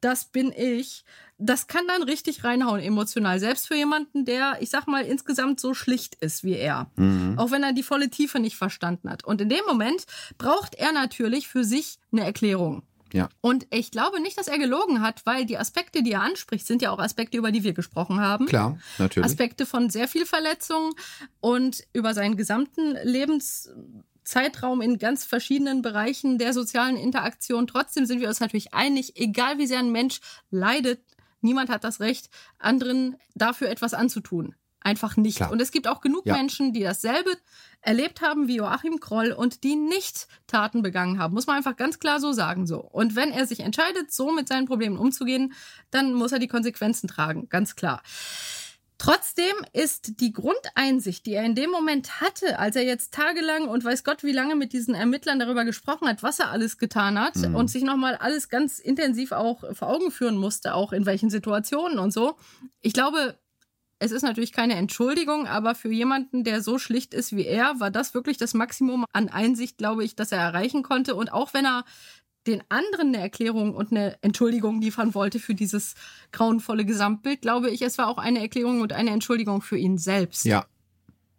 das 0.00 0.24
bin 0.24 0.52
ich, 0.54 1.04
das 1.42 1.66
kann 1.66 1.86
dann 1.88 2.02
richtig 2.02 2.44
reinhauen 2.44 2.80
emotional. 2.80 3.38
Selbst 3.40 3.66
für 3.66 3.74
jemanden, 3.74 4.24
der, 4.24 4.58
ich 4.60 4.70
sag 4.70 4.86
mal, 4.86 5.04
insgesamt 5.04 5.60
so 5.60 5.74
schlicht 5.74 6.14
ist 6.16 6.44
wie 6.44 6.54
er. 6.54 6.90
Mhm. 6.96 7.38
Auch 7.38 7.50
wenn 7.50 7.62
er 7.62 7.72
die 7.72 7.82
volle 7.82 8.10
Tiefe 8.10 8.38
nicht 8.38 8.56
verstanden 8.56 9.10
hat. 9.10 9.24
Und 9.24 9.40
in 9.40 9.48
dem 9.48 9.64
Moment 9.66 10.06
braucht 10.38 10.74
er 10.74 10.92
natürlich 10.92 11.48
für 11.48 11.64
sich 11.64 11.98
eine 12.12 12.24
Erklärung. 12.24 12.82
Ja. 13.12 13.28
Und 13.40 13.66
ich 13.70 13.90
glaube 13.90 14.20
nicht, 14.20 14.38
dass 14.38 14.48
er 14.48 14.58
gelogen 14.58 15.02
hat, 15.02 15.26
weil 15.26 15.44
die 15.44 15.58
Aspekte, 15.58 16.02
die 16.02 16.12
er 16.12 16.22
anspricht, 16.22 16.66
sind 16.66 16.80
ja 16.80 16.90
auch 16.90 16.98
Aspekte, 16.98 17.36
über 17.36 17.52
die 17.52 17.62
wir 17.62 17.74
gesprochen 17.74 18.20
haben. 18.20 18.46
Klar, 18.46 18.78
natürlich. 18.98 19.26
Aspekte 19.26 19.66
von 19.66 19.90
sehr 19.90 20.08
viel 20.08 20.24
Verletzung 20.24 20.94
und 21.40 21.84
über 21.92 22.14
seinen 22.14 22.36
gesamten 22.36 22.96
Lebens 23.02 23.70
Zeitraum 24.24 24.80
in 24.80 24.98
ganz 24.98 25.24
verschiedenen 25.24 25.82
Bereichen 25.82 26.38
der 26.38 26.52
sozialen 26.52 26.96
Interaktion. 26.96 27.66
Trotzdem 27.66 28.06
sind 28.06 28.20
wir 28.20 28.28
uns 28.28 28.40
natürlich 28.40 28.72
einig, 28.72 29.16
egal 29.16 29.58
wie 29.58 29.66
sehr 29.66 29.80
ein 29.80 29.92
Mensch 29.92 30.20
leidet, 30.50 31.00
niemand 31.42 31.70
hat 31.70 31.84
das 31.84 32.00
Recht, 32.00 32.30
anderen 32.58 33.16
dafür 33.34 33.68
etwas 33.68 33.94
anzutun. 33.94 34.54
einfach 34.84 35.16
nicht. 35.16 35.36
Klar. 35.36 35.52
Und 35.52 35.62
es 35.62 35.70
gibt 35.70 35.86
auch 35.86 36.00
genug 36.00 36.26
ja. 36.26 36.34
Menschen, 36.34 36.72
die 36.72 36.82
dasselbe 36.82 37.30
erlebt 37.82 38.20
haben 38.20 38.48
wie 38.48 38.56
Joachim 38.56 39.00
Kroll 39.00 39.32
und 39.32 39.62
die 39.64 39.76
nicht 39.76 40.28
Taten 40.46 40.82
begangen 40.82 41.18
haben. 41.18 41.34
Muss 41.34 41.46
man 41.46 41.56
einfach 41.56 41.76
ganz 41.76 41.98
klar 41.98 42.20
so 42.20 42.32
sagen 42.32 42.66
so. 42.66 42.80
Und 42.80 43.16
wenn 43.16 43.30
er 43.30 43.46
sich 43.46 43.60
entscheidet, 43.60 44.12
so 44.12 44.32
mit 44.32 44.48
seinen 44.48 44.66
Problemen 44.66 44.98
umzugehen, 44.98 45.52
dann 45.90 46.14
muss 46.14 46.32
er 46.32 46.38
die 46.38 46.48
Konsequenzen 46.48 47.08
tragen, 47.08 47.48
ganz 47.48 47.76
klar. 47.76 48.02
Trotzdem 49.02 49.52
ist 49.72 50.20
die 50.20 50.32
Grundeinsicht, 50.32 51.26
die 51.26 51.32
er 51.32 51.44
in 51.44 51.56
dem 51.56 51.70
Moment 51.70 52.20
hatte, 52.20 52.60
als 52.60 52.76
er 52.76 52.84
jetzt 52.84 53.12
tagelang 53.12 53.66
und 53.66 53.84
weiß 53.84 54.04
Gott 54.04 54.22
wie 54.22 54.30
lange 54.30 54.54
mit 54.54 54.72
diesen 54.72 54.94
Ermittlern 54.94 55.40
darüber 55.40 55.64
gesprochen 55.64 56.06
hat, 56.06 56.22
was 56.22 56.38
er 56.38 56.50
alles 56.50 56.78
getan 56.78 57.18
hat 57.18 57.34
mhm. 57.34 57.56
und 57.56 57.68
sich 57.68 57.82
nochmal 57.82 58.14
alles 58.14 58.48
ganz 58.48 58.78
intensiv 58.78 59.32
auch 59.32 59.64
vor 59.74 59.88
Augen 59.88 60.12
führen 60.12 60.36
musste, 60.36 60.74
auch 60.74 60.92
in 60.92 61.04
welchen 61.04 61.30
Situationen 61.30 61.98
und 61.98 62.12
so. 62.12 62.36
Ich 62.80 62.92
glaube, 62.92 63.36
es 63.98 64.12
ist 64.12 64.22
natürlich 64.22 64.52
keine 64.52 64.74
Entschuldigung, 64.74 65.48
aber 65.48 65.74
für 65.74 65.90
jemanden, 65.90 66.44
der 66.44 66.62
so 66.62 66.78
schlicht 66.78 67.12
ist 67.12 67.34
wie 67.34 67.44
er, 67.44 67.80
war 67.80 67.90
das 67.90 68.14
wirklich 68.14 68.36
das 68.36 68.54
Maximum 68.54 69.04
an 69.12 69.28
Einsicht, 69.28 69.78
glaube 69.78 70.04
ich, 70.04 70.14
das 70.14 70.30
er 70.30 70.38
erreichen 70.38 70.84
konnte. 70.84 71.16
Und 71.16 71.32
auch 71.32 71.54
wenn 71.54 71.64
er 71.64 71.84
den 72.46 72.62
anderen 72.68 73.08
eine 73.08 73.18
Erklärung 73.18 73.74
und 73.74 73.90
eine 73.90 74.16
Entschuldigung 74.22 74.80
liefern 74.80 75.14
wollte 75.14 75.38
für 75.38 75.54
dieses 75.54 75.94
grauenvolle 76.32 76.84
Gesamtbild, 76.84 77.42
glaube 77.42 77.70
ich, 77.70 77.82
es 77.82 77.98
war 77.98 78.08
auch 78.08 78.18
eine 78.18 78.40
Erklärung 78.40 78.80
und 78.80 78.92
eine 78.92 79.10
Entschuldigung 79.10 79.62
für 79.62 79.76
ihn 79.76 79.98
selbst. 79.98 80.44
Ja, 80.44 80.66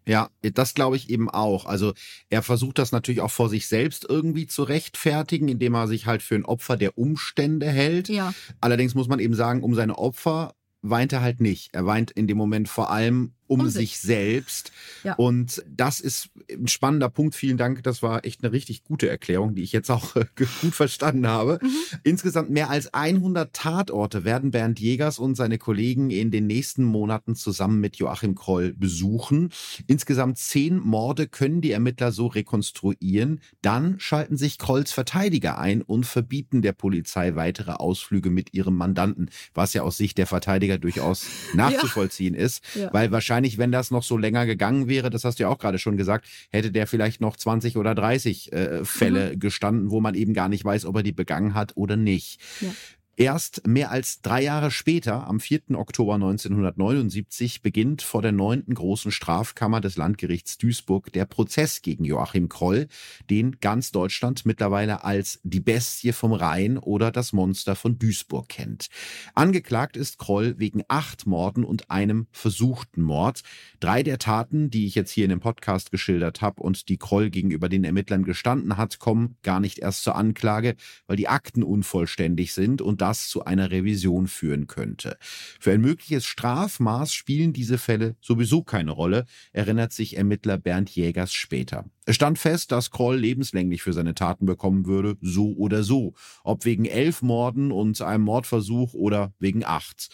ja, 0.05 0.29
das 0.41 0.73
glaube 0.73 0.95
ich 0.95 1.09
eben 1.09 1.29
auch. 1.29 1.65
Also 1.65 1.93
er 2.29 2.43
versucht 2.43 2.77
das 2.77 2.91
natürlich 2.91 3.21
auch 3.21 3.31
vor 3.31 3.49
sich 3.49 3.67
selbst 3.67 4.05
irgendwie 4.07 4.47
zu 4.47 4.63
rechtfertigen, 4.63 5.47
indem 5.47 5.75
er 5.75 5.87
sich 5.87 6.05
halt 6.05 6.21
für 6.21 6.35
ein 6.35 6.45
Opfer 6.45 6.77
der 6.77 6.97
Umstände 6.97 7.67
hält. 7.67 8.09
Ja. 8.09 8.33
Allerdings 8.59 8.95
muss 8.95 9.07
man 9.07 9.19
eben 9.19 9.33
sagen, 9.33 9.63
um 9.63 9.75
seine 9.75 9.97
Opfer 9.97 10.55
weint 10.81 11.13
er 11.13 11.21
halt 11.21 11.39
nicht. 11.39 11.73
Er 11.73 11.85
weint 11.85 12.11
in 12.11 12.27
dem 12.27 12.37
Moment 12.37 12.67
vor 12.67 12.91
allem 12.91 13.33
um, 13.47 13.61
um 13.61 13.69
sich. 13.69 13.97
sich. 13.97 13.99
selbst. 13.99 14.71
Ja. 15.03 15.15
Und 15.15 15.63
das 15.67 15.99
ist 15.99 16.29
ein 16.51 16.67
spannender 16.67 17.09
Punkt. 17.09 17.35
Vielen 17.35 17.57
Dank. 17.57 17.83
Das 17.83 18.01
war 18.01 18.25
echt 18.25 18.43
eine 18.43 18.51
richtig 18.51 18.83
gute 18.83 19.09
Erklärung, 19.09 19.55
die 19.55 19.63
ich 19.63 19.71
jetzt 19.71 19.89
auch 19.89 20.15
äh, 20.15 20.25
gut 20.35 20.73
verstanden 20.73 21.27
habe. 21.27 21.59
Mhm. 21.61 21.69
Insgesamt 22.03 22.49
mehr 22.49 22.69
als 22.69 22.93
100 22.93 23.53
Tatorte 23.53 24.23
werden 24.23 24.51
Bernd 24.51 24.79
Jägers 24.79 25.19
und 25.19 25.35
seine 25.35 25.57
Kollegen 25.57 26.09
in 26.09 26.31
den 26.31 26.47
nächsten 26.47 26.83
Monaten 26.83 27.35
zusammen 27.35 27.79
mit 27.79 27.97
Joachim 27.97 28.35
Kroll 28.35 28.73
besuchen. 28.73 29.51
Insgesamt 29.87 30.37
zehn 30.37 30.79
Morde 30.79 31.27
können 31.27 31.61
die 31.61 31.71
Ermittler 31.71 32.11
so 32.11 32.27
rekonstruieren. 32.27 33.41
Dann 33.61 33.99
schalten 33.99 34.37
sich 34.37 34.57
Krolls 34.57 34.91
Verteidiger 34.91 35.57
ein 35.57 35.81
und 35.81 36.05
verbieten 36.05 36.61
der 36.61 36.73
Polizei 36.73 37.35
weitere 37.35 37.71
Ausflüge 37.71 38.29
mit 38.29 38.53
ihrem 38.53 38.75
Mandanten, 38.75 39.29
was 39.53 39.73
ja 39.73 39.83
aus 39.83 39.97
Sicht 39.97 40.17
der 40.17 40.27
Verteidiger 40.27 40.77
durchaus 40.77 41.25
nachzuvollziehen 41.53 42.33
ja. 42.33 42.41
ist, 42.41 42.63
ja. 42.75 42.93
weil 42.93 43.11
wahrscheinlich 43.11 43.32
wahrscheinlich, 43.33 43.57
wenn 43.57 43.71
das 43.71 43.89
noch 43.89 44.03
so 44.03 44.15
länger 44.15 44.45
gegangen 44.45 44.87
wäre, 44.87 45.09
das 45.09 45.23
hast 45.23 45.39
du 45.39 45.43
ja 45.43 45.49
auch 45.49 45.57
gerade 45.57 45.79
schon 45.79 45.97
gesagt, 45.97 46.27
hätte 46.51 46.71
der 46.71 46.85
vielleicht 46.85 47.19
noch 47.19 47.35
20 47.35 47.77
oder 47.77 47.95
30 47.95 48.53
äh, 48.53 48.85
Fälle 48.85 49.33
mhm. 49.33 49.39
gestanden, 49.39 49.89
wo 49.89 50.01
man 50.01 50.13
eben 50.13 50.35
gar 50.35 50.49
nicht 50.49 50.63
weiß, 50.63 50.85
ob 50.85 50.97
er 50.97 51.03
die 51.03 51.13
begangen 51.13 51.55
hat 51.55 51.75
oder 51.75 51.95
nicht. 51.95 52.39
Ja. 52.61 52.69
Erst 53.15 53.67
mehr 53.67 53.91
als 53.91 54.23
drei 54.23 54.41
Jahre 54.41 54.71
später, 54.71 55.27
am 55.27 55.39
4. 55.39 55.75
Oktober 55.75 56.15
1979, 56.15 57.61
beginnt 57.61 58.01
vor 58.01 58.23
der 58.23 58.31
neunten 58.31 58.73
großen 58.73 59.11
Strafkammer 59.11 59.81
des 59.81 59.97
Landgerichts 59.97 60.57
Duisburg 60.57 61.13
der 61.13 61.25
Prozess 61.25 61.83
gegen 61.83 62.05
Joachim 62.05 62.49
Kroll, 62.49 62.87
den 63.29 63.59
ganz 63.59 63.91
Deutschland 63.91 64.47
mittlerweile 64.47 65.03
als 65.03 65.39
die 65.43 65.59
Bestie 65.59 66.11
vom 66.11 66.33
Rhein 66.33 66.79
oder 66.79 67.11
das 67.11 67.33
Monster 67.33 67.75
von 67.75 67.99
Duisburg 67.99 68.49
kennt. 68.49 68.87
Angeklagt 69.35 69.95
ist 69.95 70.17
Kroll 70.17 70.55
wegen 70.57 70.81
acht 70.87 71.27
Morden 71.27 71.65
und 71.65 71.91
einem 71.91 72.25
versuchten 72.31 73.03
Mord. 73.03 73.43
Drei 73.79 74.01
der 74.01 74.17
Taten, 74.17 74.71
die 74.71 74.87
ich 74.87 74.95
jetzt 74.95 75.11
hier 75.11 75.25
in 75.25 75.29
dem 75.29 75.39
Podcast 75.39 75.91
geschildert 75.91 76.41
habe 76.41 76.63
und 76.63 76.89
die 76.89 76.97
Kroll 76.97 77.29
gegenüber 77.29 77.69
den 77.69 77.83
Ermittlern 77.83 78.23
gestanden 78.23 78.75
hat, 78.75 78.97
kommen 78.97 79.37
gar 79.43 79.59
nicht 79.59 79.77
erst 79.77 80.03
zur 80.03 80.15
Anklage, 80.15 80.75
weil 81.05 81.17
die 81.17 81.27
Akten 81.27 81.61
unvollständig 81.61 82.53
sind 82.53 82.81
und 82.81 83.02
das 83.03 83.27
zu 83.27 83.43
einer 83.43 83.69
Revision 83.69 84.27
führen 84.27 84.65
könnte. 84.67 85.17
Für 85.59 85.73
ein 85.73 85.81
mögliches 85.81 86.25
Strafmaß 86.25 87.13
spielen 87.13 87.51
diese 87.51 87.77
Fälle 87.77 88.15
sowieso 88.21 88.63
keine 88.63 88.91
Rolle, 88.91 89.25
erinnert 89.51 89.91
sich 89.91 90.15
Ermittler 90.15 90.57
Bernd 90.57 90.89
Jägers 90.89 91.33
später. 91.33 91.83
Es 92.05 92.15
stand 92.15 92.39
fest, 92.39 92.71
dass 92.71 92.91
Kroll 92.91 93.17
lebenslänglich 93.17 93.81
für 93.81 93.91
seine 93.91 94.15
Taten 94.15 94.45
bekommen 94.45 94.85
würde, 94.85 95.17
so 95.19 95.53
oder 95.57 95.83
so, 95.83 96.13
ob 96.45 96.63
wegen 96.63 96.85
elf 96.85 97.21
Morden 97.21 97.73
und 97.73 98.01
einem 98.01 98.23
Mordversuch 98.23 98.93
oder 98.93 99.33
wegen 99.37 99.65
acht. 99.65 100.07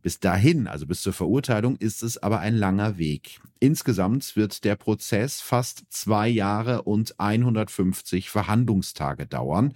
Bis 0.00 0.18
dahin, 0.18 0.66
also 0.68 0.86
bis 0.86 1.02
zur 1.02 1.12
Verurteilung, 1.12 1.76
ist 1.76 2.02
es 2.02 2.16
aber 2.16 2.40
ein 2.40 2.56
langer 2.56 2.96
Weg. 2.96 3.40
Insgesamt 3.60 4.36
wird 4.36 4.64
der 4.64 4.76
Prozess 4.76 5.42
fast 5.42 5.84
zwei 5.90 6.30
Jahre 6.30 6.82
und 6.82 7.20
150 7.20 8.30
Verhandlungstage 8.30 9.26
dauern. 9.26 9.74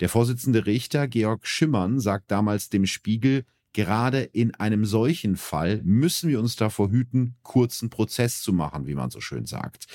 Der 0.00 0.08
Vorsitzende 0.08 0.64
Richter 0.64 1.08
Georg 1.08 1.46
Schimmern 1.46 2.00
sagt 2.00 2.30
damals 2.30 2.70
dem 2.70 2.86
Spiegel, 2.86 3.44
gerade 3.72 4.22
in 4.22 4.54
einem 4.54 4.84
solchen 4.84 5.36
Fall 5.36 5.80
müssen 5.84 6.30
wir 6.30 6.40
uns 6.40 6.56
davor 6.56 6.90
hüten, 6.90 7.36
kurzen 7.42 7.90
Prozess 7.90 8.42
zu 8.42 8.52
machen, 8.52 8.86
wie 8.86 8.94
man 8.94 9.10
so 9.10 9.20
schön 9.20 9.46
sagt. 9.46 9.86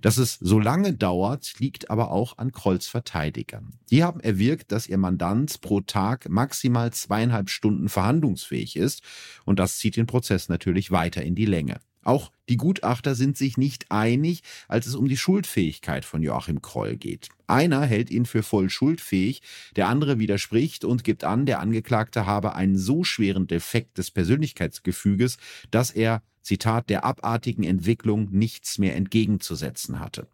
Dass 0.00 0.16
es 0.16 0.38
so 0.40 0.58
lange 0.58 0.94
dauert, 0.94 1.58
liegt 1.58 1.90
aber 1.90 2.10
auch 2.10 2.38
an 2.38 2.52
Krolls 2.52 2.88
Verteidigern. 2.88 3.78
Die 3.90 4.02
haben 4.02 4.20
erwirkt, 4.20 4.72
dass 4.72 4.88
ihr 4.88 4.98
Mandant 4.98 5.60
pro 5.60 5.80
Tag 5.80 6.28
maximal 6.28 6.92
zweieinhalb 6.92 7.50
Stunden 7.50 7.88
verhandlungsfähig 7.88 8.76
ist 8.76 9.02
und 9.44 9.58
das 9.58 9.78
zieht 9.78 9.96
den 9.96 10.06
Prozess 10.06 10.48
natürlich 10.48 10.90
weiter 10.90 11.22
in 11.22 11.34
die 11.34 11.46
Länge. 11.46 11.80
Auch 12.02 12.32
die 12.48 12.56
Gutachter 12.56 13.14
sind 13.14 13.36
sich 13.36 13.56
nicht 13.56 13.90
einig, 13.90 14.42
als 14.68 14.86
es 14.86 14.94
um 14.94 15.08
die 15.08 15.16
Schuldfähigkeit 15.16 16.04
von 16.04 16.22
Joachim 16.22 16.62
Kroll 16.62 16.96
geht. 16.96 17.28
Einer 17.46 17.84
hält 17.84 18.10
ihn 18.10 18.26
für 18.26 18.42
voll 18.42 18.70
schuldfähig, 18.70 19.42
der 19.76 19.88
andere 19.88 20.18
widerspricht 20.18 20.84
und 20.84 21.04
gibt 21.04 21.24
an, 21.24 21.46
der 21.46 21.60
Angeklagte 21.60 22.26
habe 22.26 22.54
einen 22.54 22.78
so 22.78 23.04
schweren 23.04 23.46
Defekt 23.46 23.98
des 23.98 24.10
Persönlichkeitsgefüges, 24.10 25.38
dass 25.70 25.90
er 25.90 26.22
Zitat, 26.42 26.88
der 26.88 27.04
abartigen 27.04 27.64
Entwicklung 27.64 28.28
nichts 28.30 28.78
mehr 28.78 28.96
entgegenzusetzen 28.96 30.00
hatte. 30.00 30.26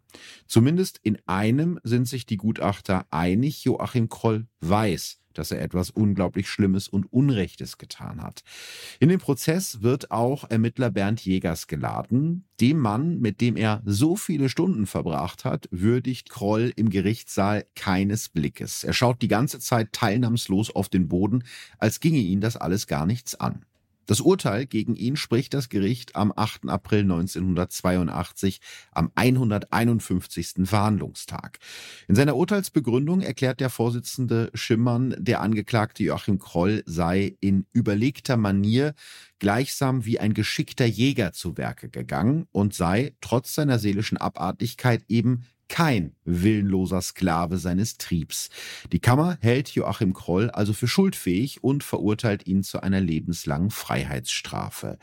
Zumindest 0.47 0.99
in 1.03 1.17
einem 1.25 1.79
sind 1.83 2.07
sich 2.07 2.25
die 2.25 2.37
Gutachter 2.37 3.05
einig, 3.11 3.63
Joachim 3.65 4.09
Kroll 4.09 4.47
weiß, 4.61 5.19
dass 5.37 5.51
er 5.51 5.61
etwas 5.61 5.89
unglaublich 5.89 6.49
Schlimmes 6.49 6.87
und 6.87 7.11
Unrechtes 7.11 7.77
getan 7.77 8.21
hat. 8.21 8.43
In 8.99 9.09
dem 9.09 9.19
Prozess 9.19 9.81
wird 9.81 10.11
auch 10.11 10.49
Ermittler 10.49 10.89
Bernd 10.89 11.23
Jägers 11.23 11.67
geladen. 11.67 12.45
Dem 12.59 12.79
Mann, 12.79 13.19
mit 13.19 13.41
dem 13.41 13.55
er 13.55 13.81
so 13.85 14.15
viele 14.15 14.49
Stunden 14.49 14.87
verbracht 14.87 15.45
hat, 15.45 15.67
würdigt 15.71 16.29
Kroll 16.29 16.73
im 16.75 16.89
Gerichtssaal 16.89 17.65
keines 17.75 18.29
Blickes. 18.29 18.83
Er 18.83 18.93
schaut 18.93 19.21
die 19.21 19.27
ganze 19.27 19.59
Zeit 19.59 19.93
teilnahmslos 19.93 20.75
auf 20.75 20.89
den 20.89 21.07
Boden, 21.07 21.43
als 21.77 21.99
ginge 21.99 22.19
ihn 22.19 22.41
das 22.41 22.57
alles 22.57 22.87
gar 22.87 23.05
nichts 23.05 23.35
an. 23.35 23.65
Das 24.07 24.21
Urteil 24.21 24.65
gegen 24.65 24.95
ihn 24.95 25.17
spricht 25.17 25.53
das 25.53 25.67
Gericht 25.69 26.15
am 26.15 26.33
8. 26.35 26.69
April 26.69 27.01
1982 27.01 28.61
am 28.91 29.11
151. 29.13 30.53
Verhandlungstag. 30.63 31.59
In 32.07 32.15
seiner 32.15 32.37
Urteilsbegründung 32.37 33.19
erklärt 33.21 33.59
der 33.59 33.69
Vorsitzende 33.69 34.49
Schimmern, 34.53 35.13
der 35.19 35.41
Angeklagte 35.41 36.03
Joachim 36.03 36.39
Kroll 36.39 36.83
sei 36.85 37.35
in 37.41 37.67
überlegter 37.73 38.37
Manier 38.37 38.93
gleichsam 39.39 40.05
wie 40.05 40.19
ein 40.19 40.33
geschickter 40.33 40.85
Jäger 40.85 41.33
zu 41.33 41.57
Werke 41.57 41.89
gegangen 41.89 42.47
und 42.51 42.73
sei 42.73 43.13
trotz 43.19 43.53
seiner 43.53 43.77
seelischen 43.77 44.17
Abartigkeit 44.17 45.03
eben 45.09 45.43
kein 45.69 46.15
willenloser 46.25 47.01
Sklave 47.01 47.57
seines 47.57 47.97
Triebs. 47.97 48.49
Die 48.91 48.99
Kammer 48.99 49.37
hält 49.41 49.69
Joachim 49.69 50.13
Kroll 50.13 50.49
also 50.49 50.73
für 50.73 50.87
schuldfähig 50.87 51.63
und 51.63 51.83
verurteilt 51.83 52.47
ihn 52.47 52.63
zu 52.63 52.81
einer 52.81 53.01
lebenslangen 53.01 53.71
Freiheitsstrafe. 53.71 54.97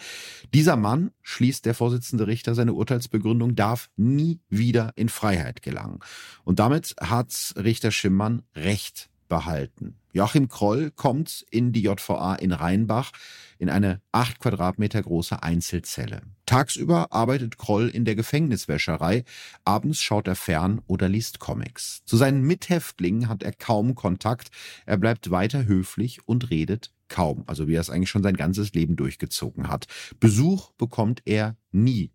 Dieser 0.52 0.76
Mann, 0.76 1.10
schließt 1.22 1.64
der 1.66 1.74
Vorsitzende 1.74 2.26
Richter 2.26 2.54
seine 2.54 2.74
Urteilsbegründung, 2.74 3.54
darf 3.54 3.90
nie 3.96 4.40
wieder 4.48 4.92
in 4.96 5.08
Freiheit 5.08 5.62
gelangen. 5.62 6.00
Und 6.44 6.58
damit 6.58 6.94
hat 7.00 7.54
Richter 7.56 7.90
Schimmern 7.90 8.42
Recht 8.54 9.10
behalten. 9.28 9.96
Joachim 10.12 10.48
Kroll 10.48 10.92
kommt 10.92 11.44
in 11.50 11.72
die 11.72 11.82
JVA 11.82 12.36
in 12.36 12.52
Rheinbach 12.52 13.10
in 13.58 13.68
eine 13.68 14.00
acht 14.12 14.38
Quadratmeter 14.38 15.02
große 15.02 15.42
Einzelzelle. 15.42 16.22
Tagsüber 16.46 17.12
arbeitet 17.12 17.58
Kroll 17.58 17.88
in 17.88 18.04
der 18.04 18.14
Gefängniswäscherei, 18.14 19.24
abends 19.64 20.00
schaut 20.00 20.28
er 20.28 20.36
fern 20.36 20.80
oder 20.86 21.08
liest 21.08 21.40
Comics. 21.40 22.02
Zu 22.04 22.16
seinen 22.16 22.42
Mithäftlingen 22.42 23.28
hat 23.28 23.42
er 23.42 23.52
kaum 23.52 23.96
Kontakt, 23.96 24.50
er 24.86 24.98
bleibt 24.98 25.30
weiter 25.32 25.64
höflich 25.64 26.20
und 26.28 26.50
redet 26.50 26.92
kaum, 27.08 27.44
also 27.46 27.66
wie 27.66 27.74
er 27.74 27.80
es 27.80 27.90
eigentlich 27.90 28.10
schon 28.10 28.22
sein 28.22 28.36
ganzes 28.36 28.72
Leben 28.72 28.96
durchgezogen 28.96 29.68
hat. 29.68 29.86
Besuch 30.20 30.72
bekommt 30.72 31.22
er 31.24 31.56
nie. 31.72 32.13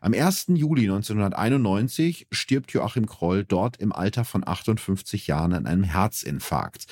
Am 0.00 0.14
1. 0.14 0.46
Juli 0.54 0.82
1991 0.82 2.28
stirbt 2.30 2.72
Joachim 2.72 3.06
Kroll 3.06 3.44
dort 3.44 3.78
im 3.78 3.92
Alter 3.92 4.24
von 4.24 4.46
58 4.46 5.26
Jahren 5.26 5.52
an 5.52 5.66
einem 5.66 5.82
Herzinfarkt. 5.82 6.86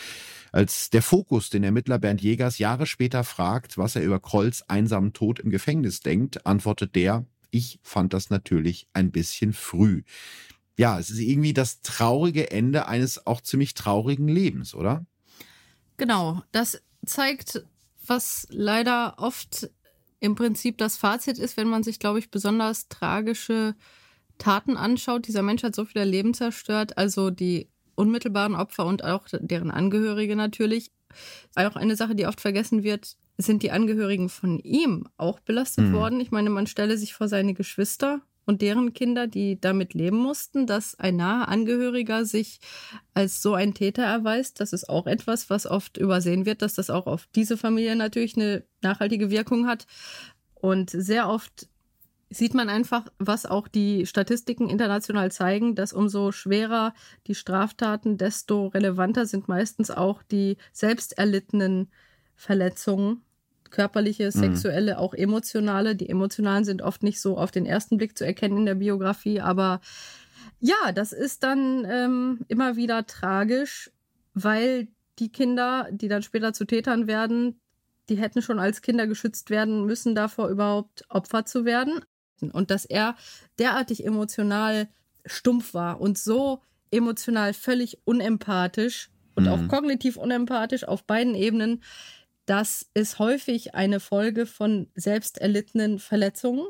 Als 0.53 0.91
der 0.91 1.03
Fokus 1.03 1.51
den 1.51 1.65
Ermittler 1.65 1.99
Bernd 1.99 2.21
Jägers 2.23 2.59
Jahre 2.59 2.87
später 2.87 3.25
fragt, 3.25 3.79
was 3.79 3.95
er 3.95 4.03
über 4.03 4.21
Krolls 4.21 4.69
einsamen 4.69 5.13
Tod 5.13 5.39
im 5.39 5.51
Gefängnis 5.51 6.01
denkt, 6.01 6.47
antwortet 6.47 6.95
der, 6.95 7.27
ich 7.51 7.79
fand 7.83 8.13
das 8.13 8.31
natürlich 8.31 8.89
ein 8.93 9.13
bisschen 9.13 9.53
früh. 9.53 10.03
Ja, 10.79 10.99
es 10.99 11.11
ist 11.11 11.21
irgendwie 11.21 11.55
das 11.55 11.81
traurige 11.81 12.51
Ende 12.51 12.87
eines 12.87 13.27
auch 13.27 13.41
ziemlich 13.41 13.75
traurigen 13.75 14.29
Lebens, 14.29 14.75
oder? 14.75 15.07
Genau, 15.97 16.43
das 16.53 16.83
zeigt, 17.05 17.65
was 18.07 18.47
leider 18.51 19.15
oft 19.19 19.71
im 20.21 20.35
Prinzip 20.35 20.79
das 20.79 20.97
Fazit 20.97 21.39
ist, 21.39 21.57
wenn 21.57 21.69
man 21.69 21.83
sich, 21.83 21.99
glaube 21.99 22.19
ich, 22.19 22.31
besonders 22.31 22.89
tragische 22.89 23.75
Taten 24.39 24.77
anschaut. 24.77 25.27
Dieser 25.27 25.43
Mensch 25.43 25.63
hat 25.63 25.75
so 25.75 25.85
viele 25.85 26.05
Leben 26.05 26.35
zerstört, 26.35 26.99
also 26.99 27.31
die 27.31 27.69
unmittelbaren 27.95 28.55
Opfer 28.55 28.87
und 28.87 29.05
auch 29.05 29.27
deren 29.31 29.71
Angehörige 29.71 30.37
natürlich. 30.37 30.91
Auch 31.55 31.77
eine 31.77 31.97
Sache, 31.97 32.15
die 32.15 32.27
oft 32.27 32.41
vergessen 32.41 32.83
wird, 32.83 33.17
sind 33.39 33.63
die 33.63 33.71
Angehörigen 33.71 34.29
von 34.29 34.59
ihm 34.59 35.09
auch 35.17 35.41
belastet 35.41 35.87
mhm. 35.87 35.93
worden. 35.93 36.21
Ich 36.21 36.31
meine, 36.31 36.51
man 36.51 36.67
stelle 36.67 36.99
sich 36.99 37.15
vor 37.15 37.29
seine 37.29 37.55
Geschwister 37.55 38.21
und 38.47 38.63
deren 38.63 38.95
Kinder, 38.95 39.27
die 39.27 39.61
damit 39.61 39.93
leben 39.93 40.19
mussten, 40.19 40.67
dass 40.67 40.99
ein 40.99 41.17
naher 41.17 41.49
Angehöriger 41.49 42.25
sich 42.25 42.61
als 43.13 43.43
so 43.43 43.55
ein 43.55 43.75
Täter 43.75 44.05
erweist. 44.05 44.61
Das 44.61 44.73
ist 44.73 44.89
auch 44.89 45.07
etwas, 45.07 45.51
was 45.51 45.67
oft 45.67 45.99
übersehen 45.99 46.47
wird, 46.47 46.63
dass 46.63 46.75
das 46.75 46.89
auch 46.89 47.07
auf 47.07 47.29
diese 47.35 47.57
Familie 47.57 47.97
natürlich 47.97 48.37
eine 48.37 48.65
nachhaltige 48.83 49.31
Wirkung 49.31 49.67
hat. 49.67 49.87
Und 50.55 50.91
sehr 50.91 51.29
oft 51.29 51.69
sieht 52.31 52.55
man 52.55 52.69
einfach, 52.69 53.07
was 53.19 53.47
auch 53.47 53.69
die 53.69 54.07
Statistiken 54.07 54.69
international 54.69 55.31
zeigen, 55.33 55.75
dass 55.75 55.93
umso 55.93 56.33
schwerer 56.33 56.95
die 57.27 57.35
Straftaten, 57.35 58.17
desto 58.17 58.69
relevanter 58.69 59.27
sind 59.27 59.49
meistens 59.49 59.91
auch 59.91 60.23
die 60.23 60.57
selbst 60.73 61.19
erlittenen 61.19 61.91
Verletzungen 62.35 63.23
körperliche, 63.77 64.27
mhm. 64.27 64.31
sexuelle, 64.31 64.95
mhm. 64.95 64.99
auch 64.99 65.13
emotionale. 65.13 65.95
Die 65.95 66.09
emotionalen 66.09 66.65
sind 66.65 66.81
oft 66.81 67.03
nicht 67.03 67.21
so 67.21 67.37
auf 67.37 67.51
den 67.51 67.67
ersten 67.67 67.99
Blick 67.99 68.17
zu 68.17 68.25
erkennen 68.25 68.57
in 68.57 68.67
der 68.67 68.77
Biografie, 68.77 69.41
aber 69.41 69.81
ja, 70.59 70.93
das 70.95 71.13
ist 71.13 71.43
dann 71.43 71.87
ähm, 71.89 72.41
immer 72.49 72.77
wieder 72.77 73.07
tragisch, 73.07 73.91
weil 74.33 74.89
die 75.19 75.31
Kinder, 75.31 75.89
die 75.91 76.09
dann 76.09 76.23
später 76.23 76.55
zu 76.55 76.65
Tätern 76.65 77.07
werden, 77.07 77.61
die 78.09 78.17
hätten 78.17 78.41
schon 78.41 78.59
als 78.59 78.81
Kinder 78.81 79.07
geschützt 79.07 79.51
werden 79.51 79.85
müssen, 79.85 80.15
davor 80.15 80.49
überhaupt 80.49 81.05
Opfer 81.11 81.45
zu 81.45 81.65
werden. 81.65 82.01
Und 82.53 82.71
dass 82.71 82.85
er 82.87 83.17
derartig 83.59 84.07
emotional 84.07 84.89
stumpf 85.27 85.75
war 85.75 86.01
und 86.01 86.17
so 86.17 86.63
emotional 86.91 87.53
völlig 87.53 87.99
unempathisch 88.05 89.11
und 89.35 89.45
mhm. 89.45 89.51
auch 89.51 89.69
kognitiv 89.69 90.17
unempathisch 90.17 90.85
auf 90.85 91.05
beiden 91.05 91.35
Ebenen, 91.35 91.83
das 92.47 92.87
ist 92.95 93.19
häufig 93.19 93.75
eine 93.75 94.01
Folge 94.01 94.47
von 94.47 94.89
selbst 94.95 95.39
erlittenen 95.39 95.99
Verletzungen. 95.99 96.67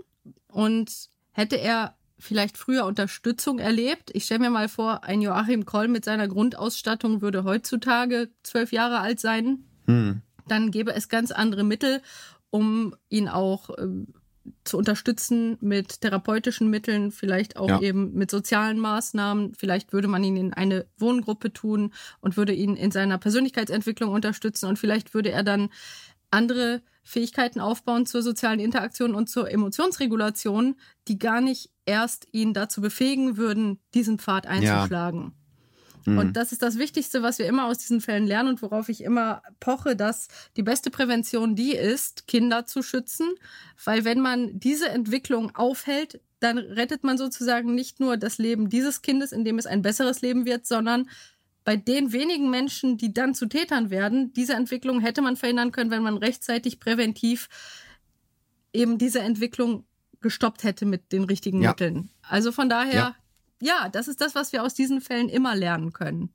Und 0.48 1.10
hätte 1.32 1.56
er 1.56 1.96
vielleicht 2.18 2.56
früher 2.56 2.86
Unterstützung 2.86 3.58
erlebt, 3.58 4.10
ich 4.14 4.24
stelle 4.24 4.40
mir 4.40 4.50
mal 4.50 4.68
vor, 4.68 5.04
ein 5.04 5.20
Joachim 5.20 5.66
Koll 5.66 5.88
mit 5.88 6.04
seiner 6.04 6.28
Grundausstattung 6.28 7.20
würde 7.20 7.44
heutzutage 7.44 8.30
zwölf 8.42 8.72
Jahre 8.72 9.00
alt 9.00 9.20
sein, 9.20 9.64
hm. 9.86 10.22
dann 10.48 10.70
gäbe 10.70 10.94
es 10.94 11.10
ganz 11.10 11.30
andere 11.30 11.62
Mittel, 11.62 12.00
um 12.48 12.94
ihn 13.10 13.28
auch 13.28 13.68
ähm, 13.78 14.14
zu 14.64 14.78
unterstützen 14.78 15.56
mit 15.60 16.00
therapeutischen 16.00 16.68
Mitteln, 16.68 17.10
vielleicht 17.10 17.56
auch 17.56 17.68
ja. 17.68 17.80
eben 17.80 18.12
mit 18.14 18.30
sozialen 18.30 18.78
Maßnahmen. 18.78 19.54
Vielleicht 19.54 19.92
würde 19.92 20.08
man 20.08 20.24
ihn 20.24 20.36
in 20.36 20.52
eine 20.52 20.86
Wohngruppe 20.98 21.52
tun 21.52 21.92
und 22.20 22.36
würde 22.36 22.52
ihn 22.52 22.76
in 22.76 22.90
seiner 22.90 23.18
Persönlichkeitsentwicklung 23.18 24.12
unterstützen 24.12 24.66
und 24.66 24.78
vielleicht 24.78 25.14
würde 25.14 25.30
er 25.30 25.42
dann 25.42 25.70
andere 26.30 26.82
Fähigkeiten 27.02 27.60
aufbauen 27.60 28.04
zur 28.04 28.22
sozialen 28.22 28.58
Interaktion 28.58 29.14
und 29.14 29.28
zur 29.28 29.50
Emotionsregulation, 29.50 30.74
die 31.06 31.18
gar 31.18 31.40
nicht 31.40 31.70
erst 31.84 32.26
ihn 32.32 32.52
dazu 32.52 32.80
befähigen 32.80 33.36
würden, 33.36 33.78
diesen 33.94 34.18
Pfad 34.18 34.46
einzuschlagen. 34.46 35.20
Ja. 35.20 35.45
Mhm. 36.06 36.18
Und 36.18 36.36
das 36.36 36.52
ist 36.52 36.62
das 36.62 36.78
Wichtigste, 36.78 37.22
was 37.22 37.38
wir 37.38 37.46
immer 37.46 37.66
aus 37.66 37.78
diesen 37.78 38.00
Fällen 38.00 38.26
lernen 38.26 38.50
und 38.50 38.62
worauf 38.62 38.88
ich 38.88 39.02
immer 39.02 39.42
poche, 39.60 39.96
dass 39.96 40.28
die 40.56 40.62
beste 40.62 40.90
Prävention 40.90 41.56
die 41.56 41.74
ist, 41.74 42.26
Kinder 42.26 42.64
zu 42.64 42.82
schützen. 42.82 43.28
Weil 43.84 44.04
wenn 44.04 44.20
man 44.20 44.58
diese 44.58 44.88
Entwicklung 44.88 45.54
aufhält, 45.54 46.20
dann 46.40 46.58
rettet 46.58 47.02
man 47.02 47.18
sozusagen 47.18 47.74
nicht 47.74 47.98
nur 47.98 48.16
das 48.16 48.38
Leben 48.38 48.68
dieses 48.68 49.02
Kindes, 49.02 49.32
in 49.32 49.44
dem 49.44 49.58
es 49.58 49.66
ein 49.66 49.82
besseres 49.82 50.20
Leben 50.20 50.46
wird, 50.46 50.66
sondern 50.66 51.08
bei 51.64 51.76
den 51.76 52.12
wenigen 52.12 52.50
Menschen, 52.50 52.96
die 52.96 53.12
dann 53.12 53.34
zu 53.34 53.46
Tätern 53.46 53.90
werden, 53.90 54.32
diese 54.32 54.54
Entwicklung 54.54 55.00
hätte 55.00 55.22
man 55.22 55.36
verhindern 55.36 55.72
können, 55.72 55.90
wenn 55.90 56.02
man 56.02 56.16
rechtzeitig 56.16 56.78
präventiv 56.78 57.48
eben 58.72 58.98
diese 58.98 59.20
Entwicklung 59.20 59.84
gestoppt 60.20 60.62
hätte 60.62 60.86
mit 60.86 61.10
den 61.12 61.24
richtigen 61.24 61.62
ja. 61.62 61.70
Mitteln. 61.70 62.10
Also 62.22 62.52
von 62.52 62.68
daher, 62.68 62.94
ja 62.94 63.16
ja, 63.60 63.88
das 63.88 64.08
ist 64.08 64.20
das, 64.20 64.34
was 64.34 64.52
wir 64.52 64.62
aus 64.62 64.74
diesen 64.74 65.00
Fällen 65.00 65.28
immer 65.28 65.54
lernen 65.54 65.92
können. 65.92 66.34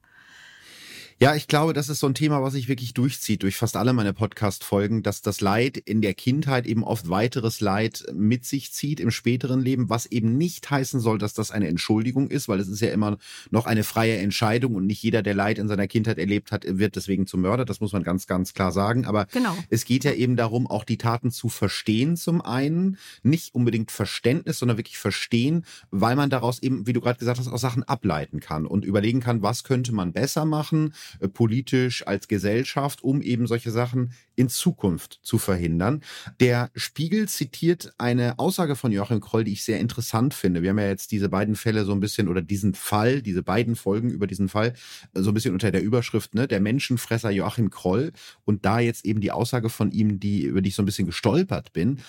Ja, 1.22 1.36
ich 1.36 1.48
glaube, 1.48 1.74
das 1.74 1.88
ist 1.88 2.00
so 2.00 2.08
ein 2.08 2.16
Thema, 2.16 2.42
was 2.42 2.54
sich 2.54 2.68
wirklich 2.68 2.96
durchzieht 2.96 3.44
durch 3.44 3.56
fast 3.56 3.78
alle 3.78 3.94
meine 3.94 4.12
Podcast-Folgen, 4.12 5.04
dass 5.04 5.22
das 5.22 5.40
Leid 5.40 5.78
in 5.78 6.02
der 6.02 6.16
Kindheit 6.16 6.66
eben 6.66 6.84
oft 6.84 7.12
weiteres 7.12 7.62
Leid 7.62 8.06
mit 8.12 8.44
sich 8.44 8.74
zieht 8.74 9.00
im 9.00 9.12
späteren 9.12 9.62
Leben, 9.62 9.88
was 9.88 10.08
eben 10.08 10.36
nicht 10.36 10.72
heißen 10.72 11.00
soll, 11.00 11.20
dass 11.20 11.36
das 11.36 11.52
eine 11.52 11.68
Entschuldigung 11.68 12.32
ist, 12.32 12.48
weil 12.48 12.60
es 12.60 12.68
ist 12.68 12.82
ja 12.82 12.90
immer 12.90 13.20
noch 13.52 13.68
eine 13.68 13.84
freie 13.84 14.18
Entscheidung 14.18 14.74
und 14.74 14.88
nicht 14.88 15.04
jeder, 15.04 15.22
der 15.22 15.36
Leid 15.36 15.60
in 15.60 15.68
seiner 15.68 15.88
Kindheit 15.88 16.18
erlebt 16.18 16.52
hat, 16.52 16.66
wird 16.68 16.96
deswegen 16.96 17.28
zum 17.28 17.42
Mörder. 17.42 17.66
Das 17.66 17.82
muss 17.82 17.94
man 17.94 18.02
ganz, 18.02 18.26
ganz 18.26 18.56
klar 18.56 18.72
sagen. 18.72 19.06
Aber 19.06 19.28
genau. 19.28 19.56
es 19.70 19.86
geht 19.86 20.04
ja 20.04 20.14
eben 20.14 20.38
darum, 20.38 20.66
auch 20.66 20.86
die 20.86 20.98
Taten 20.98 21.30
zu 21.30 21.50
verstehen 21.50 22.18
zum 22.18 22.42
einen. 22.42 22.98
Nicht 23.22 23.54
unbedingt 23.54 23.92
Verständnis, 23.92 24.58
sondern 24.58 24.80
wirklich 24.80 24.98
verstehen, 24.98 25.66
weil 25.92 26.16
man 26.16 26.32
daraus 26.32 26.64
eben, 26.64 26.88
wie 26.88 26.94
du 26.94 27.00
gerade 27.00 27.20
gesagt 27.20 27.38
hast, 27.38 27.48
auch 27.48 27.60
Sachen 27.60 27.84
ableiten 27.84 28.40
kann 28.40 28.66
und 28.66 28.86
überlegen 28.86 29.20
kann, 29.20 29.44
was 29.44 29.64
könnte 29.64 29.92
man 29.92 30.14
besser 30.14 30.46
machen 30.46 30.94
äh, 31.20 31.28
politisch, 31.28 32.06
als 32.08 32.28
Gesellschaft, 32.28 33.04
um 33.04 33.22
eben 33.22 33.48
solche 33.48 33.72
Sachen 33.72 34.14
in 34.36 34.50
Zukunft 34.50 35.20
zu 35.22 35.38
verhindern. 35.38 36.02
Der 36.40 36.72
Spiegel 36.76 37.28
zitiert 37.28 37.94
eine 37.98 38.40
Aussage 38.40 38.76
von 38.76 38.92
Joachim 38.92 39.20
Kroll, 39.20 39.44
die 39.44 39.54
ich 39.54 39.64
sehr 39.64 39.80
interessant 39.80 40.34
finde. 40.34 40.62
Wir 40.62 40.72
haben 40.72 40.80
ja 40.80 40.88
jetzt 40.88 41.12
diese 41.12 41.30
beiden 41.30 41.56
Fälle 41.56 41.86
so 41.86 41.92
ein 41.92 42.00
bisschen 42.00 42.28
oder 42.28 42.42
diesen 42.42 42.74
Fall, 42.74 43.22
diese 43.22 43.44
beiden 43.44 43.76
Folgen 43.76 44.10
über 44.10 44.28
diesen 44.28 44.50
Fall 44.50 44.74
so 45.14 45.32
ein 45.32 45.34
bisschen 45.34 45.54
unter 45.54 45.72
der 45.72 45.84
Überschrift, 45.84 46.34
ne, 46.34 46.48
der 46.48 46.60
Menschenfresser 46.60 47.30
Joachim 47.32 47.70
Kroll 47.70 48.12
und 48.46 48.66
da 48.66 48.80
jetzt 48.80 49.06
eben 49.06 49.22
die 49.22 49.32
Aussage 49.32 49.70
von 49.70 49.92
ihm, 49.92 50.20
die 50.20 50.44
über 50.44 50.62
die 50.62 50.70
ich 50.70 50.76
so 50.76 50.82
ein 50.82 50.86
bisschen 50.86 51.06
gestolpert 51.06 51.74
bin. 51.74 52.00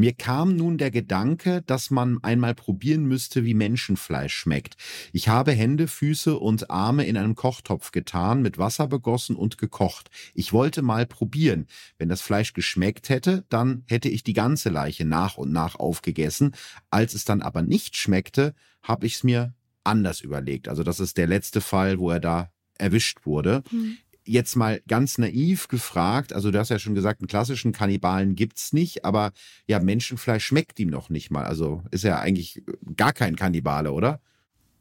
Mir 0.00 0.14
kam 0.14 0.56
nun 0.56 0.78
der 0.78 0.90
Gedanke, 0.90 1.60
dass 1.66 1.90
man 1.90 2.24
einmal 2.24 2.54
probieren 2.54 3.04
müsste, 3.04 3.44
wie 3.44 3.52
Menschenfleisch 3.52 4.34
schmeckt. 4.34 4.76
Ich 5.12 5.28
habe 5.28 5.52
Hände, 5.52 5.88
Füße 5.88 6.38
und 6.38 6.70
Arme 6.70 7.04
in 7.04 7.18
einem 7.18 7.34
Kochtopf 7.34 7.92
getan, 7.92 8.40
mit 8.40 8.56
Wasser 8.56 8.86
begossen 8.86 9.36
und 9.36 9.58
gekocht. 9.58 10.08
Ich 10.32 10.54
wollte 10.54 10.80
mal 10.80 11.04
probieren. 11.04 11.66
Wenn 11.98 12.08
das 12.08 12.22
Fleisch 12.22 12.54
geschmeckt 12.54 13.10
hätte, 13.10 13.44
dann 13.50 13.84
hätte 13.88 14.08
ich 14.08 14.24
die 14.24 14.32
ganze 14.32 14.70
Leiche 14.70 15.04
nach 15.04 15.36
und 15.36 15.52
nach 15.52 15.74
aufgegessen. 15.74 16.52
Als 16.88 17.12
es 17.12 17.26
dann 17.26 17.42
aber 17.42 17.60
nicht 17.60 17.94
schmeckte, 17.94 18.54
habe 18.82 19.04
ich 19.04 19.16
es 19.16 19.22
mir 19.22 19.52
anders 19.84 20.22
überlegt. 20.22 20.68
Also 20.68 20.82
das 20.82 20.98
ist 20.98 21.18
der 21.18 21.26
letzte 21.26 21.60
Fall, 21.60 21.98
wo 21.98 22.08
er 22.08 22.20
da 22.20 22.50
erwischt 22.78 23.26
wurde. 23.26 23.62
Mhm 23.70 23.98
jetzt 24.24 24.56
mal 24.56 24.80
ganz 24.86 25.18
naiv 25.18 25.68
gefragt, 25.68 26.32
also 26.32 26.50
du 26.50 26.58
hast 26.58 26.68
ja 26.68 26.78
schon 26.78 26.94
gesagt, 26.94 27.20
einen 27.20 27.28
klassischen 27.28 27.72
Kannibalen 27.72 28.34
gibt's 28.34 28.72
nicht, 28.72 29.04
aber 29.04 29.32
ja, 29.66 29.80
Menschenfleisch 29.80 30.44
schmeckt 30.44 30.78
ihm 30.80 30.88
noch 30.88 31.08
nicht 31.08 31.30
mal. 31.30 31.44
Also 31.44 31.82
ist 31.90 32.04
er 32.04 32.20
eigentlich 32.20 32.62
gar 32.96 33.12
kein 33.12 33.36
Kannibale, 33.36 33.92
oder? 33.92 34.20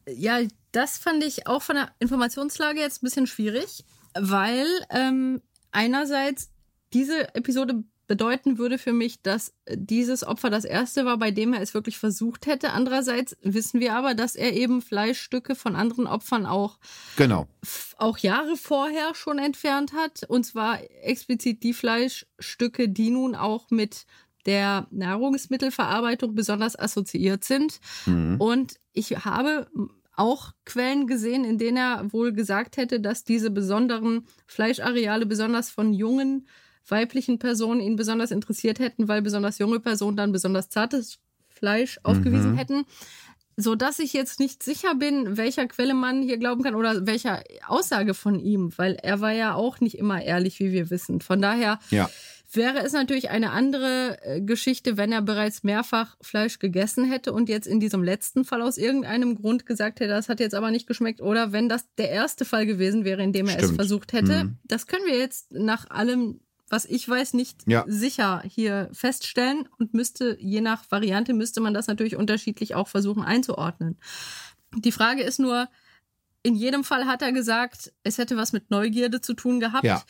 Ja, 0.08 0.40
das 0.72 0.98
fand 0.98 1.24
ich 1.24 1.48
auch 1.48 1.62
von 1.62 1.76
der 1.76 1.92
Informationslage 2.00 2.80
jetzt 2.80 3.02
ein 3.02 3.06
bisschen 3.06 3.28
schwierig, 3.28 3.84
weil 4.14 4.68
ähm, 4.90 5.42
einerseits 5.72 6.52
diese 6.94 7.34
Episode 7.36 7.84
bedeuten 8.10 8.58
würde 8.58 8.80
für 8.80 8.92
mich, 8.92 9.22
dass 9.22 9.54
dieses 9.72 10.24
Opfer 10.24 10.50
das 10.50 10.66
erste 10.66 11.06
war, 11.06 11.18
bei 11.18 11.30
dem 11.30 11.54
er 11.54 11.62
es 11.62 11.76
wirklich 11.76 12.00
versucht 12.00 12.48
hätte. 12.48 12.72
Andererseits 12.72 13.38
wissen 13.44 13.80
wir 13.80 13.94
aber, 13.94 14.16
dass 14.16 14.36
er 14.36 14.54
eben 14.54 14.82
Fleischstücke 14.82 15.54
von 15.54 15.76
anderen 15.76 16.08
Opfern 16.08 16.48
auch, 16.48 16.80
genau. 17.18 17.48
auch 17.98 18.18
Jahre 18.18 18.58
vorher 18.58 19.14
schon 19.14 19.38
entfernt 19.38 19.94
hat. 19.94 20.24
Und 20.28 20.44
zwar 20.44 20.80
explizit 21.04 21.62
die 21.62 21.74
Fleischstücke, 21.74 22.90
die 22.90 23.12
nun 23.12 23.36
auch 23.36 23.70
mit 23.70 24.08
der 24.48 24.88
Nahrungsmittelverarbeitung 24.90 26.34
besonders 26.34 26.78
assoziiert 26.78 27.44
sind. 27.44 27.80
Mhm. 28.08 28.38
Und 28.42 28.80
ich 28.92 29.24
habe 29.24 29.68
auch 30.16 30.54
Quellen 30.66 31.06
gesehen, 31.06 31.46
in 31.46 31.60
denen 31.60 31.78
er 31.78 32.12
wohl 32.12 32.34
gesagt 32.34 32.78
hätte, 32.78 33.00
dass 33.00 33.24
diese 33.24 33.52
besonderen 33.52 34.26
Fleischareale 34.48 35.28
besonders 35.28 35.70
von 35.70 35.94
jungen 35.94 36.48
weiblichen 36.88 37.40
Personen 37.40 37.82
ihn 37.82 37.96
besonders 37.96 38.32
interessiert 38.32 38.80
hätten, 38.80 39.08
weil 39.08 39.22
besonders 39.22 39.60
junge 39.60 39.80
Personen 39.80 40.18
dann 40.18 40.32
besonders 40.32 40.70
zartes 40.70 41.20
Fleisch 41.48 42.00
aufgewiesen 42.04 42.52
mhm. 42.52 42.58
hätten 42.58 42.86
so 43.62 43.76
dass 43.76 44.00
ich 44.00 44.14
jetzt 44.14 44.40
nicht 44.40 44.64
sicher 44.64 44.96
bin, 44.96 45.38
welcher 45.38 45.68
Quelle 45.68 45.94
man 45.94 46.22
hier 46.22 46.38
glauben 46.38 46.64
kann 46.64 46.76
oder 46.76 47.06
welcher 47.06 47.44
Aussage 47.68 48.14
von 48.14 48.40
ihm, 48.40 48.72
weil 48.78 48.96
er 48.96 49.22
war 49.22 49.32
ja 49.32 49.54
auch 49.54 49.80
nicht 49.80 49.98
immer 49.98 50.22
ehrlich, 50.22 50.60
wie 50.60 50.72
wir 50.72 50.90
wissen. 50.90 51.22
Von 51.22 51.42
daher 51.42 51.80
ja. 51.90 52.10
wäre 52.52 52.80
es 52.80 52.94
natürlich 52.94 53.30
eine 53.30 53.52
andere 53.52 54.18
äh, 54.24 54.42
Geschichte, 54.42 54.98
wenn 54.98 55.12
er 55.12 55.22
bereits 55.22 55.64
mehrfach 55.64 56.16
Fleisch 56.22 56.60
gegessen 56.60 57.06
hätte 57.06 57.34
und 57.34 57.50
jetzt 57.50 57.68
in 57.68 57.80
diesem 57.80 58.04
letzten 58.04 58.46
Fall 58.46 58.62
aus 58.62 58.78
irgendeinem 58.78 59.36
Grund 59.36 59.66
gesagt 59.66 60.00
hätte, 60.00 60.12
das 60.12 60.30
hat 60.30 60.40
jetzt 60.40 60.56
aber 60.56 60.72
nicht 60.72 60.88
geschmeckt 60.88 61.22
oder 61.22 61.52
wenn 61.52 61.70
das 61.70 61.86
der 61.98 62.10
erste 62.10 62.46
Fall 62.46 62.66
gewesen 62.66 63.04
wäre, 63.04 63.24
in 63.24 63.34
dem 63.34 63.48
er 63.48 63.54
Stimmt. 63.54 63.72
es 63.72 63.76
versucht 63.76 64.14
hätte. 64.14 64.46
Mhm. 64.46 64.58
Das 64.64 64.88
können 64.88 65.06
wir 65.06 65.18
jetzt 65.18 65.52
nach 65.52 65.90
allem 65.90 66.40
was 66.70 66.86
ich 66.86 67.08
weiß, 67.08 67.34
nicht 67.34 67.62
ja. 67.68 67.84
sicher 67.88 68.44
hier 68.46 68.90
feststellen 68.94 69.68
und 69.78 69.94
müsste, 69.94 70.38
je 70.40 70.62
nach 70.62 70.90
Variante, 70.92 71.34
müsste 71.34 71.62
man 71.62 71.74
das 71.74 71.88
natürlich 71.88 72.16
unterschiedlich 72.16 72.76
auch 72.76 72.88
versuchen 72.88 73.24
einzuordnen. 73.24 73.98
Die 74.76 74.92
Frage 74.92 75.24
ist 75.24 75.40
nur, 75.40 75.68
in 76.44 76.56
jedem 76.56 76.84
Fall 76.84 77.06
hat 77.06 77.22
er 77.22 77.32
gesagt, 77.32 77.92
es 78.04 78.18
hätte 78.18 78.38
was 78.38 78.54
mit 78.54 78.72
Neugierde 78.72 79.22
zu 79.22 79.34
tun 79.34 79.60
gehabt. 79.60 79.84
Ja. 79.84 80.04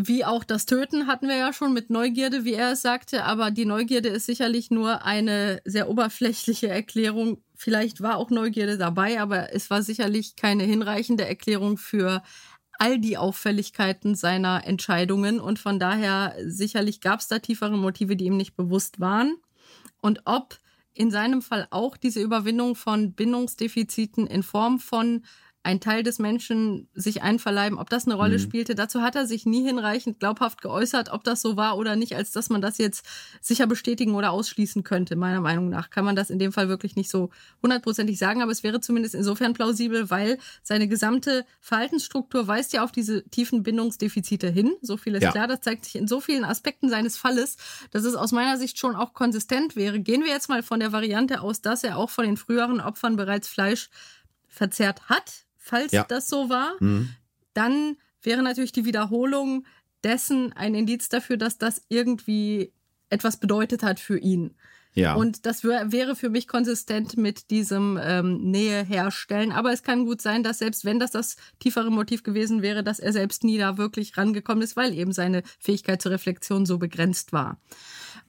Wie 0.00 0.24
auch 0.24 0.44
das 0.44 0.64
Töten 0.64 1.08
hatten 1.08 1.26
wir 1.26 1.36
ja 1.36 1.52
schon 1.52 1.72
mit 1.72 1.90
Neugierde, 1.90 2.44
wie 2.44 2.54
er 2.54 2.72
es 2.72 2.82
sagte, 2.82 3.24
aber 3.24 3.50
die 3.50 3.64
Neugierde 3.64 4.08
ist 4.08 4.26
sicherlich 4.26 4.70
nur 4.70 5.04
eine 5.04 5.60
sehr 5.64 5.90
oberflächliche 5.90 6.68
Erklärung. 6.68 7.42
Vielleicht 7.56 8.00
war 8.00 8.16
auch 8.16 8.30
Neugierde 8.30 8.78
dabei, 8.78 9.20
aber 9.20 9.52
es 9.52 9.70
war 9.70 9.82
sicherlich 9.82 10.36
keine 10.36 10.62
hinreichende 10.62 11.26
Erklärung 11.26 11.78
für 11.78 12.22
all 12.78 12.98
die 12.98 13.18
Auffälligkeiten 13.18 14.14
seiner 14.14 14.64
Entscheidungen 14.66 15.40
und 15.40 15.58
von 15.58 15.78
daher 15.78 16.34
sicherlich 16.44 17.00
gab 17.00 17.20
es 17.20 17.28
da 17.28 17.40
tiefere 17.40 17.76
Motive, 17.76 18.16
die 18.16 18.26
ihm 18.26 18.36
nicht 18.36 18.56
bewusst 18.56 19.00
waren. 19.00 19.36
Und 20.00 20.22
ob 20.24 20.58
in 20.94 21.10
seinem 21.10 21.42
Fall 21.42 21.66
auch 21.70 21.96
diese 21.96 22.20
Überwindung 22.20 22.76
von 22.76 23.12
Bindungsdefiziten 23.12 24.26
in 24.26 24.42
Form 24.42 24.78
von 24.78 25.24
ein 25.62 25.80
Teil 25.80 26.02
des 26.02 26.18
Menschen 26.18 26.88
sich 26.94 27.22
einverleiben, 27.22 27.78
ob 27.78 27.90
das 27.90 28.06
eine 28.06 28.14
Rolle 28.14 28.38
mhm. 28.38 28.42
spielte. 28.42 28.74
Dazu 28.74 29.02
hat 29.02 29.16
er 29.16 29.26
sich 29.26 29.44
nie 29.44 29.64
hinreichend 29.64 30.18
glaubhaft 30.18 30.62
geäußert, 30.62 31.10
ob 31.10 31.24
das 31.24 31.42
so 31.42 31.56
war 31.56 31.76
oder 31.76 31.96
nicht, 31.96 32.16
als 32.16 32.30
dass 32.30 32.48
man 32.48 32.62
das 32.62 32.78
jetzt 32.78 33.04
sicher 33.40 33.66
bestätigen 33.66 34.14
oder 34.14 34.30
ausschließen 34.30 34.82
könnte. 34.82 35.16
Meiner 35.16 35.40
Meinung 35.40 35.68
nach 35.68 35.90
kann 35.90 36.04
man 36.04 36.16
das 36.16 36.30
in 36.30 36.38
dem 36.38 36.52
Fall 36.52 36.68
wirklich 36.68 36.96
nicht 36.96 37.10
so 37.10 37.30
hundertprozentig 37.60 38.18
sagen, 38.18 38.40
aber 38.40 38.52
es 38.52 38.62
wäre 38.62 38.80
zumindest 38.80 39.14
insofern 39.14 39.52
plausibel, 39.52 40.10
weil 40.10 40.38
seine 40.62 40.88
gesamte 40.88 41.44
Verhaltensstruktur 41.60 42.46
weist 42.46 42.72
ja 42.72 42.84
auf 42.84 42.92
diese 42.92 43.28
tiefen 43.28 43.62
Bindungsdefizite 43.62 44.48
hin. 44.48 44.72
So 44.80 44.96
viel 44.96 45.16
ist 45.16 45.22
ja. 45.22 45.32
klar. 45.32 45.48
Das 45.48 45.60
zeigt 45.60 45.84
sich 45.84 45.96
in 45.96 46.08
so 46.08 46.20
vielen 46.20 46.44
Aspekten 46.44 46.88
seines 46.88 47.18
Falles, 47.18 47.56
dass 47.90 48.04
es 48.04 48.14
aus 48.14 48.32
meiner 48.32 48.56
Sicht 48.56 48.78
schon 48.78 48.96
auch 48.96 49.12
konsistent 49.12 49.76
wäre. 49.76 50.00
Gehen 50.00 50.22
wir 50.22 50.30
jetzt 50.30 50.48
mal 50.48 50.62
von 50.62 50.80
der 50.80 50.92
Variante 50.92 51.42
aus, 51.42 51.60
dass 51.60 51.84
er 51.84 51.98
auch 51.98 52.10
von 52.10 52.24
den 52.24 52.36
früheren 52.36 52.80
Opfern 52.80 53.16
bereits 53.16 53.48
Fleisch 53.48 53.90
verzehrt 54.46 55.08
hat, 55.08 55.44
falls 55.68 55.92
ja. 55.92 56.04
das 56.04 56.28
so 56.28 56.48
war, 56.48 56.74
mhm. 56.80 57.10
dann 57.54 57.96
wäre 58.22 58.42
natürlich 58.42 58.72
die 58.72 58.84
Wiederholung 58.84 59.66
dessen 60.02 60.52
ein 60.52 60.74
Indiz 60.74 61.08
dafür, 61.08 61.36
dass 61.36 61.58
das 61.58 61.82
irgendwie 61.88 62.72
etwas 63.10 63.38
bedeutet 63.38 63.82
hat 63.82 64.00
für 64.00 64.18
ihn. 64.18 64.54
Ja. 64.94 65.14
Und 65.14 65.46
das 65.46 65.62
wäre 65.62 66.16
für 66.16 66.28
mich 66.28 66.48
konsistent 66.48 67.16
mit 67.16 67.50
diesem 67.50 67.98
ähm, 68.02 68.50
Nähe 68.50 68.82
herstellen. 68.82 69.52
Aber 69.52 69.72
es 69.72 69.82
kann 69.82 70.06
gut 70.06 70.20
sein, 70.20 70.42
dass 70.42 70.58
selbst 70.58 70.84
wenn 70.84 70.98
das 70.98 71.12
das 71.12 71.36
tiefere 71.60 71.90
Motiv 71.90 72.22
gewesen 72.22 72.62
wäre, 72.62 72.82
dass 72.82 72.98
er 72.98 73.12
selbst 73.12 73.44
nie 73.44 73.58
da 73.58 73.78
wirklich 73.78 74.16
rangekommen 74.16 74.62
ist, 74.62 74.76
weil 74.76 74.92
eben 74.94 75.12
seine 75.12 75.42
Fähigkeit 75.60 76.02
zur 76.02 76.12
Reflexion 76.12 76.66
so 76.66 76.78
begrenzt 76.78 77.32
war. 77.32 77.60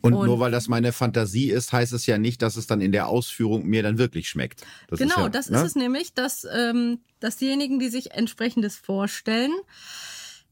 Und, 0.01 0.13
und, 0.13 0.27
nur 0.27 0.39
weil 0.39 0.51
das 0.51 0.67
meine 0.67 0.93
Fantasie 0.93 1.49
ist, 1.51 1.73
heißt 1.73 1.91
es 1.93 2.05
ja 2.05 2.17
nicht, 2.17 2.41
dass 2.41 2.55
es 2.55 2.67
dann 2.67 2.79
in 2.79 2.91
der 2.91 3.07
Ausführung 3.07 3.65
mir 3.65 3.83
dann 3.83 3.97
wirklich 3.97 4.29
schmeckt. 4.29 4.63
Das 4.87 4.99
genau, 4.99 5.15
ist 5.15 5.21
ja, 5.21 5.29
das 5.29 5.49
ne? 5.49 5.57
ist 5.57 5.63
es 5.63 5.75
nämlich, 5.75 6.13
dass, 6.13 6.47
ähm, 6.51 6.99
dass 7.19 7.35
diejenigen, 7.35 7.79
die 7.79 7.89
sich 7.89 8.11
entsprechendes 8.11 8.77
vorstellen, 8.77 9.51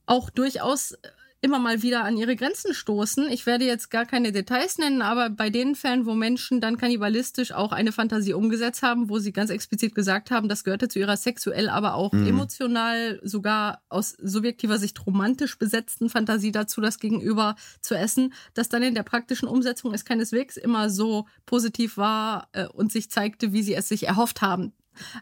auch 0.06 0.30
durchaus 0.30 0.98
immer 1.41 1.59
mal 1.59 1.83
wieder 1.83 2.03
an 2.03 2.17
ihre 2.17 2.35
Grenzen 2.35 2.73
stoßen. 2.73 3.29
Ich 3.29 3.45
werde 3.45 3.65
jetzt 3.65 3.91
gar 3.91 4.05
keine 4.05 4.31
Details 4.31 4.77
nennen, 4.79 5.01
aber 5.01 5.29
bei 5.29 5.49
den 5.49 5.75
Fällen, 5.75 6.05
wo 6.05 6.15
Menschen 6.15 6.61
dann 6.61 6.77
kannibalistisch 6.77 7.51
auch 7.51 7.71
eine 7.71 7.91
Fantasie 7.91 8.33
umgesetzt 8.33 8.81
haben, 8.81 9.09
wo 9.09 9.19
sie 9.19 9.31
ganz 9.31 9.51
explizit 9.51 9.93
gesagt 9.93 10.31
haben, 10.31 10.49
das 10.49 10.63
gehörte 10.63 10.88
zu 10.88 10.99
ihrer 10.99 11.15
sexuell, 11.15 11.69
aber 11.69 11.93
auch 11.93 12.11
mhm. 12.11 12.27
emotional, 12.27 13.19
sogar 13.23 13.81
aus 13.89 14.15
subjektiver 14.19 14.79
Sicht 14.79 15.05
romantisch 15.05 15.59
besetzten 15.59 16.09
Fantasie 16.09 16.51
dazu, 16.51 16.81
das 16.81 16.97
Gegenüber 16.97 17.55
zu 17.81 17.95
essen, 17.95 18.33
dass 18.55 18.69
dann 18.69 18.81
in 18.81 18.95
der 18.95 19.03
praktischen 19.03 19.47
Umsetzung 19.47 19.93
es 19.93 20.05
keineswegs 20.05 20.57
immer 20.57 20.89
so 20.89 21.27
positiv 21.45 21.97
war 21.97 22.49
äh, 22.53 22.67
und 22.67 22.91
sich 22.91 23.11
zeigte, 23.11 23.53
wie 23.53 23.61
sie 23.61 23.75
es 23.75 23.88
sich 23.88 24.07
erhofft 24.07 24.41
haben. 24.41 24.73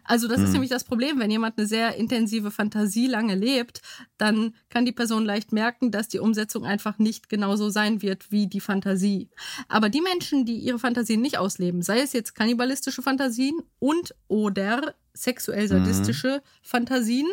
Also 0.03 0.27
das 0.27 0.39
mhm. 0.39 0.45
ist 0.45 0.51
nämlich 0.53 0.69
das 0.69 0.83
Problem, 0.83 1.19
wenn 1.19 1.31
jemand 1.31 1.57
eine 1.57 1.67
sehr 1.67 1.95
intensive 1.95 2.51
Fantasie 2.51 3.07
lange 3.07 3.35
lebt, 3.35 3.81
dann 4.17 4.53
kann 4.69 4.85
die 4.85 4.91
Person 4.91 5.25
leicht 5.25 5.51
merken, 5.51 5.91
dass 5.91 6.07
die 6.07 6.19
Umsetzung 6.19 6.65
einfach 6.65 6.97
nicht 6.97 7.29
genauso 7.29 7.69
sein 7.69 8.01
wird 8.01 8.31
wie 8.31 8.47
die 8.47 8.59
Fantasie. 8.59 9.29
Aber 9.67 9.89
die 9.89 10.01
Menschen, 10.01 10.45
die 10.45 10.57
ihre 10.57 10.79
Fantasien 10.79 11.21
nicht 11.21 11.37
ausleben, 11.37 11.81
sei 11.81 12.01
es 12.01 12.13
jetzt 12.13 12.35
kannibalistische 12.35 13.01
Fantasien 13.01 13.61
und 13.79 14.15
oder 14.27 14.95
sexuell 15.13 15.67
sadistische 15.67 16.37
mhm. 16.37 16.41
Fantasien, 16.61 17.27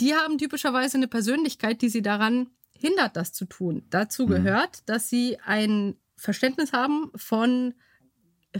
die 0.00 0.14
haben 0.14 0.38
typischerweise 0.38 0.96
eine 0.96 1.08
Persönlichkeit, 1.08 1.82
die 1.82 1.88
sie 1.88 2.02
daran 2.02 2.48
hindert, 2.78 3.16
das 3.16 3.32
zu 3.32 3.44
tun. 3.44 3.82
Dazu 3.90 4.26
mhm. 4.26 4.30
gehört, 4.30 4.88
dass 4.88 5.08
sie 5.08 5.38
ein 5.44 5.96
Verständnis 6.16 6.72
haben 6.72 7.10
von 7.14 7.74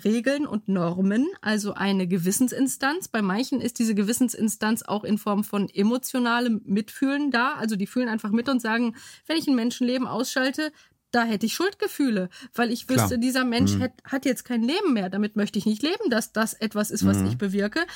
Regeln 0.04 0.46
und 0.46 0.68
Normen, 0.68 1.26
also 1.40 1.74
eine 1.74 2.06
Gewissensinstanz. 2.06 3.08
Bei 3.08 3.22
manchen 3.22 3.60
ist 3.60 3.78
diese 3.78 3.94
Gewissensinstanz 3.94 4.82
auch 4.82 5.04
in 5.04 5.18
Form 5.18 5.44
von 5.44 5.68
emotionalem 5.68 6.62
Mitfühlen 6.64 7.30
da. 7.30 7.54
Also 7.54 7.76
die 7.76 7.86
fühlen 7.86 8.08
einfach 8.08 8.30
mit 8.30 8.48
und 8.48 8.60
sagen, 8.60 8.96
wenn 9.26 9.36
ich 9.36 9.46
ein 9.46 9.54
Menschenleben 9.54 10.06
ausschalte, 10.06 10.72
da 11.10 11.24
hätte 11.24 11.46
ich 11.46 11.54
Schuldgefühle, 11.54 12.28
weil 12.54 12.70
ich 12.70 12.88
wüsste, 12.88 13.06
Klar. 13.08 13.18
dieser 13.18 13.44
Mensch 13.44 13.74
mhm. 13.74 13.82
hat, 13.82 13.92
hat, 14.04 14.24
jetzt 14.26 14.44
kein 14.44 14.62
Leben 14.62 14.92
mehr. 14.92 15.08
Damit 15.08 15.36
möchte 15.36 15.58
ich 15.58 15.64
nicht 15.64 15.82
leben, 15.82 16.10
dass 16.10 16.32
das 16.32 16.54
etwas 16.54 16.90
ist, 16.90 17.06
was 17.06 17.18
mhm. 17.18 17.28
ich 17.28 17.38
bewirke. 17.38 17.86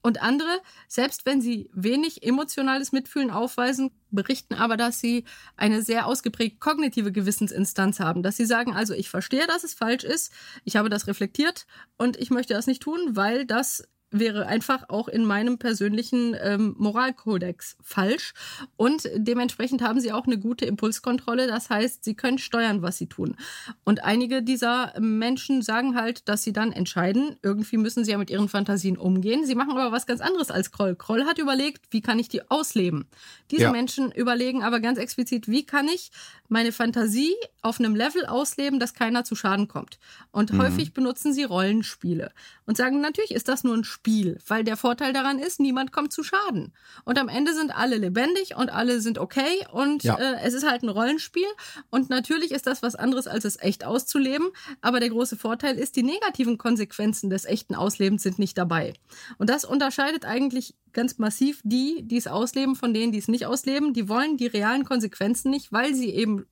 Und 0.00 0.22
andere, 0.22 0.60
selbst 0.88 1.26
wenn 1.26 1.40
sie 1.40 1.70
wenig 1.74 2.22
emotionales 2.22 2.92
Mitfühlen 2.92 3.30
aufweisen, 3.30 3.90
berichten 4.10 4.54
aber, 4.54 4.76
dass 4.76 5.00
sie 5.00 5.24
eine 5.56 5.82
sehr 5.82 6.06
ausgeprägt 6.06 6.60
kognitive 6.60 7.12
Gewissensinstanz 7.12 8.00
haben. 8.00 8.22
Dass 8.22 8.36
sie 8.36 8.46
sagen, 8.46 8.74
also 8.74 8.94
ich 8.94 9.10
verstehe, 9.10 9.46
dass 9.46 9.64
es 9.64 9.74
falsch 9.74 10.04
ist, 10.04 10.32
ich 10.64 10.76
habe 10.76 10.88
das 10.88 11.06
reflektiert 11.06 11.66
und 11.98 12.16
ich 12.16 12.30
möchte 12.30 12.54
das 12.54 12.66
nicht 12.66 12.82
tun, 12.82 12.98
weil 13.10 13.44
das 13.44 13.86
wäre 14.12 14.46
einfach 14.46 14.88
auch 14.88 15.08
in 15.08 15.24
meinem 15.24 15.58
persönlichen 15.58 16.36
ähm, 16.40 16.74
Moralkodex 16.78 17.76
falsch. 17.82 18.34
Und 18.76 19.08
dementsprechend 19.16 19.82
haben 19.82 20.00
sie 20.00 20.12
auch 20.12 20.26
eine 20.26 20.38
gute 20.38 20.64
Impulskontrolle. 20.66 21.46
Das 21.46 21.70
heißt, 21.70 22.04
sie 22.04 22.14
können 22.14 22.38
steuern, 22.38 22.82
was 22.82 22.98
sie 22.98 23.08
tun. 23.08 23.36
Und 23.84 24.04
einige 24.04 24.42
dieser 24.42 24.92
Menschen 25.00 25.62
sagen 25.62 25.96
halt, 25.96 26.28
dass 26.28 26.42
sie 26.42 26.52
dann 26.52 26.72
entscheiden, 26.72 27.36
irgendwie 27.42 27.78
müssen 27.78 28.04
sie 28.04 28.12
ja 28.12 28.18
mit 28.18 28.30
ihren 28.30 28.48
Fantasien 28.48 28.96
umgehen. 28.96 29.46
Sie 29.46 29.54
machen 29.54 29.72
aber 29.72 29.92
was 29.92 30.06
ganz 30.06 30.20
anderes 30.20 30.50
als 30.50 30.70
Kroll. 30.70 30.94
Kroll 30.94 31.24
hat 31.24 31.38
überlegt, 31.38 31.86
wie 31.90 32.02
kann 32.02 32.18
ich 32.18 32.28
die 32.28 32.48
ausleben? 32.50 33.06
Diese 33.50 33.64
ja. 33.64 33.72
Menschen 33.72 34.12
überlegen 34.12 34.62
aber 34.62 34.80
ganz 34.80 34.98
explizit, 34.98 35.48
wie 35.48 35.64
kann 35.64 35.88
ich 35.88 36.10
meine 36.48 36.70
Fantasie 36.72 37.34
auf 37.62 37.80
einem 37.80 37.96
Level 37.96 38.26
ausleben, 38.26 38.78
dass 38.78 38.94
keiner 38.94 39.24
zu 39.24 39.34
Schaden 39.34 39.68
kommt. 39.68 39.98
Und 40.30 40.52
mhm. 40.52 40.62
häufig 40.62 40.92
benutzen 40.92 41.32
sie 41.32 41.44
Rollenspiele 41.44 42.32
und 42.66 42.76
sagen, 42.76 43.00
natürlich 43.00 43.32
ist 43.32 43.48
das 43.48 43.64
nur 43.64 43.74
ein 43.74 43.84
Spiel, 43.84 44.01
weil 44.46 44.64
der 44.64 44.76
Vorteil 44.76 45.12
daran 45.12 45.38
ist, 45.38 45.60
niemand 45.60 45.92
kommt 45.92 46.12
zu 46.12 46.22
Schaden. 46.22 46.72
Und 47.04 47.18
am 47.18 47.28
Ende 47.28 47.54
sind 47.54 47.74
alle 47.74 47.96
lebendig 47.96 48.56
und 48.56 48.70
alle 48.70 49.00
sind 49.00 49.18
okay 49.18 49.64
und 49.72 50.02
ja. 50.02 50.16
äh, 50.16 50.40
es 50.42 50.54
ist 50.54 50.68
halt 50.68 50.82
ein 50.82 50.88
Rollenspiel. 50.88 51.46
Und 51.90 52.10
natürlich 52.10 52.50
ist 52.50 52.66
das 52.66 52.82
was 52.82 52.94
anderes, 52.94 53.26
als 53.26 53.44
es 53.44 53.60
echt 53.60 53.84
auszuleben. 53.84 54.48
Aber 54.80 55.00
der 55.00 55.10
große 55.10 55.36
Vorteil 55.36 55.78
ist, 55.78 55.96
die 55.96 56.02
negativen 56.02 56.58
Konsequenzen 56.58 57.30
des 57.30 57.44
echten 57.44 57.74
Auslebens 57.74 58.22
sind 58.22 58.38
nicht 58.38 58.58
dabei. 58.58 58.94
Und 59.38 59.50
das 59.50 59.64
unterscheidet 59.64 60.24
eigentlich 60.24 60.74
ganz 60.92 61.18
massiv 61.18 61.60
die, 61.64 62.02
die 62.02 62.16
es 62.16 62.26
ausleben, 62.26 62.76
von 62.76 62.92
denen, 62.92 63.12
die 63.12 63.18
es 63.18 63.28
nicht 63.28 63.46
ausleben. 63.46 63.94
Die 63.94 64.08
wollen 64.08 64.36
die 64.36 64.46
realen 64.46 64.84
Konsequenzen 64.84 65.50
nicht, 65.50 65.72
weil 65.72 65.94
sie 65.94 66.10
eben 66.10 66.46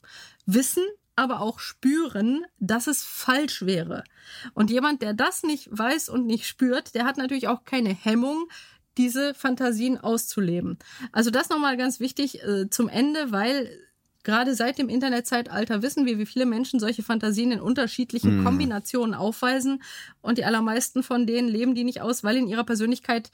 wissen, 0.47 0.85
aber 1.21 1.41
auch 1.41 1.59
spüren, 1.59 2.45
dass 2.59 2.87
es 2.87 3.05
falsch 3.05 3.63
wäre. 3.67 4.05
Und 4.55 4.71
jemand, 4.71 5.03
der 5.03 5.13
das 5.13 5.43
nicht 5.43 5.69
weiß 5.71 6.09
und 6.09 6.27
nicht 6.27 6.47
spürt, 6.47 6.95
der 6.95 7.05
hat 7.05 7.19
natürlich 7.19 7.47
auch 7.47 7.65
keine 7.65 7.91
Hemmung, 7.91 8.49
diese 8.97 9.35
Fantasien 9.35 9.99
auszuleben. 9.99 10.79
Also 11.13 11.31
das 11.31 11.51
nochmal 11.51 11.77
ganz 11.77 12.01
wichtig 12.01 12.43
äh, 12.43 12.71
zum 12.71 12.89
Ende, 12.89 13.31
weil 13.33 13.71
gerade 14.25 14.55
seit 14.55 14.79
dem 14.79 14.89
Internetzeitalter 14.89 15.83
wissen 15.83 16.07
wir, 16.07 16.19
wie 16.19 16.27
viele 16.27 16.47
Menschen 16.47 16.81
solche 16.81 17.03
Fantasien 17.03 17.53
in 17.53 17.61
unterschiedlichen 17.61 18.41
mm. 18.41 18.45
Kombinationen 18.45 19.15
aufweisen. 19.15 19.83
Und 20.21 20.39
die 20.39 20.45
allermeisten 20.45 21.03
von 21.03 21.27
denen 21.27 21.49
leben 21.49 21.75
die 21.75 21.85
nicht 21.85 22.01
aus, 22.01 22.25
weil 22.25 22.37
in 22.37 22.49
ihrer 22.49 22.65
Persönlichkeit 22.65 23.31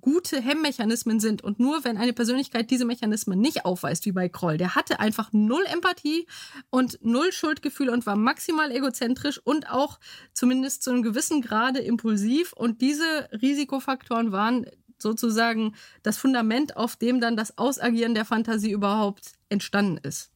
gute 0.00 0.40
Hemmmechanismen 0.40 1.20
sind. 1.20 1.42
Und 1.42 1.58
nur 1.58 1.84
wenn 1.84 1.96
eine 1.96 2.12
Persönlichkeit 2.12 2.70
diese 2.70 2.84
Mechanismen 2.84 3.40
nicht 3.40 3.64
aufweist, 3.64 4.06
wie 4.06 4.12
bei 4.12 4.28
Kroll, 4.28 4.56
der 4.56 4.74
hatte 4.74 5.00
einfach 5.00 5.32
null 5.32 5.64
Empathie 5.72 6.26
und 6.70 6.98
null 7.02 7.32
Schuldgefühl 7.32 7.88
und 7.90 8.06
war 8.06 8.16
maximal 8.16 8.70
egozentrisch 8.70 9.40
und 9.42 9.70
auch 9.70 9.98
zumindest 10.32 10.82
zu 10.82 10.90
einem 10.90 11.02
gewissen 11.02 11.42
Grade 11.42 11.80
impulsiv. 11.80 12.52
Und 12.52 12.80
diese 12.80 13.28
Risikofaktoren 13.32 14.32
waren 14.32 14.66
sozusagen 14.98 15.74
das 16.02 16.18
Fundament, 16.18 16.76
auf 16.76 16.96
dem 16.96 17.20
dann 17.20 17.36
das 17.36 17.56
Ausagieren 17.56 18.14
der 18.14 18.24
Fantasie 18.24 18.72
überhaupt 18.72 19.32
entstanden 19.48 19.98
ist. 19.98 20.30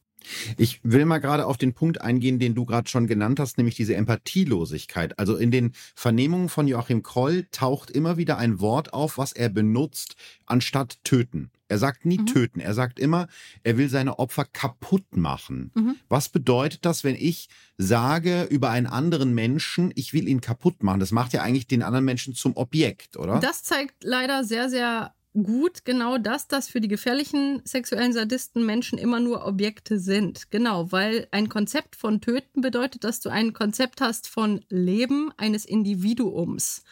Ich 0.57 0.79
will 0.83 1.05
mal 1.05 1.19
gerade 1.19 1.45
auf 1.45 1.57
den 1.57 1.73
Punkt 1.73 2.01
eingehen, 2.01 2.39
den 2.39 2.55
du 2.55 2.65
gerade 2.65 2.89
schon 2.89 3.07
genannt 3.07 3.39
hast, 3.39 3.57
nämlich 3.57 3.75
diese 3.75 3.95
Empathielosigkeit. 3.95 5.17
Also 5.19 5.35
in 5.35 5.51
den 5.51 5.73
Vernehmungen 5.95 6.49
von 6.49 6.67
Joachim 6.67 7.03
Kroll 7.03 7.47
taucht 7.51 7.91
immer 7.91 8.17
wieder 8.17 8.37
ein 8.37 8.59
Wort 8.59 8.93
auf, 8.93 9.17
was 9.17 9.33
er 9.33 9.49
benutzt, 9.49 10.15
anstatt 10.45 11.03
töten. 11.03 11.51
Er 11.73 11.79
sagt 11.79 12.05
nie 12.05 12.19
mhm. 12.19 12.27
töten. 12.27 12.59
Er 12.59 12.75
sagt 12.75 12.99
immer, 12.99 13.27
er 13.63 13.77
will 13.77 13.89
seine 13.89 14.19
Opfer 14.19 14.45
kaputt 14.45 15.17
machen. 15.17 15.71
Mhm. 15.73 15.95
Was 16.07 16.29
bedeutet 16.29 16.85
das, 16.85 17.03
wenn 17.03 17.15
ich 17.15 17.49
sage 17.79 18.43
über 18.43 18.69
einen 18.69 18.85
anderen 18.85 19.33
Menschen, 19.33 19.91
ich 19.95 20.13
will 20.13 20.27
ihn 20.27 20.39
kaputt 20.39 20.83
machen? 20.83 20.99
Das 20.99 21.11
macht 21.11 21.33
ja 21.33 21.41
eigentlich 21.41 21.65
den 21.65 21.81
anderen 21.81 22.05
Menschen 22.05 22.35
zum 22.35 22.55
Objekt, 22.57 23.17
oder? 23.17 23.39
Das 23.39 23.63
zeigt 23.63 24.03
leider 24.03 24.43
sehr, 24.43 24.69
sehr 24.69 25.15
gut 25.33 25.85
genau 25.85 26.17
das, 26.17 26.47
dass 26.47 26.67
für 26.67 26.81
die 26.81 26.87
gefährlichen 26.87 27.61
sexuellen 27.65 28.13
Sadisten 28.13 28.65
Menschen 28.65 28.97
immer 28.97 29.19
nur 29.19 29.45
Objekte 29.45 29.99
sind. 29.99 30.51
Genau, 30.51 30.91
weil 30.91 31.27
ein 31.31 31.49
Konzept 31.49 31.95
von 31.95 32.21
Töten 32.21 32.61
bedeutet, 32.61 33.03
dass 33.03 33.19
du 33.19 33.29
ein 33.29 33.53
Konzept 33.53 34.01
hast 34.01 34.27
von 34.27 34.63
Leben 34.69 35.31
eines 35.37 35.65
Individuums. 35.65 36.83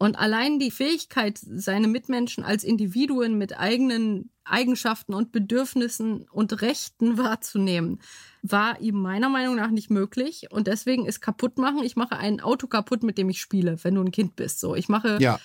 Und 0.00 0.16
allein 0.16 0.60
die 0.60 0.70
Fähigkeit, 0.70 1.38
seine 1.38 1.88
Mitmenschen 1.88 2.44
als 2.44 2.62
Individuen 2.62 3.36
mit 3.36 3.58
eigenen 3.58 4.30
Eigenschaften 4.44 5.12
und 5.12 5.32
Bedürfnissen 5.32 6.28
und 6.30 6.62
Rechten 6.62 7.18
wahrzunehmen, 7.18 8.00
war 8.42 8.80
ihm 8.80 9.00
meiner 9.02 9.28
Meinung 9.28 9.56
nach 9.56 9.70
nicht 9.70 9.90
möglich. 9.90 10.46
Und 10.50 10.68
deswegen 10.68 11.06
ist 11.06 11.20
kaputt 11.20 11.58
machen. 11.58 11.82
Ich 11.82 11.96
mache 11.96 12.16
ein 12.16 12.40
Auto 12.40 12.68
kaputt, 12.68 13.02
mit 13.02 13.18
dem 13.18 13.28
ich 13.28 13.40
spiele, 13.40 13.82
wenn 13.82 13.96
du 13.96 14.02
ein 14.02 14.12
Kind 14.12 14.36
bist. 14.36 14.60
So, 14.60 14.76
ich 14.76 14.88
mache 14.88 15.18
ja 15.20 15.40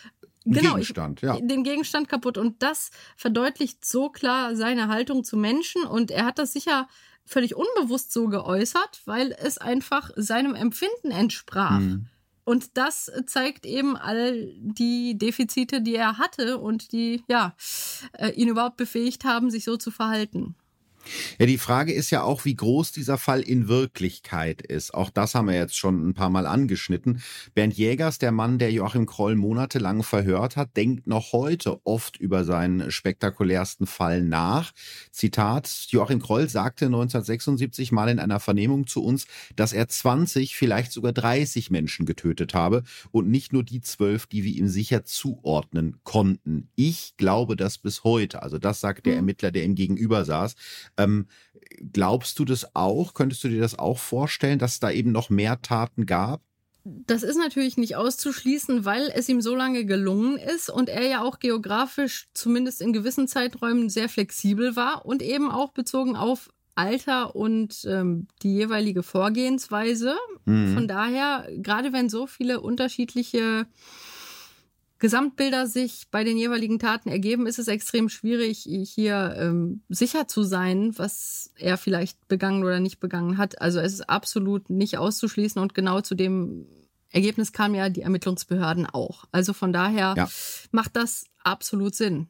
genau, 0.45 0.71
Gegenstand, 0.71 1.21
ja. 1.21 1.37
Den 1.39 1.63
Gegenstand 1.63 2.09
kaputt. 2.09 2.37
Und 2.37 2.61
das 2.63 2.91
verdeutlicht 3.15 3.85
so 3.85 4.09
klar 4.09 4.55
seine 4.55 4.87
Haltung 4.87 5.23
zu 5.23 5.37
Menschen. 5.37 5.83
Und 5.83 6.11
er 6.11 6.25
hat 6.25 6.39
das 6.39 6.53
sicher 6.53 6.87
völlig 7.25 7.55
unbewusst 7.55 8.11
so 8.11 8.27
geäußert, 8.27 9.01
weil 9.05 9.35
es 9.39 9.57
einfach 9.57 10.11
seinem 10.15 10.55
Empfinden 10.55 11.11
entsprach. 11.11 11.79
Mhm. 11.79 12.07
Und 12.45 12.77
das 12.77 13.09
zeigt 13.25 13.65
eben 13.65 13.95
all 13.95 14.53
die 14.57 15.17
Defizite, 15.17 15.81
die 15.81 15.95
er 15.95 16.17
hatte 16.17 16.57
und 16.57 16.91
die 16.91 17.23
ja 17.29 17.55
äh, 18.17 18.31
ihn 18.31 18.49
überhaupt 18.49 18.75
befähigt 18.75 19.23
haben, 19.23 19.49
sich 19.49 19.63
so 19.63 19.77
zu 19.77 19.91
verhalten. 19.91 20.55
Ja, 21.39 21.45
die 21.45 21.57
Frage 21.57 21.93
ist 21.93 22.09
ja 22.09 22.23
auch, 22.23 22.45
wie 22.45 22.55
groß 22.55 22.91
dieser 22.91 23.17
Fall 23.17 23.41
in 23.41 23.67
Wirklichkeit 23.67 24.61
ist. 24.61 24.93
Auch 24.93 25.09
das 25.09 25.35
haben 25.35 25.47
wir 25.47 25.55
jetzt 25.55 25.77
schon 25.77 26.09
ein 26.09 26.13
paar 26.13 26.29
Mal 26.29 26.45
angeschnitten. 26.45 27.21
Bernd 27.53 27.73
Jägers, 27.73 28.17
der 28.17 28.31
Mann, 28.31 28.59
der 28.59 28.71
Joachim 28.71 29.05
Kroll 29.05 29.35
monatelang 29.35 30.03
verhört 30.03 30.55
hat, 30.55 30.75
denkt 30.77 31.07
noch 31.07 31.31
heute 31.33 31.79
oft 31.85 32.17
über 32.17 32.43
seinen 32.43 32.91
spektakulärsten 32.91 33.87
Fall 33.87 34.21
nach. 34.21 34.71
Zitat, 35.11 35.87
Joachim 35.89 36.21
Kroll 36.21 36.49
sagte 36.49 36.85
1976 36.85 37.91
mal 37.91 38.09
in 38.09 38.19
einer 38.19 38.39
Vernehmung 38.39 38.87
zu 38.87 39.03
uns, 39.03 39.25
dass 39.55 39.73
er 39.73 39.87
20, 39.87 40.55
vielleicht 40.55 40.91
sogar 40.91 41.13
30 41.13 41.71
Menschen 41.71 42.05
getötet 42.05 42.53
habe 42.53 42.83
und 43.11 43.29
nicht 43.29 43.53
nur 43.53 43.63
die 43.63 43.81
zwölf, 43.81 44.25
die 44.27 44.43
wir 44.43 44.53
ihm 44.53 44.67
sicher 44.67 45.05
zuordnen 45.05 45.97
konnten. 46.03 46.69
Ich 46.75 47.15
glaube 47.17 47.55
das 47.55 47.77
bis 47.77 48.03
heute. 48.03 48.41
Also 48.43 48.57
das 48.57 48.79
sagt 48.79 49.05
der 49.05 49.13
mhm. 49.13 49.19
Ermittler, 49.19 49.51
der 49.51 49.63
ihm 49.63 49.75
gegenüber 49.75 50.25
saß. 50.25 50.55
Ähm, 50.97 51.27
glaubst 51.91 52.39
du 52.39 52.45
das 52.45 52.75
auch? 52.75 53.13
Könntest 53.13 53.43
du 53.43 53.49
dir 53.49 53.61
das 53.61 53.77
auch 53.77 53.97
vorstellen, 53.97 54.59
dass 54.59 54.73
es 54.73 54.79
da 54.79 54.91
eben 54.91 55.11
noch 55.11 55.29
mehr 55.29 55.61
Taten 55.61 56.05
gab? 56.05 56.41
Das 56.83 57.23
ist 57.23 57.37
natürlich 57.37 57.77
nicht 57.77 57.95
auszuschließen, 57.95 58.83
weil 58.83 59.09
es 59.15 59.29
ihm 59.29 59.41
so 59.41 59.55
lange 59.55 59.85
gelungen 59.85 60.37
ist 60.37 60.69
und 60.69 60.89
er 60.89 61.07
ja 61.07 61.21
auch 61.21 61.39
geografisch 61.39 62.27
zumindest 62.33 62.81
in 62.81 62.91
gewissen 62.91 63.27
Zeiträumen 63.29 63.89
sehr 63.89 64.09
flexibel 64.09 64.75
war 64.75 65.05
und 65.05 65.21
eben 65.21 65.49
auch 65.49 65.71
bezogen 65.71 66.17
auf 66.17 66.49
Alter 66.75 67.35
und 67.35 67.85
ähm, 67.87 68.27
die 68.41 68.53
jeweilige 68.53 69.01
Vorgehensweise. 69.03 70.17
Mhm. 70.45 70.73
Von 70.73 70.87
daher, 70.87 71.47
gerade 71.57 71.93
wenn 71.93 72.09
so 72.09 72.27
viele 72.27 72.59
unterschiedliche 72.59 73.65
Gesamtbilder 75.03 75.67
sich 75.67 76.05
bei 76.11 76.23
den 76.23 76.37
jeweiligen 76.37 76.79
Taten 76.79 77.09
ergeben, 77.09 77.45
ist 77.45 77.59
es 77.59 77.67
extrem 77.67 78.07
schwierig, 78.07 78.65
hier 78.65 79.35
ähm, 79.37 79.81
sicher 79.89 80.29
zu 80.29 80.43
sein, 80.43 80.97
was 80.97 81.51
er 81.57 81.77
vielleicht 81.77 82.29
begangen 82.29 82.63
oder 82.63 82.79
nicht 82.79 83.01
begangen 83.01 83.37
hat. 83.37 83.59
Also 83.59 83.81
es 83.81 83.91
ist 83.91 84.09
absolut 84.09 84.69
nicht 84.69 84.97
auszuschließen 84.97 85.61
und 85.61 85.73
genau 85.73 85.99
zu 85.99 86.15
dem 86.15 86.67
Ergebnis 87.09 87.51
kamen 87.51 87.75
ja 87.75 87.89
die 87.89 88.03
Ermittlungsbehörden 88.03 88.85
auch. 88.85 89.25
Also 89.33 89.51
von 89.51 89.73
daher 89.73 90.13
ja. 90.15 90.29
macht 90.71 90.95
das 90.95 91.25
absolut 91.43 91.95
Sinn. 91.95 92.29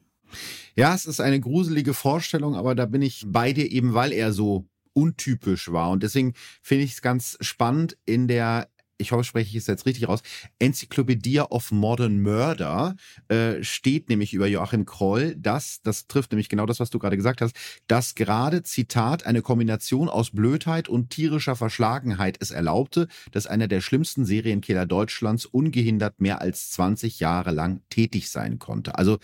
Ja, 0.74 0.96
es 0.96 1.06
ist 1.06 1.20
eine 1.20 1.38
gruselige 1.38 1.94
Vorstellung, 1.94 2.56
aber 2.56 2.74
da 2.74 2.86
bin 2.86 3.02
ich 3.02 3.22
bei 3.24 3.52
dir 3.52 3.70
eben, 3.70 3.94
weil 3.94 4.10
er 4.10 4.32
so 4.32 4.66
untypisch 4.94 5.70
war. 5.70 5.90
Und 5.90 6.02
deswegen 6.02 6.34
finde 6.60 6.82
ich 6.86 6.94
es 6.94 7.02
ganz 7.02 7.38
spannend 7.40 7.96
in 8.04 8.26
der 8.26 8.68
ich 8.98 9.12
hoffe, 9.12 9.24
spreche 9.24 9.50
ich 9.50 9.56
es 9.56 9.66
jetzt 9.66 9.86
richtig 9.86 10.08
raus, 10.08 10.22
Encyclopedia 10.58 11.44
of 11.50 11.72
Modern 11.72 12.20
Murder 12.22 12.94
äh, 13.28 13.62
steht 13.62 14.08
nämlich 14.08 14.34
über 14.34 14.46
Joachim 14.46 14.84
Kroll, 14.84 15.34
dass, 15.36 15.82
das 15.82 16.06
trifft 16.06 16.32
nämlich 16.32 16.48
genau 16.48 16.66
das, 16.66 16.80
was 16.80 16.90
du 16.90 16.98
gerade 16.98 17.16
gesagt 17.16 17.40
hast, 17.40 17.56
dass 17.86 18.14
gerade, 18.14 18.62
Zitat, 18.62 19.26
eine 19.26 19.42
Kombination 19.42 20.08
aus 20.08 20.30
Blödheit 20.30 20.88
und 20.88 21.10
tierischer 21.10 21.56
Verschlagenheit 21.56 22.36
es 22.40 22.50
erlaubte, 22.50 23.08
dass 23.32 23.46
einer 23.46 23.68
der 23.68 23.80
schlimmsten 23.80 24.24
Serienkiller 24.24 24.86
Deutschlands 24.86 25.46
ungehindert 25.46 26.20
mehr 26.20 26.40
als 26.40 26.70
20 26.70 27.20
Jahre 27.20 27.50
lang 27.50 27.80
tätig 27.90 28.30
sein 28.30 28.58
konnte. 28.58 28.96
Also 28.96 29.18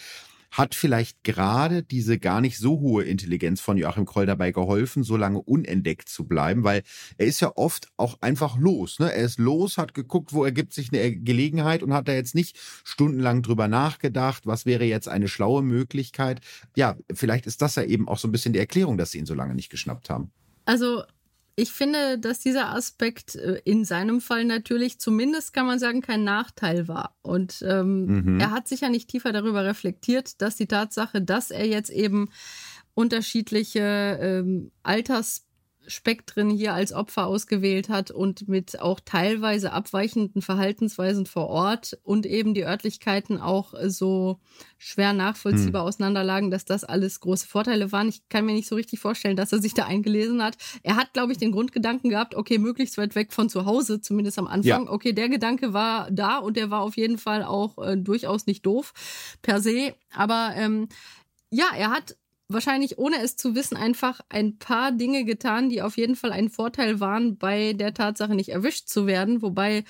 hat 0.50 0.74
vielleicht 0.74 1.22
gerade 1.22 1.82
diese 1.82 2.18
gar 2.18 2.40
nicht 2.40 2.58
so 2.58 2.80
hohe 2.80 3.04
Intelligenz 3.04 3.60
von 3.60 3.76
Joachim 3.76 4.06
Kroll 4.06 4.26
dabei 4.26 4.52
geholfen, 4.52 5.02
so 5.02 5.16
lange 5.16 5.40
unentdeckt 5.40 6.08
zu 6.08 6.24
bleiben, 6.24 6.64
weil 6.64 6.82
er 7.18 7.26
ist 7.26 7.40
ja 7.40 7.52
oft 7.54 7.88
auch 7.96 8.18
einfach 8.20 8.58
los. 8.58 8.98
Ne? 8.98 9.12
Er 9.12 9.24
ist 9.24 9.38
los, 9.38 9.78
hat 9.78 9.94
geguckt, 9.94 10.32
wo 10.32 10.44
ergibt 10.44 10.72
sich 10.72 10.92
eine 10.92 11.16
Gelegenheit 11.16 11.82
und 11.82 11.94
hat 11.94 12.08
da 12.08 12.12
jetzt 12.12 12.34
nicht 12.34 12.58
stundenlang 12.84 13.42
drüber 13.42 13.68
nachgedacht, 13.68 14.46
was 14.46 14.66
wäre 14.66 14.84
jetzt 14.84 15.08
eine 15.08 15.28
schlaue 15.28 15.62
Möglichkeit. 15.62 16.40
Ja, 16.76 16.96
vielleicht 17.12 17.46
ist 17.46 17.62
das 17.62 17.76
ja 17.76 17.84
eben 17.84 18.08
auch 18.08 18.18
so 18.18 18.26
ein 18.28 18.32
bisschen 18.32 18.52
die 18.52 18.58
Erklärung, 18.58 18.98
dass 18.98 19.12
sie 19.12 19.18
ihn 19.18 19.26
so 19.26 19.34
lange 19.34 19.54
nicht 19.54 19.70
geschnappt 19.70 20.10
haben. 20.10 20.32
Also 20.64 21.02
ich 21.60 21.72
finde, 21.72 22.18
dass 22.18 22.40
dieser 22.40 22.70
Aspekt 22.70 23.36
äh, 23.36 23.60
in 23.64 23.84
seinem 23.84 24.20
Fall 24.20 24.44
natürlich 24.44 24.98
zumindest 24.98 25.52
kann 25.52 25.66
man 25.66 25.78
sagen 25.78 26.00
kein 26.00 26.24
Nachteil 26.24 26.88
war. 26.88 27.16
Und 27.22 27.62
ähm, 27.66 28.06
mhm. 28.06 28.40
er 28.40 28.50
hat 28.50 28.66
sicher 28.66 28.88
nicht 28.88 29.08
tiefer 29.08 29.32
darüber 29.32 29.64
reflektiert, 29.64 30.40
dass 30.40 30.56
die 30.56 30.66
Tatsache, 30.66 31.20
dass 31.20 31.50
er 31.50 31.66
jetzt 31.66 31.90
eben 31.90 32.30
unterschiedliche 32.94 34.18
ähm, 34.20 34.70
Alters 34.82 35.46
Spektren 35.86 36.50
hier 36.50 36.74
als 36.74 36.92
Opfer 36.92 37.26
ausgewählt 37.26 37.88
hat 37.88 38.10
und 38.10 38.48
mit 38.48 38.80
auch 38.80 39.00
teilweise 39.00 39.72
abweichenden 39.72 40.42
Verhaltensweisen 40.42 41.26
vor 41.26 41.48
Ort 41.48 41.98
und 42.02 42.26
eben 42.26 42.54
die 42.54 42.64
Örtlichkeiten 42.64 43.40
auch 43.40 43.74
so 43.86 44.38
schwer 44.78 45.12
nachvollziehbar 45.12 45.82
hm. 45.82 45.88
auseinanderlagen, 45.88 46.50
dass 46.50 46.64
das 46.64 46.84
alles 46.84 47.20
große 47.20 47.46
Vorteile 47.46 47.92
waren. 47.92 48.08
Ich 48.08 48.28
kann 48.28 48.46
mir 48.46 48.52
nicht 48.52 48.68
so 48.68 48.76
richtig 48.76 49.00
vorstellen, 49.00 49.36
dass 49.36 49.52
er 49.52 49.60
sich 49.60 49.74
da 49.74 49.86
eingelesen 49.86 50.42
hat. 50.42 50.56
Er 50.82 50.96
hat, 50.96 51.12
glaube 51.12 51.32
ich, 51.32 51.38
den 51.38 51.52
Grundgedanken 51.52 52.10
gehabt, 52.10 52.34
okay, 52.34 52.58
möglichst 52.58 52.98
weit 52.98 53.14
weg 53.14 53.32
von 53.32 53.48
zu 53.48 53.64
Hause, 53.64 54.00
zumindest 54.00 54.38
am 54.38 54.46
Anfang. 54.46 54.84
Ja. 54.84 54.90
Okay, 54.90 55.12
der 55.12 55.28
Gedanke 55.28 55.72
war 55.72 56.10
da 56.10 56.38
und 56.38 56.56
der 56.56 56.70
war 56.70 56.82
auf 56.82 56.96
jeden 56.96 57.18
Fall 57.18 57.42
auch 57.42 57.78
äh, 57.78 57.96
durchaus 57.96 58.46
nicht 58.46 58.64
doof 58.66 58.92
per 59.42 59.60
se. 59.60 59.94
Aber 60.14 60.52
ähm, 60.56 60.88
ja, 61.50 61.66
er 61.76 61.90
hat 61.90 62.16
wahrscheinlich 62.52 62.98
ohne 62.98 63.22
es 63.22 63.36
zu 63.36 63.54
wissen 63.54 63.76
einfach 63.76 64.20
ein 64.28 64.58
paar 64.58 64.92
Dinge 64.92 65.24
getan, 65.24 65.68
die 65.70 65.82
auf 65.82 65.96
jeden 65.96 66.16
Fall 66.16 66.32
ein 66.32 66.50
Vorteil 66.50 67.00
waren, 67.00 67.36
bei 67.36 67.72
der 67.72 67.94
Tatsache 67.94 68.34
nicht 68.34 68.50
erwischt 68.50 68.88
zu 68.88 69.06
werden, 69.06 69.42
wobei 69.42 69.84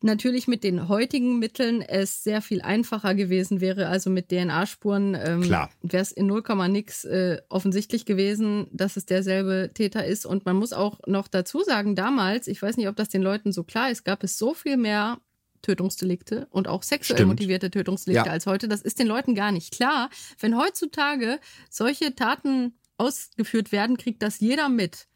natürlich 0.00 0.46
mit 0.46 0.64
den 0.64 0.88
heutigen 0.88 1.38
Mitteln 1.38 1.82
es 1.82 2.22
sehr 2.22 2.40
viel 2.40 2.62
einfacher 2.62 3.14
gewesen 3.14 3.60
wäre, 3.60 3.88
also 3.88 4.10
mit 4.10 4.28
DNA-Spuren 4.28 5.14
ähm, 5.14 5.50
wäre 5.82 6.02
es 6.02 6.12
in 6.12 6.26
0, 6.26 6.42
nix 6.68 7.04
äh, 7.04 7.40
offensichtlich 7.48 8.04
gewesen, 8.04 8.68
dass 8.70 8.96
es 8.96 9.06
derselbe 9.06 9.70
Täter 9.74 10.04
ist. 10.04 10.26
Und 10.26 10.46
man 10.46 10.56
muss 10.56 10.72
auch 10.72 11.00
noch 11.06 11.26
dazu 11.26 11.62
sagen, 11.62 11.96
damals, 11.96 12.46
ich 12.46 12.62
weiß 12.62 12.76
nicht, 12.76 12.88
ob 12.88 12.96
das 12.96 13.08
den 13.08 13.22
Leuten 13.22 13.52
so 13.52 13.64
klar 13.64 13.90
ist, 13.90 14.04
gab 14.04 14.22
es 14.22 14.38
so 14.38 14.54
viel 14.54 14.76
mehr 14.76 15.18
Tötungsdelikte 15.62 16.46
und 16.50 16.68
auch 16.68 16.82
sexuell 16.82 17.18
Stimmt. 17.18 17.30
motivierte 17.30 17.70
Tötungsdelikte 17.70 18.26
ja. 18.26 18.32
als 18.32 18.46
heute. 18.46 18.68
Das 18.68 18.82
ist 18.82 18.98
den 18.98 19.06
Leuten 19.06 19.34
gar 19.34 19.52
nicht 19.52 19.72
klar. 19.72 20.10
Wenn 20.38 20.56
heutzutage 20.56 21.38
solche 21.70 22.14
Taten 22.14 22.74
ausgeführt 22.96 23.72
werden, 23.72 23.96
kriegt 23.96 24.22
das 24.22 24.40
jeder 24.40 24.68
mit, 24.68 25.08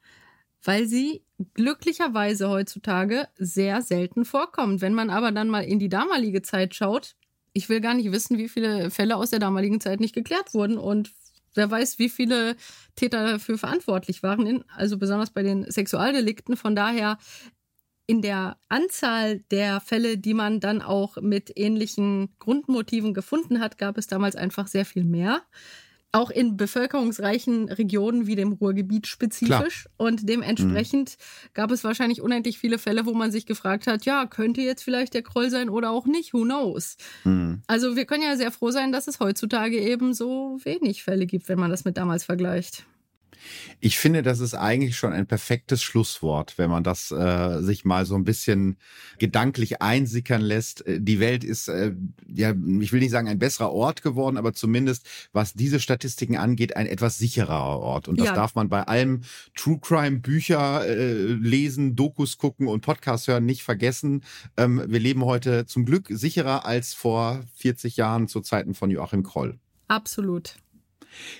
weil 0.62 0.86
sie 0.86 1.24
glücklicherweise 1.54 2.48
heutzutage 2.48 3.28
sehr 3.36 3.82
selten 3.82 4.24
vorkommen. 4.24 4.80
Wenn 4.80 4.94
man 4.94 5.10
aber 5.10 5.32
dann 5.32 5.48
mal 5.48 5.64
in 5.64 5.78
die 5.78 5.88
damalige 5.88 6.42
Zeit 6.42 6.74
schaut, 6.74 7.16
ich 7.52 7.68
will 7.68 7.80
gar 7.80 7.94
nicht 7.94 8.12
wissen, 8.12 8.38
wie 8.38 8.48
viele 8.48 8.90
Fälle 8.90 9.16
aus 9.16 9.30
der 9.30 9.38
damaligen 9.38 9.80
Zeit 9.80 10.00
nicht 10.00 10.14
geklärt 10.14 10.54
wurden 10.54 10.78
und 10.78 11.12
wer 11.54 11.70
weiß, 11.70 11.98
wie 11.98 12.08
viele 12.08 12.56
Täter 12.96 13.32
dafür 13.32 13.58
verantwortlich 13.58 14.22
waren, 14.22 14.64
also 14.74 14.96
besonders 14.96 15.30
bei 15.30 15.42
den 15.42 15.70
Sexualdelikten. 15.70 16.56
Von 16.56 16.74
daher 16.74 17.18
in 18.12 18.20
der 18.20 18.58
Anzahl 18.68 19.38
der 19.50 19.80
Fälle, 19.80 20.18
die 20.18 20.34
man 20.34 20.60
dann 20.60 20.82
auch 20.82 21.16
mit 21.16 21.50
ähnlichen 21.56 22.28
Grundmotiven 22.38 23.14
gefunden 23.14 23.58
hat, 23.58 23.78
gab 23.78 23.96
es 23.96 24.06
damals 24.06 24.36
einfach 24.36 24.66
sehr 24.66 24.84
viel 24.84 25.04
mehr 25.04 25.40
auch 26.14 26.28
in 26.28 26.58
bevölkerungsreichen 26.58 27.70
Regionen 27.70 28.26
wie 28.26 28.36
dem 28.36 28.52
Ruhrgebiet 28.52 29.06
spezifisch. 29.06 29.84
Klar. 29.84 29.94
Und 29.96 30.28
dementsprechend 30.28 31.16
mhm. 31.18 31.48
gab 31.54 31.70
es 31.70 31.84
wahrscheinlich 31.84 32.20
unendlich 32.20 32.58
viele 32.58 32.76
Fälle, 32.76 33.06
wo 33.06 33.14
man 33.14 33.32
sich 33.32 33.46
gefragt 33.46 33.86
hat, 33.86 34.04
ja, 34.04 34.26
könnte 34.26 34.60
jetzt 34.60 34.84
vielleicht 34.84 35.14
der 35.14 35.22
Kroll 35.22 35.48
sein 35.48 35.70
oder 35.70 35.90
auch 35.90 36.04
nicht, 36.04 36.34
who 36.34 36.42
knows. 36.42 36.98
Mhm. 37.24 37.62
Also 37.66 37.96
wir 37.96 38.04
können 38.04 38.24
ja 38.24 38.36
sehr 38.36 38.52
froh 38.52 38.70
sein, 38.70 38.92
dass 38.92 39.08
es 39.08 39.20
heutzutage 39.20 39.80
eben 39.80 40.12
so 40.12 40.58
wenig 40.62 41.02
Fälle 41.02 41.24
gibt, 41.24 41.48
wenn 41.48 41.58
man 41.58 41.70
das 41.70 41.86
mit 41.86 41.96
damals 41.96 42.24
vergleicht. 42.24 42.84
Ich 43.80 43.98
finde, 43.98 44.22
das 44.22 44.40
ist 44.40 44.54
eigentlich 44.54 44.96
schon 44.96 45.12
ein 45.12 45.26
perfektes 45.26 45.82
Schlusswort, 45.82 46.58
wenn 46.58 46.70
man 46.70 46.84
das 46.84 47.10
äh, 47.10 47.60
sich 47.60 47.84
mal 47.84 48.06
so 48.06 48.14
ein 48.14 48.24
bisschen 48.24 48.76
gedanklich 49.18 49.82
einsickern 49.82 50.40
lässt. 50.40 50.86
Äh, 50.86 51.00
die 51.00 51.20
Welt 51.20 51.44
ist, 51.44 51.68
äh, 51.68 51.94
ja, 52.26 52.50
ich 52.80 52.92
will 52.92 53.00
nicht 53.00 53.10
sagen 53.10 53.28
ein 53.28 53.38
besserer 53.38 53.72
Ort 53.72 54.02
geworden, 54.02 54.36
aber 54.36 54.52
zumindest 54.52 55.08
was 55.32 55.54
diese 55.54 55.80
Statistiken 55.80 56.36
angeht, 56.36 56.76
ein 56.76 56.86
etwas 56.86 57.18
sicherer 57.18 57.78
Ort. 57.78 58.08
Und 58.08 58.18
das 58.20 58.28
ja. 58.28 58.34
darf 58.34 58.54
man 58.54 58.68
bei 58.68 58.82
allem 58.82 59.22
True 59.54 59.78
Crime 59.80 60.20
Bücher 60.20 60.86
äh, 60.86 61.12
lesen, 61.32 61.96
Dokus 61.96 62.38
gucken 62.38 62.68
und 62.68 62.82
Podcasts 62.82 63.28
hören 63.28 63.46
nicht 63.46 63.62
vergessen. 63.62 64.22
Ähm, 64.56 64.82
wir 64.86 65.00
leben 65.00 65.24
heute 65.24 65.66
zum 65.66 65.84
Glück 65.84 66.06
sicherer 66.10 66.64
als 66.66 66.94
vor 66.94 67.40
40 67.56 67.96
Jahren 67.96 68.28
zu 68.28 68.40
Zeiten 68.40 68.74
von 68.74 68.90
Joachim 68.90 69.22
Kroll. 69.22 69.58
Absolut. 69.88 70.56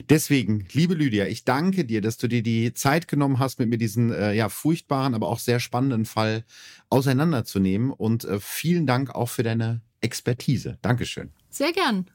Deswegen, 0.09 0.67
liebe 0.73 0.95
Lydia, 0.95 1.27
ich 1.27 1.45
danke 1.45 1.85
dir, 1.85 2.01
dass 2.01 2.17
du 2.19 2.29
dir 2.29 2.43
die 2.43 2.75
Zeit 2.75 3.09
genommen 3.09 3.39
hast, 3.39 3.59
mit 3.59 3.69
mir 3.69 3.79
diesen 3.79 4.13
äh, 4.13 4.33
ja 4.33 4.49
furchtbaren, 4.49 5.15
aber 5.15 5.29
auch 5.29 5.39
sehr 5.39 5.61
spannenden 5.61 6.05
Fall 6.05 6.45
auseinanderzunehmen. 6.91 7.91
Und 7.91 8.25
äh, 8.25 8.41
vielen 8.41 8.87
Dank 8.87 9.15
auch 9.15 9.29
für 9.29 9.43
deine 9.43 9.81
Expertise. 10.01 10.79
Dankeschön. 10.83 11.31
Sehr 11.51 11.73
gern. 11.73 12.07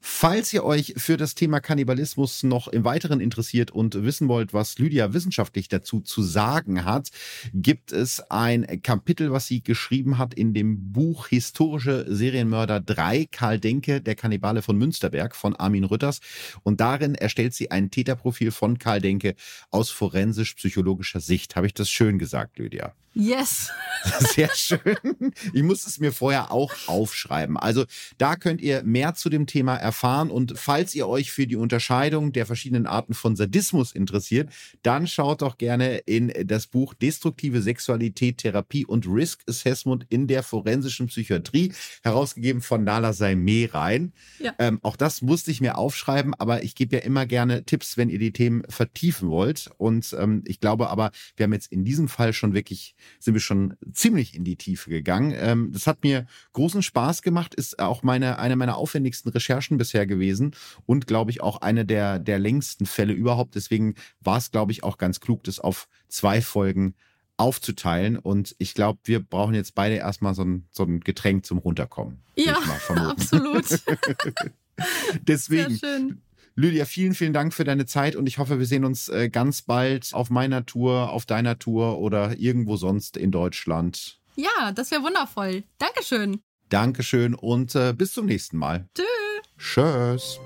Falls 0.00 0.52
ihr 0.52 0.64
euch 0.64 0.94
für 0.96 1.16
das 1.16 1.34
Thema 1.34 1.60
Kannibalismus 1.60 2.42
noch 2.42 2.68
im 2.68 2.84
Weiteren 2.84 3.20
interessiert 3.20 3.70
und 3.70 4.02
wissen 4.02 4.28
wollt, 4.28 4.52
was 4.54 4.78
Lydia 4.78 5.12
wissenschaftlich 5.12 5.68
dazu 5.68 6.00
zu 6.00 6.22
sagen 6.22 6.84
hat, 6.84 7.10
gibt 7.52 7.92
es 7.92 8.20
ein 8.30 8.82
Kapitel, 8.82 9.32
was 9.32 9.46
sie 9.46 9.62
geschrieben 9.62 10.18
hat 10.18 10.34
in 10.34 10.54
dem 10.54 10.92
Buch 10.92 11.28
Historische 11.28 12.06
Serienmörder 12.08 12.80
3, 12.80 13.26
Karl 13.30 13.58
Denke, 13.58 14.00
der 14.00 14.14
Kannibale 14.14 14.62
von 14.62 14.76
Münsterberg 14.76 15.36
von 15.36 15.56
Armin 15.56 15.84
Rütters. 15.84 16.20
Und 16.62 16.80
darin 16.80 17.14
erstellt 17.14 17.54
sie 17.54 17.70
ein 17.70 17.90
Täterprofil 17.90 18.50
von 18.50 18.78
Karl 18.78 19.00
Denke 19.00 19.34
aus 19.70 19.90
forensisch-psychologischer 19.90 21.20
Sicht. 21.20 21.56
Habe 21.56 21.66
ich 21.66 21.74
das 21.74 21.90
schön 21.90 22.18
gesagt, 22.18 22.58
Lydia? 22.58 22.94
Yes. 23.12 23.70
Sehr 24.34 24.50
schön. 24.54 25.32
Ich 25.52 25.62
muss 25.62 25.86
es 25.86 25.98
mir 25.98 26.12
vorher 26.12 26.52
auch 26.52 26.72
aufschreiben. 26.86 27.56
Also 27.56 27.84
da 28.18 28.36
könnt 28.36 28.60
ihr 28.60 28.82
mehr 28.84 29.14
zu 29.14 29.28
dem 29.28 29.46
Thema 29.46 29.76
erfahren. 29.76 30.30
Und 30.30 30.58
falls 30.58 30.94
ihr 30.94 31.08
euch 31.08 31.32
für 31.32 31.46
die 31.46 31.56
Unterscheidung 31.56 32.32
der 32.32 32.46
verschiedenen 32.46 32.86
Arten 32.86 33.14
von 33.14 33.34
Sadismus 33.36 33.92
interessiert, 33.92 34.50
dann 34.82 35.06
schaut 35.06 35.42
doch 35.42 35.58
gerne 35.58 35.98
in 35.98 36.32
das 36.46 36.68
Buch 36.68 36.94
Destruktive 36.94 37.62
Sexualität, 37.62 38.38
Therapie 38.38 38.86
und 38.86 39.06
Risk 39.06 39.42
Assessment 39.48 40.06
in 40.08 40.28
der 40.28 40.42
forensischen 40.42 41.08
Psychiatrie, 41.08 41.72
herausgegeben 42.02 42.62
von 42.62 42.84
Nala 42.84 43.12
Saimeh 43.12 43.66
rein. 43.72 44.12
Ja. 44.38 44.54
Ähm, 44.58 44.78
auch 44.82 44.96
das 44.96 45.20
musste 45.20 45.50
ich 45.50 45.60
mir 45.60 45.76
aufschreiben, 45.76 46.34
aber 46.34 46.62
ich 46.62 46.74
gebe 46.74 46.96
ja 46.96 47.02
immer 47.02 47.26
gerne 47.26 47.64
Tipps, 47.64 47.96
wenn 47.96 48.08
ihr 48.08 48.18
die 48.20 48.32
Themen 48.32 48.62
vertiefen 48.68 49.28
wollt. 49.28 49.70
Und 49.78 50.16
ähm, 50.18 50.42
ich 50.46 50.60
glaube 50.60 50.88
aber, 50.90 51.10
wir 51.36 51.44
haben 51.44 51.52
jetzt 51.52 51.72
in 51.72 51.84
diesem 51.84 52.08
Fall 52.08 52.32
schon 52.32 52.54
wirklich 52.54 52.94
sind 53.18 53.34
wir 53.34 53.40
schon 53.40 53.76
ziemlich 53.92 54.34
in 54.34 54.44
die 54.44 54.56
Tiefe 54.56 54.90
gegangen. 54.90 55.34
Ähm, 55.36 55.70
das 55.72 55.86
hat 55.86 56.02
mir 56.02 56.26
großen 56.52 56.82
Spaß 56.82 57.22
gemacht, 57.22 57.54
ist 57.54 57.78
auch 57.78 58.02
meine, 58.02 58.38
eine 58.38 58.56
meiner 58.56 58.76
aufwendigsten 58.76 59.30
Recherchen 59.30 59.78
bisher 59.78 60.06
gewesen 60.06 60.54
und 60.86 61.06
glaube 61.06 61.30
ich 61.30 61.40
auch 61.40 61.60
eine 61.60 61.84
der, 61.84 62.18
der 62.18 62.38
längsten 62.38 62.86
Fälle 62.86 63.12
überhaupt. 63.12 63.54
Deswegen 63.54 63.94
war 64.20 64.38
es, 64.38 64.50
glaube 64.50 64.72
ich, 64.72 64.84
auch 64.84 64.98
ganz 64.98 65.20
klug, 65.20 65.44
das 65.44 65.60
auf 65.60 65.88
zwei 66.08 66.40
Folgen 66.40 66.94
aufzuteilen. 67.36 68.18
Und 68.18 68.54
ich 68.58 68.74
glaube, 68.74 69.00
wir 69.04 69.20
brauchen 69.20 69.54
jetzt 69.54 69.74
beide 69.74 69.96
erstmal 69.96 70.34
so 70.34 70.42
ein, 70.44 70.66
so 70.70 70.84
ein 70.84 71.00
Getränk 71.00 71.46
zum 71.46 71.58
Runterkommen. 71.58 72.20
Ja, 72.36 72.58
absolut. 73.08 73.66
Deswegen, 75.22 76.20
Lydia, 76.54 76.84
vielen, 76.84 77.14
vielen 77.14 77.32
Dank 77.32 77.54
für 77.54 77.64
deine 77.64 77.86
Zeit 77.86 78.16
und 78.16 78.26
ich 78.26 78.38
hoffe, 78.38 78.58
wir 78.58 78.66
sehen 78.66 78.84
uns 78.84 79.08
äh, 79.08 79.28
ganz 79.30 79.62
bald 79.62 80.10
auf 80.12 80.30
meiner 80.30 80.66
Tour, 80.66 81.10
auf 81.10 81.26
deiner 81.26 81.58
Tour 81.58 81.98
oder 81.98 82.38
irgendwo 82.38 82.76
sonst 82.76 83.16
in 83.16 83.30
Deutschland. 83.30 84.18
Ja, 84.36 84.72
das 84.72 84.90
wäre 84.90 85.02
wundervoll. 85.02 85.64
Dankeschön. 85.78 86.40
Dankeschön 86.68 87.34
und 87.34 87.74
äh, 87.74 87.92
bis 87.92 88.12
zum 88.12 88.26
nächsten 88.26 88.56
Mal. 88.56 88.88
Tschüss. 88.94 89.06
Tschüss. 89.58 90.40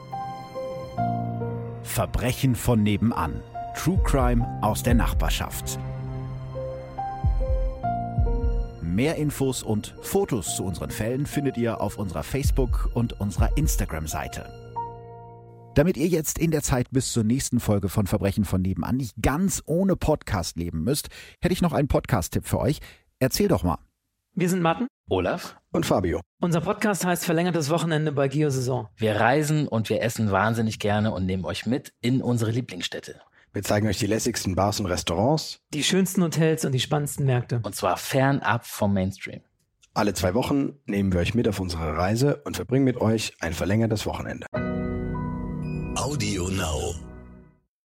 Verbrechen 1.83 2.55
von 2.55 2.83
nebenan. 2.83 3.43
True 3.77 4.01
Crime 4.05 4.47
aus 4.63 4.83
der 4.83 4.95
Nachbarschaft. 4.95 5.79
Mehr 8.81 9.17
Infos 9.17 9.63
und 9.63 9.95
Fotos 10.03 10.57
zu 10.57 10.65
unseren 10.65 10.91
Fällen 10.91 11.27
findet 11.27 11.57
ihr 11.57 11.81
auf 11.81 11.99
unserer 11.99 12.23
Facebook- 12.23 12.91
und 12.95 13.21
unserer 13.21 13.57
Instagram-Seite. 13.57 14.64
Damit 15.75 15.97
ihr 15.97 16.07
jetzt 16.07 16.39
in 16.39 16.53
der 16.53 16.63
Zeit 16.63 16.87
bis 16.93 17.13
zur 17.13 17.25
nächsten 17.25 17.59
Folge 17.59 17.89
von 17.89 18.07
Verbrechen 18.07 18.45
von 18.45 18.63
nebenan 18.63 18.97
nicht 18.97 19.17
ganz 19.21 19.61
ohne 19.67 19.97
Podcast 19.97 20.57
leben 20.57 20.85
müsst, 20.85 21.09
hätte 21.41 21.53
ich 21.53 21.63
noch 21.63 21.73
einen 21.73 21.89
Podcast-Tipp 21.89 22.47
für 22.47 22.61
euch. 22.61 22.79
Erzähl 23.19 23.49
doch 23.49 23.65
mal. 23.65 23.79
Wir 24.35 24.49
sind 24.49 24.63
Martin, 24.63 24.87
Olaf 25.11 25.57
und 25.73 25.85
Fabio. 25.85 26.21
Unser 26.41 26.61
Podcast 26.61 27.05
heißt 27.05 27.25
Verlängertes 27.25 27.71
Wochenende 27.71 28.13
bei 28.13 28.29
Geosaison. 28.29 28.87
Wir 28.97 29.17
reisen 29.17 29.67
und 29.67 29.89
wir 29.89 30.01
essen 30.01 30.31
wahnsinnig 30.31 30.79
gerne 30.79 31.13
und 31.13 31.27
nehmen 31.27 31.45
euch 31.45 31.67
mit 31.67 31.93
in 32.01 32.23
unsere 32.23 32.53
Lieblingsstädte. 32.53 33.21
Wir 33.53 33.63
zeigen 33.63 33.89
euch 33.89 33.99
die 33.99 34.07
lässigsten 34.07 34.55
Bars 34.55 34.79
und 34.79 34.87
Restaurants, 34.87 35.61
die 35.73 35.83
schönsten 35.83 36.23
Hotels 36.23 36.65
und 36.65 36.73
die 36.73 36.81
spannendsten 36.81 37.27
Märkte. 37.27 37.61
Und 37.65 37.75
zwar 37.75 37.97
fernab 37.97 38.65
vom 38.65 38.95
Mainstream. 38.95 39.41
Alle 39.93 40.15
zwei 40.15 40.35
Wochen 40.35 40.75
nehmen 40.87 41.13
wir 41.13 41.21
euch 41.21 41.35
mit 41.35 41.49
auf 41.49 41.59
unsere 41.59 41.97
Reise 41.97 42.43
und 42.45 42.55
verbringen 42.57 42.85
mit 42.85 43.01
euch 43.01 43.35
ein 43.41 43.53
verlängertes 43.53 44.07
Wochenende. 44.07 44.47
Audio 46.15 46.47
Now. 46.47 47.14